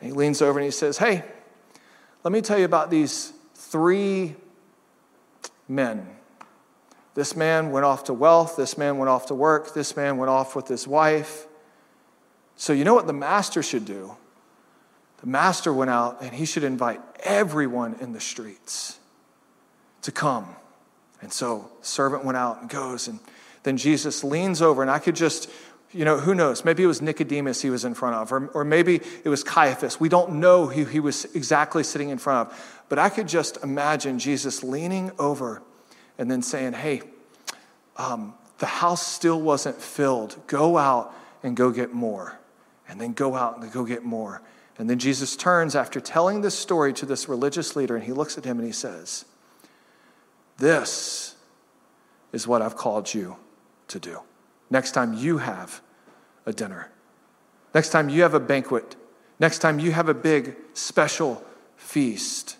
And 0.00 0.10
he 0.10 0.16
leans 0.16 0.40
over 0.40 0.58
and 0.58 0.64
he 0.64 0.70
says, 0.70 0.96
Hey, 0.96 1.22
let 2.24 2.32
me 2.32 2.40
tell 2.40 2.58
you 2.58 2.64
about 2.64 2.90
these 2.90 3.34
three 3.76 4.34
men. 5.68 6.08
This 7.12 7.36
man 7.36 7.70
went 7.72 7.84
off 7.84 8.04
to 8.04 8.14
wealth. 8.14 8.56
This 8.56 8.78
man 8.78 8.96
went 8.96 9.10
off 9.10 9.26
to 9.26 9.34
work. 9.34 9.74
This 9.74 9.94
man 9.94 10.16
went 10.16 10.30
off 10.30 10.56
with 10.56 10.66
his 10.66 10.88
wife. 10.88 11.46
So, 12.56 12.72
you 12.72 12.84
know 12.84 12.94
what 12.94 13.06
the 13.06 13.12
master 13.12 13.62
should 13.62 13.84
do? 13.84 14.16
The 15.20 15.26
master 15.26 15.74
went 15.74 15.90
out 15.90 16.22
and 16.22 16.32
he 16.32 16.46
should 16.46 16.64
invite 16.64 17.02
everyone 17.20 17.96
in 18.00 18.14
the 18.14 18.20
streets 18.20 18.98
to 20.00 20.10
come. 20.10 20.56
And 21.20 21.30
so, 21.30 21.70
servant 21.82 22.24
went 22.24 22.38
out 22.38 22.62
and 22.62 22.70
goes, 22.70 23.08
and 23.08 23.20
then 23.62 23.76
Jesus 23.76 24.24
leans 24.24 24.62
over, 24.62 24.80
and 24.80 24.90
I 24.90 25.00
could 25.00 25.16
just, 25.16 25.50
you 25.96 26.04
know, 26.04 26.18
who 26.18 26.34
knows? 26.34 26.64
Maybe 26.64 26.82
it 26.82 26.86
was 26.86 27.00
Nicodemus 27.00 27.62
he 27.62 27.70
was 27.70 27.84
in 27.84 27.94
front 27.94 28.16
of, 28.16 28.30
or, 28.30 28.48
or 28.48 28.64
maybe 28.64 29.00
it 29.24 29.28
was 29.28 29.42
Caiaphas. 29.42 29.98
We 29.98 30.10
don't 30.10 30.34
know 30.34 30.66
who 30.66 30.84
he 30.84 31.00
was 31.00 31.24
exactly 31.34 31.82
sitting 31.82 32.10
in 32.10 32.18
front 32.18 32.50
of. 32.50 32.84
But 32.88 32.98
I 32.98 33.08
could 33.08 33.26
just 33.26 33.56
imagine 33.64 34.18
Jesus 34.18 34.62
leaning 34.62 35.10
over 35.18 35.62
and 36.18 36.30
then 36.30 36.42
saying, 36.42 36.74
Hey, 36.74 37.00
um, 37.96 38.34
the 38.58 38.66
house 38.66 39.06
still 39.06 39.40
wasn't 39.40 39.80
filled. 39.80 40.36
Go 40.46 40.76
out 40.76 41.14
and 41.42 41.56
go 41.56 41.70
get 41.70 41.92
more 41.92 42.38
and 42.88 43.00
then 43.00 43.14
go 43.14 43.34
out 43.34 43.60
and 43.60 43.72
go 43.72 43.84
get 43.84 44.04
more. 44.04 44.42
And 44.78 44.90
then 44.90 44.98
Jesus 44.98 45.34
turns 45.34 45.74
after 45.74 46.00
telling 46.00 46.42
this 46.42 46.56
story 46.56 46.92
to 46.94 47.06
this 47.06 47.28
religious 47.28 47.74
leader 47.74 47.96
and 47.96 48.04
he 48.04 48.12
looks 48.12 48.36
at 48.36 48.44
him 48.44 48.58
and 48.58 48.66
he 48.66 48.72
says, 48.72 49.24
This 50.58 51.36
is 52.32 52.46
what 52.46 52.60
I've 52.60 52.76
called 52.76 53.14
you 53.14 53.36
to 53.88 53.98
do. 53.98 54.20
Next 54.68 54.92
time 54.92 55.14
you 55.14 55.38
have 55.38 55.80
a 56.46 56.52
dinner, 56.52 56.90
next 57.74 57.90
time 57.90 58.08
you 58.08 58.22
have 58.22 58.34
a 58.34 58.40
banquet, 58.40 58.96
next 59.38 59.58
time 59.58 59.78
you 59.78 59.92
have 59.92 60.08
a 60.08 60.14
big 60.14 60.56
special 60.72 61.44
feast, 61.76 62.56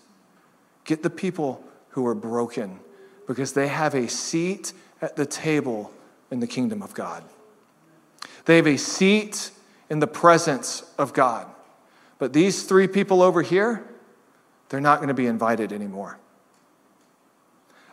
get 0.85 1.03
the 1.03 1.09
people 1.09 1.63
who 1.89 2.05
are 2.05 2.15
broken 2.15 2.79
because 3.27 3.53
they 3.53 3.67
have 3.67 3.95
a 3.95 4.07
seat 4.07 4.73
at 5.01 5.15
the 5.15 5.25
table 5.25 5.91
in 6.31 6.39
the 6.39 6.47
kingdom 6.47 6.81
of 6.81 6.93
God. 6.93 7.23
They 8.45 8.55
have 8.55 8.67
a 8.67 8.77
seat 8.77 9.51
in 9.89 9.99
the 9.99 10.07
presence 10.07 10.83
of 10.97 11.13
God. 11.13 11.47
But 12.19 12.33
these 12.33 12.63
three 12.63 12.87
people 12.87 13.21
over 13.21 13.41
here, 13.41 13.85
they're 14.69 14.81
not 14.81 14.97
going 14.97 15.09
to 15.09 15.13
be 15.13 15.27
invited 15.27 15.71
anymore. 15.71 16.17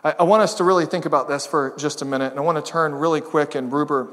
I, 0.02 0.14
I, 0.20 0.22
want 0.22 0.42
us 0.42 0.54
to 0.54 0.64
really 0.64 0.86
think 0.86 1.04
about 1.04 1.28
this 1.28 1.46
for 1.46 1.74
just 1.76 2.02
a 2.02 2.04
minute, 2.04 2.30
and 2.30 2.38
I 2.38 2.42
want 2.42 2.64
to 2.64 2.70
turn 2.70 2.94
really 2.94 3.20
quick, 3.20 3.54
and 3.54 3.72
Ruber, 3.72 4.08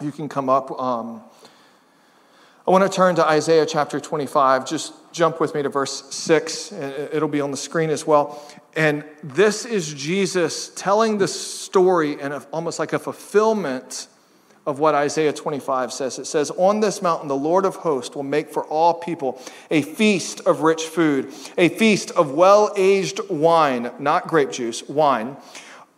you 0.00 0.12
can 0.12 0.28
come 0.28 0.48
up. 0.48 0.70
Um, 0.80 1.22
I 2.66 2.70
want 2.70 2.90
to 2.90 2.94
turn 2.94 3.14
to 3.16 3.26
Isaiah 3.26 3.66
chapter 3.66 4.00
25. 4.00 4.66
Just 4.66 4.94
jump 5.12 5.40
with 5.40 5.54
me 5.54 5.62
to 5.62 5.68
verse 5.68 6.14
6. 6.14 6.72
It'll 6.72 7.28
be 7.28 7.40
on 7.40 7.50
the 7.50 7.56
screen 7.56 7.90
as 7.90 8.06
well. 8.06 8.42
And 8.74 9.04
this 9.22 9.64
is 9.64 9.92
Jesus 9.92 10.70
telling 10.74 11.18
the 11.18 11.28
story 11.28 12.20
and 12.20 12.34
almost 12.52 12.78
like 12.78 12.92
a 12.92 12.98
fulfillment 12.98 14.08
of 14.66 14.78
what 14.78 14.94
Isaiah 14.94 15.32
25 15.32 15.92
says. 15.92 16.18
It 16.18 16.24
says, 16.24 16.50
On 16.52 16.80
this 16.80 17.02
mountain, 17.02 17.28
the 17.28 17.36
Lord 17.36 17.66
of 17.66 17.76
hosts 17.76 18.16
will 18.16 18.22
make 18.22 18.50
for 18.50 18.64
all 18.64 18.94
people 18.94 19.40
a 19.70 19.82
feast 19.82 20.40
of 20.40 20.62
rich 20.62 20.84
food, 20.84 21.32
a 21.58 21.68
feast 21.68 22.10
of 22.12 22.32
well 22.32 22.72
aged 22.76 23.20
wine, 23.28 23.90
not 23.98 24.26
grape 24.26 24.50
juice, 24.50 24.82
wine, 24.88 25.36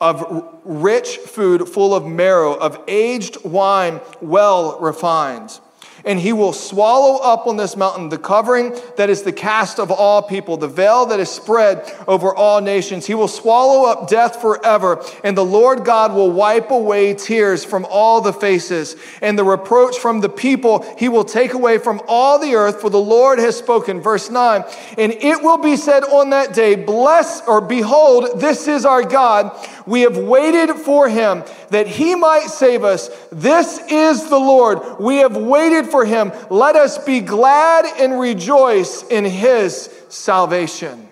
of 0.01 0.61
rich 0.65 1.17
food 1.19 1.69
full 1.69 1.95
of 1.95 2.07
marrow, 2.07 2.55
of 2.55 2.79
aged 2.87 3.45
wine 3.45 4.01
well 4.21 4.79
refined 4.81 5.61
and 6.07 6.21
he 6.21 6.33
will 6.33 6.53
swallow 6.53 7.19
up 7.19 7.47
on 7.47 7.57
this 7.57 7.77
mountain 7.77 8.09
the 8.09 8.17
covering 8.17 8.75
that 8.97 9.11
is 9.11 9.23
the 9.23 9.33
cast 9.33 9.79
of 9.79 9.91
all 9.91 10.23
people, 10.23 10.57
the 10.57 10.69
veil 10.69 11.05
that 11.07 11.21
is 11.21 11.29
spread 11.29 11.93
over 12.07 12.35
all 12.35 12.61
nations. 12.61 13.05
He 13.07 13.15
will 13.15 13.29
swallow 13.29 13.91
up 13.91 14.09
death 14.09 14.41
forever, 14.41 15.05
and 15.25 15.37
the 15.37 15.45
Lord 15.45 15.85
God 15.85 16.15
will 16.15 16.31
wipe 16.31 16.71
away 16.71 17.13
tears 17.15 17.65
from 17.65 17.85
all 17.91 18.21
the 18.21 18.33
faces, 18.33 18.97
and 19.21 19.39
the 19.39 19.45
reproach 19.45 19.99
from 19.99 20.21
the 20.21 20.29
people 20.29 20.87
he 20.97 21.09
will 21.09 21.25
take 21.25 21.53
away 21.53 21.79
from 21.79 22.01
all 22.07 22.39
the 22.39 22.55
earth, 22.55 22.81
for 22.81 22.89
the 22.89 22.99
Lord 22.99 23.39
has 23.41 23.59
spoken. 23.59 24.01
Verse 24.01 24.31
9, 24.31 24.65
and 24.97 25.13
it 25.13 25.43
will 25.43 25.59
be 25.59 25.77
said 25.77 26.05
on 26.05 26.31
that 26.31 26.55
day, 26.55 26.77
Bless 26.77 27.47
or 27.49 27.61
behold, 27.61 28.41
this 28.41 28.69
is 28.69 28.85
our 28.85 29.03
God. 29.03 29.51
We 29.87 30.03
have 30.03 30.17
waited 30.17 30.77
for 30.77 31.09
him 31.09 31.45
that 31.71 31.87
he 31.87 32.15
might 32.15 32.47
save 32.47 32.85
us. 32.85 33.09
This 33.31 33.79
is 33.91 34.29
the 34.29 34.39
Lord. 34.39 34.81
We 35.01 35.17
have 35.19 35.37
waited 35.37 35.87
for 35.87 35.96
him. 36.05 36.33
Let 36.51 36.77
us 36.77 36.99
be 36.99 37.21
glad 37.21 37.87
and 38.01 38.19
rejoice 38.19 39.03
in 39.05 39.25
his 39.25 39.91
salvation. 40.09 41.06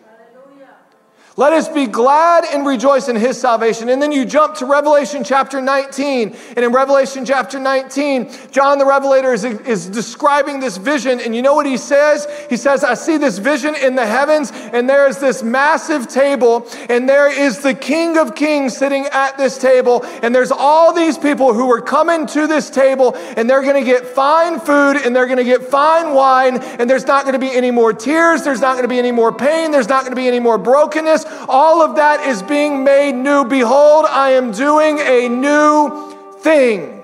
Let 1.37 1.53
us 1.53 1.69
be 1.69 1.87
glad 1.87 2.45
and 2.45 2.65
rejoice 2.65 3.09
in 3.09 3.17
his 3.17 3.41
salvation. 3.41 3.89
And 3.89 4.01
then 4.01 4.13
you 4.13 4.25
jump 4.25 4.55
to 4.57 4.67
Revelation 4.67 5.25
chapter 5.25 5.61
19. 5.61 6.37
And 6.51 6.59
in 6.59 6.71
Revelation 6.71 7.25
chapter 7.25 7.59
19, 7.59 8.31
John 8.53 8.79
the 8.79 8.87
Revelator 8.87 9.33
is, 9.33 9.43
is 9.43 9.87
describing 9.87 10.61
this 10.61 10.77
vision. 10.77 11.19
And 11.19 11.35
you 11.35 11.43
know 11.43 11.55
what 11.55 11.67
he 11.67 11.77
says? 11.77 12.29
He 12.49 12.57
says, 12.57 12.85
I 12.85 12.95
see 12.95 13.17
this 13.17 13.39
vision 13.39 13.75
in 13.75 13.97
the 13.97 14.07
heavens, 14.07 14.53
and 14.53 14.89
there 14.89 15.09
is 15.09 15.19
this 15.19 15.43
massive 15.43 16.07
table, 16.07 16.69
and 16.89 17.09
there 17.09 17.29
is 17.29 17.63
the 17.63 17.75
King 17.75 18.17
of 18.17 18.37
Kings 18.37 18.77
sitting 18.77 19.07
at 19.07 19.37
this 19.37 19.59
table. 19.59 20.05
And 20.23 20.33
there's 20.33 20.53
all 20.53 20.93
these 20.93 21.19
people 21.19 21.53
who 21.53 21.69
are 21.73 21.81
coming 21.81 22.29
to 22.29 22.47
this 22.47 22.71
table, 22.71 23.17
and 23.37 23.51
they're 23.51 23.63
going 23.63 23.85
to 23.85 23.91
get 23.91 24.07
fine 24.07 24.61
food, 24.61 24.99
and 25.05 25.17
they're 25.17 25.27
going 25.27 25.39
to 25.39 25.45
get 25.45 25.65
fine 25.65 26.15
wine, 26.15 26.59
and 26.59 26.89
there's 26.89 27.09
not 27.09 27.25
going 27.25 27.33
to 27.33 27.41
be 27.41 27.53
any 27.53 27.73
more 27.73 27.93
tears, 27.93 28.45
there's 28.45 28.61
not 28.61 28.75
going 28.75 28.85
to 28.85 28.89
be 28.89 29.01
any 29.01 29.11
more 29.11 29.33
pain, 29.33 29.73
there's 29.73 29.89
not 29.89 30.03
going 30.03 30.13
to 30.13 30.17
be 30.17 30.29
any 30.29 30.39
more 30.39 30.59
brokenness 30.59 31.24
all 31.49 31.83
of 31.83 31.97
that 31.97 32.27
is 32.27 32.43
being 32.43 32.85
made 32.85 33.13
new. 33.13 33.45
Behold, 33.45 34.07
I 34.09 34.31
am 34.31 34.53
doing 34.53 34.99
a 34.99 35.29
new 35.29 36.39
thing. 36.41 37.03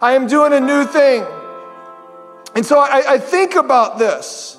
I 0.00 0.12
am 0.12 0.26
doing 0.26 0.52
a 0.52 0.60
new 0.60 0.84
thing. 0.84 1.24
And 2.54 2.64
so 2.64 2.78
I, 2.78 3.14
I 3.14 3.18
think 3.18 3.54
about 3.54 3.98
this. 3.98 4.58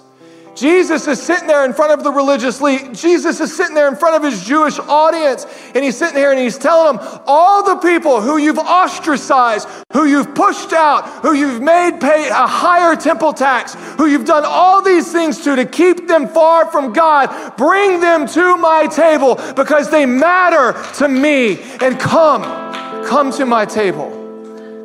Jesus 0.56 1.08
is 1.08 1.22
sitting 1.22 1.47
there 1.47 1.66
in 1.66 1.74
front 1.74 1.91
of 1.91 2.03
the 2.03 2.12
religious 2.12 2.62
lead. 2.62 2.95
Jesus 2.95 3.39
is 3.39 3.56
sitting 3.56 3.76
there 3.76 3.88
in 3.88 3.95
front 3.95 4.16
of 4.16 4.24
his 4.24 4.43
Jewish 4.43 4.80
audience, 4.80 5.45
and 5.74 5.84
he's 5.84 5.97
sitting 5.97 6.16
here 6.16 6.32
and 6.32 6.39
he's 6.39 6.58
telling 6.58 6.95
them, 6.95 7.22
all 7.28 7.64
the 7.64 7.76
people 7.88 8.22
who 8.22 8.38
you've 8.38 8.58
ostracized, 8.58 9.68
who 9.91 10.06
you've 10.06 10.34
pushed 10.34 10.72
out, 10.72 11.08
who 11.22 11.34
you've 11.34 11.62
made 11.62 11.99
pay 11.99 12.30
a 12.30 12.47
higher 12.47 12.95
temple 12.95 13.34
tax, 13.34 13.76
who 13.97 14.06
you've 14.06 14.26
done 14.26 14.43
all 14.45 14.82
these 14.82 15.12
things 15.12 15.43
to 15.43 15.56
to 15.56 15.66
keep 15.66 16.08
them 16.08 16.28
far 16.28 16.72
from 16.72 16.93
God, 16.93 17.56
bring 17.58 17.99
them 17.99 18.28
to 18.28 18.58
my 18.58 18.88
table 18.88 19.36
because 19.56 19.89
they 19.89 20.06
matter 20.06 20.74
to 20.95 21.08
me. 21.08 21.62
And 21.82 21.99
come, 21.99 22.43
come 23.06 23.32
to 23.34 23.45
my 23.45 23.66
table. 23.66 24.14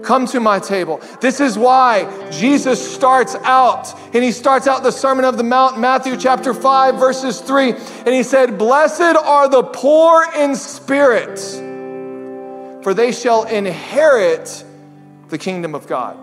Come 0.02 0.26
to 0.28 0.40
my 0.40 0.58
table. 0.58 1.00
This 1.20 1.40
is 1.40 1.58
why 1.58 2.30
Jesus 2.30 2.94
starts 2.94 3.34
out, 3.36 3.94
and 4.14 4.24
he 4.24 4.32
starts 4.32 4.66
out 4.66 4.82
the 4.82 4.92
Sermon 4.92 5.24
of 5.24 5.36
the 5.36 5.44
Mount, 5.44 5.78
Matthew 5.78 6.16
chapter 6.16 6.54
5, 6.54 6.96
verses 6.96 7.40
3, 7.40 7.72
and 7.72 8.08
he 8.08 8.22
said, 8.22 8.58
Blessed 8.58 9.16
are 9.16 9.48
the 9.48 9.62
poor 9.62 10.26
in 10.36 10.54
spirit, 10.56 11.38
for 12.82 12.94
they 12.94 13.12
shall 13.12 13.44
inherit 13.44 14.64
the 15.28 15.38
kingdom 15.38 15.74
of 15.74 15.86
God. 15.86 16.16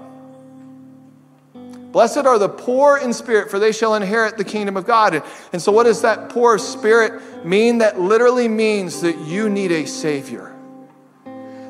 Blessed 1.91 2.25
are 2.25 2.37
the 2.37 2.49
poor 2.49 2.97
in 2.97 3.13
spirit, 3.13 3.49
for 3.49 3.59
they 3.59 3.71
shall 3.71 3.95
inherit 3.95 4.37
the 4.37 4.43
kingdom 4.43 4.77
of 4.77 4.85
God. 4.85 5.23
And, 5.53 5.61
so, 5.61 5.71
what 5.71 5.83
does 5.83 6.01
that 6.01 6.29
poor 6.29 6.59
spirit 6.59 7.45
mean? 7.45 7.79
That 7.79 7.99
literally 7.99 8.47
means 8.47 9.01
that 9.01 9.17
you 9.19 9.49
need 9.49 9.71
a 9.71 9.85
Savior. 9.85 10.53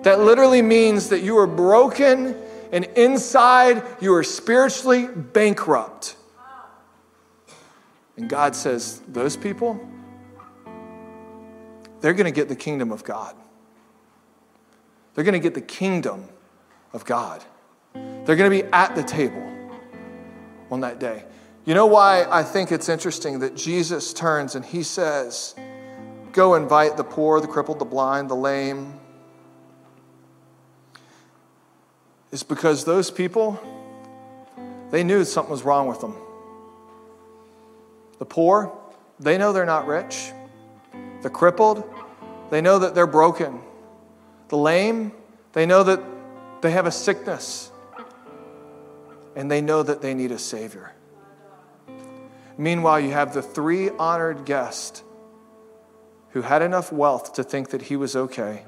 That 0.08 0.22
literally 0.22 0.62
means 0.62 1.10
that 1.10 1.20
you 1.20 1.38
are 1.38 1.46
broken 1.46 2.34
and 2.72 2.86
inside 2.96 3.84
you 4.00 4.14
are 4.14 4.24
spiritually 4.24 5.06
bankrupt. 5.06 6.16
And 8.16 8.30
God 8.30 8.56
says, 8.56 9.02
those 9.10 9.36
people, 9.36 9.78
they're 12.00 12.14
going 12.14 12.24
to 12.24 12.32
get 12.32 12.48
the 12.48 12.56
kingdom 12.56 12.94
of 12.94 13.04
God. 13.04 13.36
They're 15.14 15.26
going 15.26 15.34
to 15.34 15.42
get 15.42 15.56
the 15.56 15.60
kingdom 15.60 16.30
of 16.94 17.04
God. 17.04 17.44
They're 17.94 18.38
going 18.38 18.50
to 18.50 18.64
be 18.64 18.64
at 18.72 18.96
the 18.96 19.04
table 19.04 19.46
on 20.72 20.80
that 20.80 21.02
day. 21.02 21.26
You 21.66 21.74
know 21.74 21.86
why 21.86 22.26
I 22.32 22.44
think 22.44 22.72
it's 22.72 22.88
interesting 22.88 23.40
that 23.40 23.58
Jesus 23.58 24.14
turns 24.14 24.56
and 24.56 24.64
he 24.64 24.84
says, 24.84 25.54
Go 26.32 26.56
invite 26.56 26.96
the 26.96 27.04
poor, 27.04 27.42
the 27.42 27.48
crippled, 27.48 27.80
the 27.80 27.84
blind, 27.84 28.30
the 28.30 28.36
lame, 28.36 29.02
is 32.32 32.44
because 32.44 32.86
those 32.86 33.10
people, 33.10 33.60
they 34.92 35.04
knew 35.04 35.24
something 35.24 35.52
was 35.52 35.64
wrong 35.64 35.88
with 35.88 36.02
them. 36.02 36.16
The 38.20 38.26
poor, 38.26 38.78
they 39.20 39.38
know 39.38 39.54
they're 39.54 39.66
not 39.66 39.88
rich. 39.88 40.32
The 41.22 41.30
crippled, 41.30 41.84
they 42.50 42.62
know 42.62 42.80
that 42.80 42.96
they're 42.96 43.08
broken. 43.08 43.62
The 44.50 44.58
lame, 44.58 45.12
they 45.54 45.66
know 45.66 45.84
that 45.84 46.02
they 46.62 46.72
have 46.72 46.86
a 46.86 46.92
sickness. 46.92 47.72
And 49.36 49.52
they 49.52 49.62
know 49.62 49.84
that 49.84 50.02
they 50.02 50.14
need 50.14 50.32
a 50.32 50.40
Savior. 50.40 50.94
Meanwhile, 52.58 53.02
you 53.02 53.12
have 53.12 53.34
the 53.34 53.44
three 53.44 53.90
honored 53.92 54.46
guests 54.46 55.04
who 56.30 56.42
had 56.42 56.62
enough 56.62 56.92
wealth 56.92 57.34
to 57.34 57.44
think 57.44 57.70
that 57.70 57.84
he 57.84 57.96
was 57.96 58.16
okay, 58.16 58.66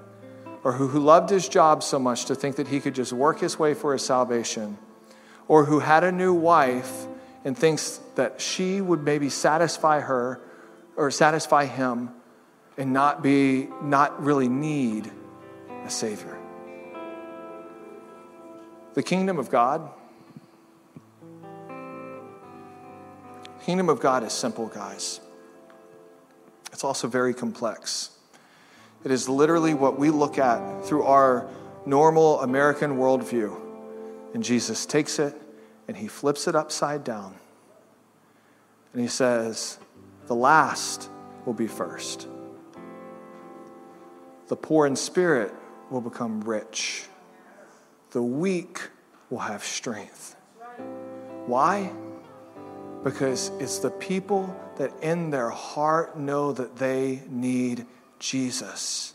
or 0.64 0.74
who, 0.74 0.88
who 0.88 1.00
loved 1.00 1.30
his 1.30 1.48
job 1.48 1.84
so 1.84 2.00
much 2.00 2.26
to 2.26 2.36
think 2.36 2.58
that 2.58 2.68
he 2.68 2.80
could 2.80 2.96
just 2.96 3.14
work 3.14 3.40
his 3.40 3.58
way 3.58 3.74
for 3.74 3.94
his 3.94 4.04
salvation, 4.04 4.78
or 5.48 5.66
who 5.66 5.80
had 5.80 6.04
a 6.04 6.12
new 6.12 6.34
wife 6.34 7.08
and 7.46 7.58
thinks 7.58 8.00
that 8.16 8.42
she 8.42 8.82
would 8.82 9.04
maybe 9.04 9.30
satisfy 9.30 10.02
her 10.02 10.42
or 10.96 11.10
satisfy 11.10 11.66
him 11.66 12.10
and 12.78 12.92
not 12.94 13.24
be 13.24 13.68
not 13.82 14.22
really 14.24 14.50
need 14.50 15.12
a 15.86 15.90
savior. 15.90 16.38
The 18.94 19.04
kingdom 19.04 19.38
of 19.38 19.50
god 19.50 19.90
the 23.58 23.66
kingdom 23.66 23.90
of 23.90 24.00
god 24.00 24.24
is 24.24 24.34
simple 24.34 24.68
guys. 24.68 25.20
It's 26.72 26.84
also 26.84 27.08
very 27.08 27.34
complex 27.34 28.19
it 29.04 29.12
is 29.12 29.30
literally 29.30 29.74
what 29.74 29.98
we 29.98 30.10
look 30.10 30.38
at 30.38 30.86
through 30.86 31.04
our 31.04 31.48
normal 31.86 32.42
american 32.42 32.98
worldview 32.98 33.56
and 34.34 34.44
jesus 34.44 34.86
takes 34.86 35.20
it 35.20 35.36
and 35.90 35.98
he 35.98 36.08
flips 36.08 36.48
it 36.48 36.56
upside 36.56 37.04
down. 37.04 37.34
And 38.94 39.02
he 39.02 39.08
says, 39.08 39.80
The 40.28 40.36
last 40.36 41.10
will 41.46 41.56
be 41.56 41.66
first. 41.66 42.28
The 44.50 44.56
poor 44.56 44.86
in 44.86 44.96
spirit 44.96 45.52
will 45.90 46.02
become 46.02 46.42
rich. 46.42 47.06
The 48.12 48.22
weak 48.22 48.82
will 49.32 49.40
have 49.40 49.64
strength. 49.64 50.36
Why? 51.48 51.92
Because 53.04 53.50
it's 53.58 53.80
the 53.80 53.90
people 53.90 54.56
that 54.78 54.94
in 55.02 55.32
their 55.32 55.50
heart 55.50 56.20
know 56.20 56.52
that 56.52 56.76
they 56.76 57.24
need 57.28 57.88
Jesus. 58.20 59.14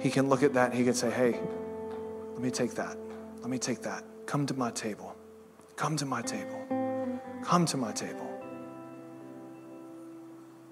He 0.00 0.10
can 0.10 0.28
look 0.28 0.42
at 0.42 0.54
that 0.54 0.70
and 0.70 0.78
he 0.78 0.84
can 0.84 0.94
say, 0.94 1.10
Hey, 1.10 1.40
let 2.32 2.42
me 2.42 2.50
take 2.50 2.74
that. 2.74 2.96
Let 3.40 3.48
me 3.50 3.58
take 3.58 3.82
that. 3.82 4.04
Come 4.26 4.46
to 4.46 4.54
my 4.54 4.70
table. 4.70 5.16
Come 5.76 5.96
to 5.96 6.06
my 6.06 6.22
table. 6.22 6.66
Come 7.42 7.66
to 7.66 7.76
my 7.76 7.92
table. 7.92 8.26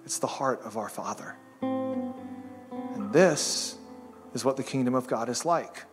It's 0.04 0.18
the 0.18 0.26
heart 0.26 0.60
of 0.62 0.76
our 0.76 0.88
Father. 0.88 1.36
And 1.60 3.12
this 3.12 3.76
is 4.34 4.44
what 4.44 4.56
the 4.56 4.62
kingdom 4.62 4.94
of 4.94 5.06
God 5.06 5.28
is 5.28 5.44
like 5.44 5.84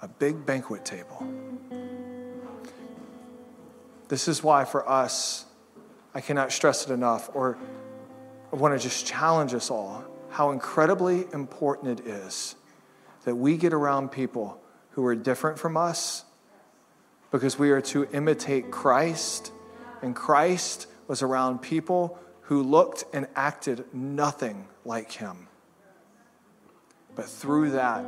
a 0.00 0.08
big 0.08 0.46
banquet 0.46 0.84
table. 0.84 1.26
This 4.08 4.28
is 4.28 4.42
why, 4.42 4.64
for 4.64 4.88
us, 4.88 5.44
I 6.14 6.20
cannot 6.20 6.52
stress 6.52 6.88
it 6.88 6.92
enough, 6.92 7.30
or 7.34 7.58
I 8.52 8.56
want 8.56 8.78
to 8.78 8.82
just 8.82 9.06
challenge 9.06 9.52
us 9.54 9.70
all 9.70 10.04
how 10.30 10.50
incredibly 10.50 11.26
important 11.32 12.00
it 12.00 12.06
is 12.06 12.56
that 13.24 13.34
we 13.34 13.56
get 13.56 13.72
around 13.72 14.10
people 14.10 14.60
who 14.90 15.04
are 15.04 15.14
different 15.14 15.58
from 15.58 15.76
us 15.76 16.24
because 17.30 17.58
we 17.58 17.70
are 17.70 17.80
to 17.82 18.08
imitate 18.12 18.70
Christ, 18.70 19.52
and 20.00 20.16
Christ 20.16 20.86
was 21.08 21.22
around 21.22 21.60
people 21.60 22.18
who 22.42 22.62
looked 22.62 23.04
and 23.12 23.26
acted 23.36 23.84
nothing 23.92 24.66
like 24.84 25.12
him. 25.12 25.48
But 27.14 27.26
through 27.26 27.72
that, 27.72 28.04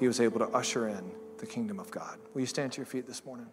he 0.00 0.06
was 0.06 0.20
able 0.20 0.38
to 0.38 0.46
usher 0.46 0.88
in 0.88 1.10
the 1.38 1.46
kingdom 1.46 1.78
of 1.78 1.90
God. 1.90 2.18
Will 2.32 2.40
you 2.40 2.46
stand 2.46 2.72
to 2.72 2.78
your 2.78 2.86
feet 2.86 3.06
this 3.06 3.24
morning? 3.24 3.48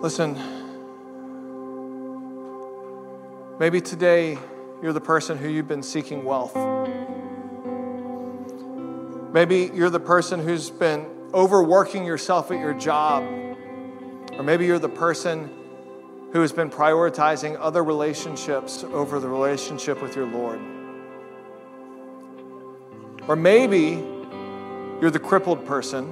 Listen, 0.00 0.34
maybe 3.58 3.82
today 3.82 4.38
you're 4.82 4.94
the 4.94 5.00
person 5.00 5.36
who 5.36 5.46
you've 5.46 5.68
been 5.68 5.82
seeking 5.82 6.24
wealth. 6.24 6.56
Maybe 9.34 9.70
you're 9.74 9.90
the 9.90 10.00
person 10.00 10.40
who's 10.40 10.70
been 10.70 11.04
overworking 11.34 12.06
yourself 12.06 12.50
at 12.50 12.58
your 12.58 12.72
job. 12.72 13.24
Or 14.38 14.42
maybe 14.42 14.64
you're 14.64 14.78
the 14.78 14.88
person 14.88 15.50
who 16.32 16.40
has 16.40 16.50
been 16.50 16.70
prioritizing 16.70 17.58
other 17.60 17.84
relationships 17.84 18.82
over 18.84 19.20
the 19.20 19.28
relationship 19.28 20.00
with 20.00 20.16
your 20.16 20.26
Lord. 20.26 20.60
Or 23.28 23.36
maybe 23.36 24.02
you're 25.02 25.10
the 25.10 25.20
crippled 25.20 25.66
person, 25.66 26.10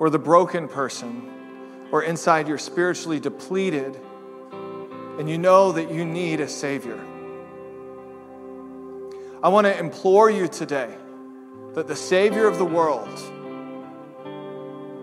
or 0.00 0.10
the 0.10 0.18
broken 0.18 0.66
person, 0.66 1.39
or 1.92 2.02
inside 2.02 2.48
you're 2.48 2.58
spiritually 2.58 3.20
depleted, 3.20 3.98
and 5.18 5.28
you 5.28 5.38
know 5.38 5.72
that 5.72 5.90
you 5.90 6.04
need 6.04 6.40
a 6.40 6.48
Savior. 6.48 6.98
I 9.42 9.48
want 9.48 9.66
to 9.66 9.78
implore 9.78 10.30
you 10.30 10.48
today 10.48 10.94
that 11.74 11.88
the 11.88 11.96
Savior 11.96 12.46
of 12.46 12.58
the 12.58 12.64
world 12.64 13.08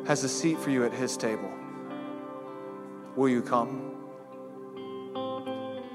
has 0.07 0.23
a 0.23 0.29
seat 0.29 0.57
for 0.59 0.69
you 0.69 0.85
at 0.85 0.93
His 0.93 1.17
table. 1.17 1.51
Will 3.15 3.29
you 3.29 3.41
come? 3.41 3.93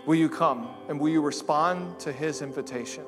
Will 0.06 0.16
you 0.16 0.28
come 0.28 0.68
and 0.88 0.98
will 0.98 1.08
you 1.08 1.22
respond 1.22 2.00
to 2.00 2.12
His 2.12 2.42
invitation? 2.42 3.04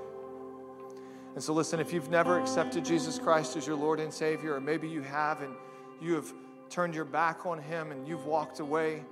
And 1.35 1.43
so, 1.43 1.53
listen, 1.53 1.81
if 1.81 1.93
you've 1.93 2.11
never 2.11 2.39
accepted 2.39 2.85
Jesus 2.85 3.19
Christ 3.19 3.57
as 3.57 3.67
your 3.67 3.77
Lord 3.77 3.99
and 3.99 4.13
Savior, 4.13 4.55
or 4.55 4.61
maybe 4.61 4.89
you 4.89 5.03
have 5.03 5.43
and 5.43 5.53
you 6.01 6.15
have 6.15 6.33
turned 6.69 6.95
your 6.95 7.05
back 7.05 7.47
on 7.47 7.59
Him 7.59 7.91
and 7.91 8.07
you've 8.07 8.27
walked 8.27 8.61
away, 8.61 9.05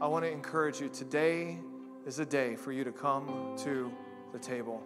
I 0.00 0.06
want 0.06 0.24
to 0.24 0.30
encourage 0.30 0.80
you 0.80 0.88
today 0.88 1.58
is 2.06 2.18
a 2.18 2.26
day 2.26 2.54
for 2.54 2.72
you 2.72 2.84
to 2.84 2.92
come 2.92 3.56
to 3.64 3.92
the 4.32 4.38
table. 4.38 4.82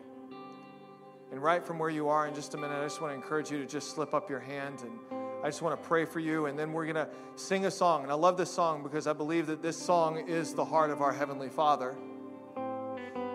And 1.31 1.43
right 1.43 1.65
from 1.65 1.79
where 1.79 1.91
you 1.91 2.09
are 2.09 2.27
in 2.27 2.35
just 2.35 2.55
a 2.55 2.57
minute, 2.57 2.79
I 2.79 2.85
just 2.85 3.01
want 3.01 3.13
to 3.13 3.15
encourage 3.15 3.51
you 3.51 3.59
to 3.59 3.67
just 3.67 3.91
slip 3.91 4.15
up 4.15 4.29
your 4.29 4.41
hand 4.41 4.83
and 4.83 5.21
I 5.43 5.49
just 5.49 5.63
want 5.63 5.81
to 5.81 5.89
pray 5.89 6.05
for 6.05 6.21
you. 6.21 6.47
And 6.47 6.59
then 6.59 6.73
we're 6.73 6.85
going 6.85 6.97
to 6.97 7.09
sing 7.37 7.67
a 7.67 7.71
song. 7.71 8.03
And 8.03 8.13
I 8.13 8.15
love 8.15 8.37
this 8.37 8.53
song 8.53 8.83
because 8.83 9.07
I 9.07 9.13
believe 9.13 9.47
that 9.47 9.63
this 9.63 9.77
song 9.77 10.29
is 10.29 10.55
the 10.55 10.65
heart 10.65 10.91
of 10.91 11.01
our 11.01 11.13
Heavenly 11.13 11.49
Father, 11.49 11.93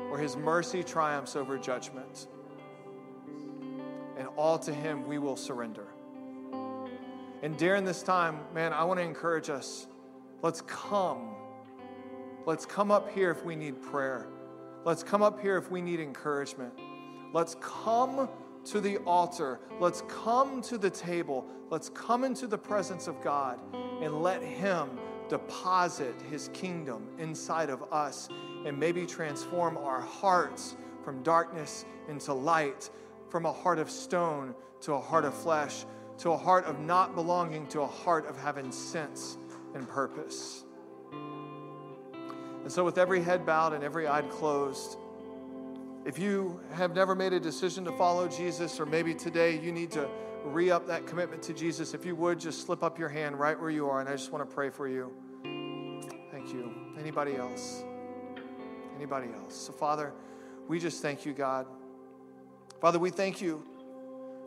where 0.09 0.19
His 0.19 0.35
mercy 0.35 0.83
triumphs 0.83 1.35
over 1.35 1.57
judgment. 1.57 2.27
And 4.17 4.27
all 4.35 4.59
to 4.59 4.73
Him 4.73 5.07
we 5.07 5.17
will 5.17 5.37
surrender. 5.37 5.87
And 7.45 7.55
during 7.57 7.85
this 7.85 8.01
time, 8.01 8.39
man, 8.55 8.73
I 8.73 8.83
want 8.85 8.99
to 8.99 9.03
encourage 9.03 9.51
us 9.51 9.85
let's 10.41 10.61
come. 10.61 11.35
Let's 12.47 12.65
come 12.65 12.89
up 12.89 13.11
here 13.11 13.29
if 13.29 13.45
we 13.45 13.55
need 13.55 13.79
prayer. 13.83 14.29
Let's 14.83 15.03
come 15.03 15.21
up 15.21 15.39
here 15.39 15.55
if 15.55 15.69
we 15.69 15.79
need 15.79 15.99
encouragement. 15.99 16.73
Let's 17.33 17.55
come 17.61 18.29
to 18.63 18.81
the 18.81 18.97
altar. 19.05 19.59
Let's 19.79 20.01
come 20.07 20.59
to 20.63 20.79
the 20.79 20.89
table. 20.89 21.45
Let's 21.69 21.89
come 21.89 22.23
into 22.23 22.47
the 22.47 22.57
presence 22.57 23.07
of 23.07 23.21
God 23.21 23.59
and 24.01 24.23
let 24.23 24.41
Him 24.41 24.89
deposit 25.29 26.15
His 26.31 26.49
kingdom 26.51 27.07
inside 27.19 27.69
of 27.69 27.83
us 27.93 28.27
and 28.65 28.75
maybe 28.75 29.05
transform 29.05 29.77
our 29.77 30.01
hearts 30.01 30.77
from 31.03 31.21
darkness 31.21 31.85
into 32.09 32.33
light, 32.33 32.89
from 33.29 33.45
a 33.45 33.53
heart 33.53 33.77
of 33.77 33.91
stone 33.91 34.55
to 34.81 34.93
a 34.93 34.99
heart 34.99 35.25
of 35.25 35.35
flesh, 35.35 35.85
to 36.19 36.31
a 36.31 36.37
heart 36.37 36.65
of 36.65 36.79
not 36.79 37.15
belonging 37.15 37.67
to 37.67 37.81
a 37.81 37.87
heart 37.87 38.25
of 38.27 38.37
having 38.37 38.71
sense 38.71 39.37
and 39.73 39.87
purpose. 39.87 40.63
And 41.11 42.71
so, 42.71 42.83
with 42.83 42.97
every 42.97 43.21
head 43.21 43.45
bowed 43.45 43.73
and 43.73 43.83
every 43.83 44.07
eye 44.07 44.23
closed, 44.23 44.97
if 46.05 46.17
you 46.17 46.59
have 46.73 46.95
never 46.95 47.15
made 47.15 47.33
a 47.33 47.39
decision 47.39 47.85
to 47.85 47.91
follow 47.91 48.27
Jesus, 48.27 48.79
or 48.79 48.85
maybe 48.85 49.13
today 49.13 49.59
you 49.59 49.71
need 49.71 49.91
to 49.91 50.07
re 50.45 50.71
up 50.71 50.87
that 50.87 51.05
commitment 51.05 51.43
to 51.43 51.53
Jesus, 51.53 51.93
if 51.93 52.05
you 52.05 52.15
would 52.15 52.39
just 52.39 52.65
slip 52.65 52.83
up 52.83 52.97
your 52.97 53.09
hand 53.09 53.39
right 53.39 53.59
where 53.59 53.69
you 53.69 53.87
are, 53.87 53.99
and 53.99 54.09
I 54.09 54.13
just 54.13 54.31
want 54.31 54.47
to 54.47 54.55
pray 54.55 54.69
for 54.69 54.87
you. 54.87 55.11
Thank 56.31 56.53
you. 56.53 56.73
Anybody 56.99 57.35
else? 57.35 57.83
Anybody 58.95 59.27
else? 59.35 59.55
So, 59.55 59.73
Father, 59.73 60.13
we 60.67 60.79
just 60.79 61.01
thank 61.01 61.25
you, 61.25 61.33
God. 61.33 61.65
Father, 62.81 62.99
we 62.99 63.09
thank 63.09 63.41
you 63.41 63.63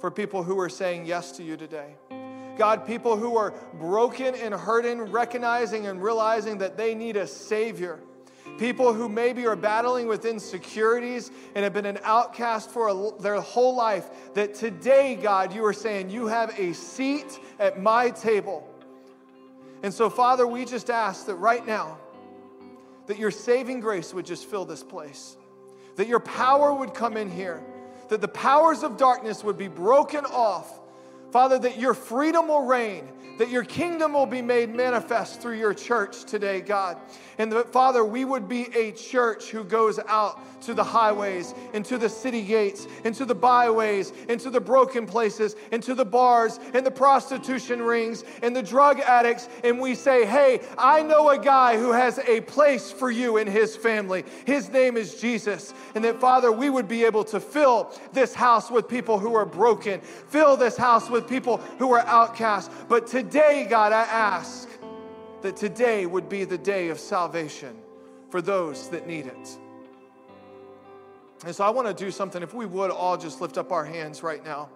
for 0.00 0.10
people 0.10 0.42
who 0.42 0.58
are 0.60 0.68
saying 0.68 1.06
yes 1.06 1.32
to 1.32 1.42
you 1.42 1.56
today. 1.56 1.94
God, 2.56 2.86
people 2.86 3.16
who 3.16 3.36
are 3.36 3.52
broken 3.74 4.34
and 4.34 4.52
hurting, 4.52 5.00
recognizing 5.02 5.86
and 5.86 6.02
realizing 6.02 6.58
that 6.58 6.76
they 6.76 6.94
need 6.94 7.16
a 7.16 7.26
Savior. 7.26 8.00
people 8.58 8.92
who 8.92 9.08
maybe 9.08 9.46
are 9.46 9.54
battling 9.54 10.08
with 10.08 10.24
insecurities 10.24 11.30
and 11.54 11.62
have 11.62 11.72
been 11.72 11.86
an 11.86 11.98
outcast 12.02 12.70
for 12.70 12.88
a, 12.88 13.22
their 13.22 13.40
whole 13.40 13.76
life, 13.76 14.34
that 14.34 14.54
today, 14.54 15.14
God, 15.14 15.54
you 15.54 15.64
are 15.64 15.72
saying, 15.72 16.10
You 16.10 16.26
have 16.26 16.58
a 16.58 16.72
seat 16.72 17.38
at 17.58 17.80
my 17.80 18.10
table. 18.10 18.68
And 19.82 19.94
so, 19.94 20.10
Father, 20.10 20.46
we 20.46 20.64
just 20.64 20.90
ask 20.90 21.26
that 21.26 21.36
right 21.36 21.64
now, 21.64 21.98
that 23.06 23.18
your 23.18 23.30
saving 23.30 23.80
grace 23.80 24.12
would 24.12 24.26
just 24.26 24.46
fill 24.46 24.64
this 24.64 24.82
place, 24.82 25.36
that 25.96 26.08
your 26.08 26.20
power 26.20 26.72
would 26.72 26.94
come 26.94 27.16
in 27.16 27.30
here, 27.30 27.62
that 28.08 28.20
the 28.20 28.28
powers 28.28 28.82
of 28.82 28.96
darkness 28.96 29.44
would 29.44 29.58
be 29.58 29.68
broken 29.68 30.24
off. 30.24 30.80
Father, 31.30 31.58
that 31.58 31.78
your 31.78 31.94
freedom 31.94 32.48
will 32.48 32.64
reign, 32.64 33.08
that 33.38 33.50
your 33.50 33.64
kingdom 33.64 34.14
will 34.14 34.26
be 34.26 34.40
made 34.40 34.74
manifest 34.74 35.40
through 35.42 35.58
your 35.58 35.74
church 35.74 36.24
today, 36.24 36.60
God. 36.60 36.96
And 37.38 37.52
that, 37.52 37.72
Father, 37.72 38.04
we 38.04 38.24
would 38.24 38.48
be 38.48 38.66
a 38.76 38.90
church 38.92 39.50
who 39.50 39.62
goes 39.62 40.00
out 40.08 40.40
to 40.62 40.74
the 40.74 40.82
highways, 40.82 41.54
into 41.72 41.96
the 41.96 42.08
city 42.08 42.42
gates, 42.42 42.88
into 43.04 43.24
the 43.24 43.34
byways, 43.34 44.12
into 44.28 44.50
the 44.50 44.60
broken 44.60 45.06
places, 45.06 45.54
into 45.70 45.94
the 45.94 46.04
bars, 46.04 46.58
and 46.74 46.84
the 46.84 46.90
prostitution 46.90 47.80
rings, 47.80 48.24
and 48.42 48.54
the 48.56 48.62
drug 48.62 48.98
addicts, 49.00 49.48
and 49.62 49.80
we 49.80 49.94
say, 49.94 50.26
Hey, 50.26 50.60
I 50.76 51.02
know 51.02 51.30
a 51.30 51.38
guy 51.38 51.76
who 51.76 51.92
has 51.92 52.18
a 52.18 52.40
place 52.42 52.90
for 52.90 53.10
you 53.10 53.36
in 53.36 53.46
his 53.46 53.76
family. 53.76 54.24
His 54.44 54.68
name 54.68 54.96
is 54.96 55.20
Jesus. 55.20 55.72
And 55.94 56.04
that, 56.04 56.20
Father, 56.20 56.50
we 56.50 56.70
would 56.70 56.88
be 56.88 57.04
able 57.04 57.24
to 57.24 57.38
fill 57.38 57.92
this 58.12 58.34
house 58.34 58.70
with 58.70 58.88
people 58.88 59.18
who 59.18 59.34
are 59.34 59.46
broken, 59.46 60.00
fill 60.00 60.56
this 60.56 60.76
house 60.76 61.08
with 61.08 61.28
people 61.28 61.58
who 61.78 61.92
are 61.92 62.04
outcast. 62.06 62.70
But 62.88 63.06
today, 63.06 63.66
God, 63.68 63.92
I 63.92 64.02
ask 64.02 64.68
that 65.42 65.56
today 65.56 66.06
would 66.06 66.28
be 66.28 66.44
the 66.44 66.58
day 66.58 66.88
of 66.88 66.98
salvation 66.98 67.76
for 68.30 68.42
those 68.42 68.88
that 68.90 69.06
need 69.06 69.26
it. 69.26 69.58
And 71.44 71.54
so 71.54 71.64
I 71.64 71.70
want 71.70 71.86
to 71.86 72.04
do 72.04 72.10
something. 72.10 72.42
If 72.42 72.52
we 72.52 72.66
would 72.66 72.90
all 72.90 73.16
just 73.16 73.40
lift 73.40 73.58
up 73.58 73.70
our 73.70 73.84
hands 73.84 74.22
right 74.22 74.44
now. 74.44 74.68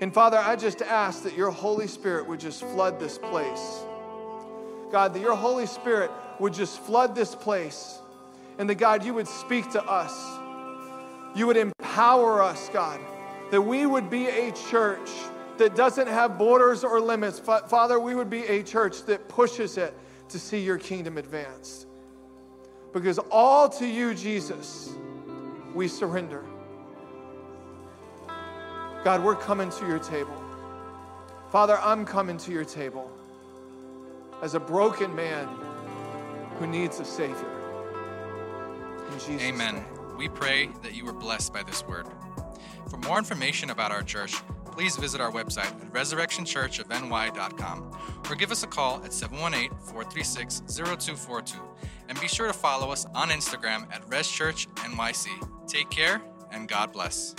And 0.00 0.12
Father, 0.12 0.38
I 0.38 0.56
just 0.56 0.82
ask 0.82 1.22
that 1.24 1.36
your 1.36 1.50
Holy 1.50 1.86
Spirit 1.86 2.26
would 2.26 2.40
just 2.40 2.60
flood 2.60 2.98
this 2.98 3.18
place. 3.18 3.84
God, 4.90 5.14
that 5.14 5.20
your 5.20 5.36
Holy 5.36 5.66
Spirit 5.66 6.10
would 6.40 6.54
just 6.54 6.80
flood 6.80 7.14
this 7.14 7.34
place. 7.34 7.98
And 8.58 8.68
that, 8.68 8.76
God, 8.76 9.04
you 9.04 9.14
would 9.14 9.28
speak 9.28 9.70
to 9.72 9.82
us. 9.84 10.12
You 11.36 11.46
would 11.46 11.56
empower 11.56 12.42
us, 12.42 12.68
God, 12.72 13.00
that 13.52 13.62
we 13.62 13.86
would 13.86 14.10
be 14.10 14.26
a 14.26 14.50
church 14.70 15.08
that 15.60 15.76
doesn't 15.76 16.08
have 16.08 16.38
borders 16.38 16.84
or 16.84 17.00
limits. 17.00 17.38
Father, 17.38 18.00
we 18.00 18.14
would 18.14 18.30
be 18.30 18.44
a 18.44 18.62
church 18.62 19.04
that 19.04 19.28
pushes 19.28 19.76
it 19.76 19.94
to 20.30 20.38
see 20.38 20.58
your 20.58 20.78
kingdom 20.78 21.18
advanced. 21.18 21.86
Because 22.92 23.18
all 23.30 23.68
to 23.68 23.86
you, 23.86 24.14
Jesus, 24.14 24.94
we 25.74 25.86
surrender. 25.86 26.44
God, 29.04 29.22
we're 29.22 29.36
coming 29.36 29.70
to 29.70 29.86
your 29.86 29.98
table. 29.98 30.34
Father, 31.50 31.78
I'm 31.78 32.04
coming 32.04 32.38
to 32.38 32.52
your 32.52 32.64
table 32.64 33.10
as 34.42 34.54
a 34.54 34.60
broken 34.60 35.14
man 35.14 35.48
who 36.58 36.66
needs 36.66 37.00
a 37.00 37.04
Savior. 37.04 37.36
In 39.12 39.18
Jesus 39.18 39.42
Amen. 39.42 39.74
Name. 39.74 39.84
We 40.16 40.28
pray 40.28 40.70
that 40.82 40.94
you 40.94 41.04
were 41.04 41.12
blessed 41.12 41.52
by 41.52 41.62
this 41.62 41.86
word. 41.86 42.06
For 42.88 42.96
more 42.98 43.18
information 43.18 43.70
about 43.70 43.92
our 43.92 44.02
church, 44.02 44.34
please 44.80 44.96
visit 44.96 45.20
our 45.20 45.30
website 45.30 45.66
at 45.66 45.92
resurrectionchurchofny.com 45.92 47.98
or 48.30 48.34
give 48.34 48.50
us 48.50 48.62
a 48.62 48.66
call 48.66 49.04
at 49.04 49.12
718 49.12 49.78
436 49.78 50.62
0242. 50.66 51.58
And 52.08 52.18
be 52.18 52.26
sure 52.26 52.46
to 52.46 52.54
follow 52.54 52.90
us 52.90 53.04
on 53.14 53.28
Instagram 53.28 53.94
at 53.94 54.00
ResChurchNYC. 54.08 55.68
Take 55.68 55.90
care 55.90 56.22
and 56.50 56.66
God 56.66 56.94
bless. 56.94 57.34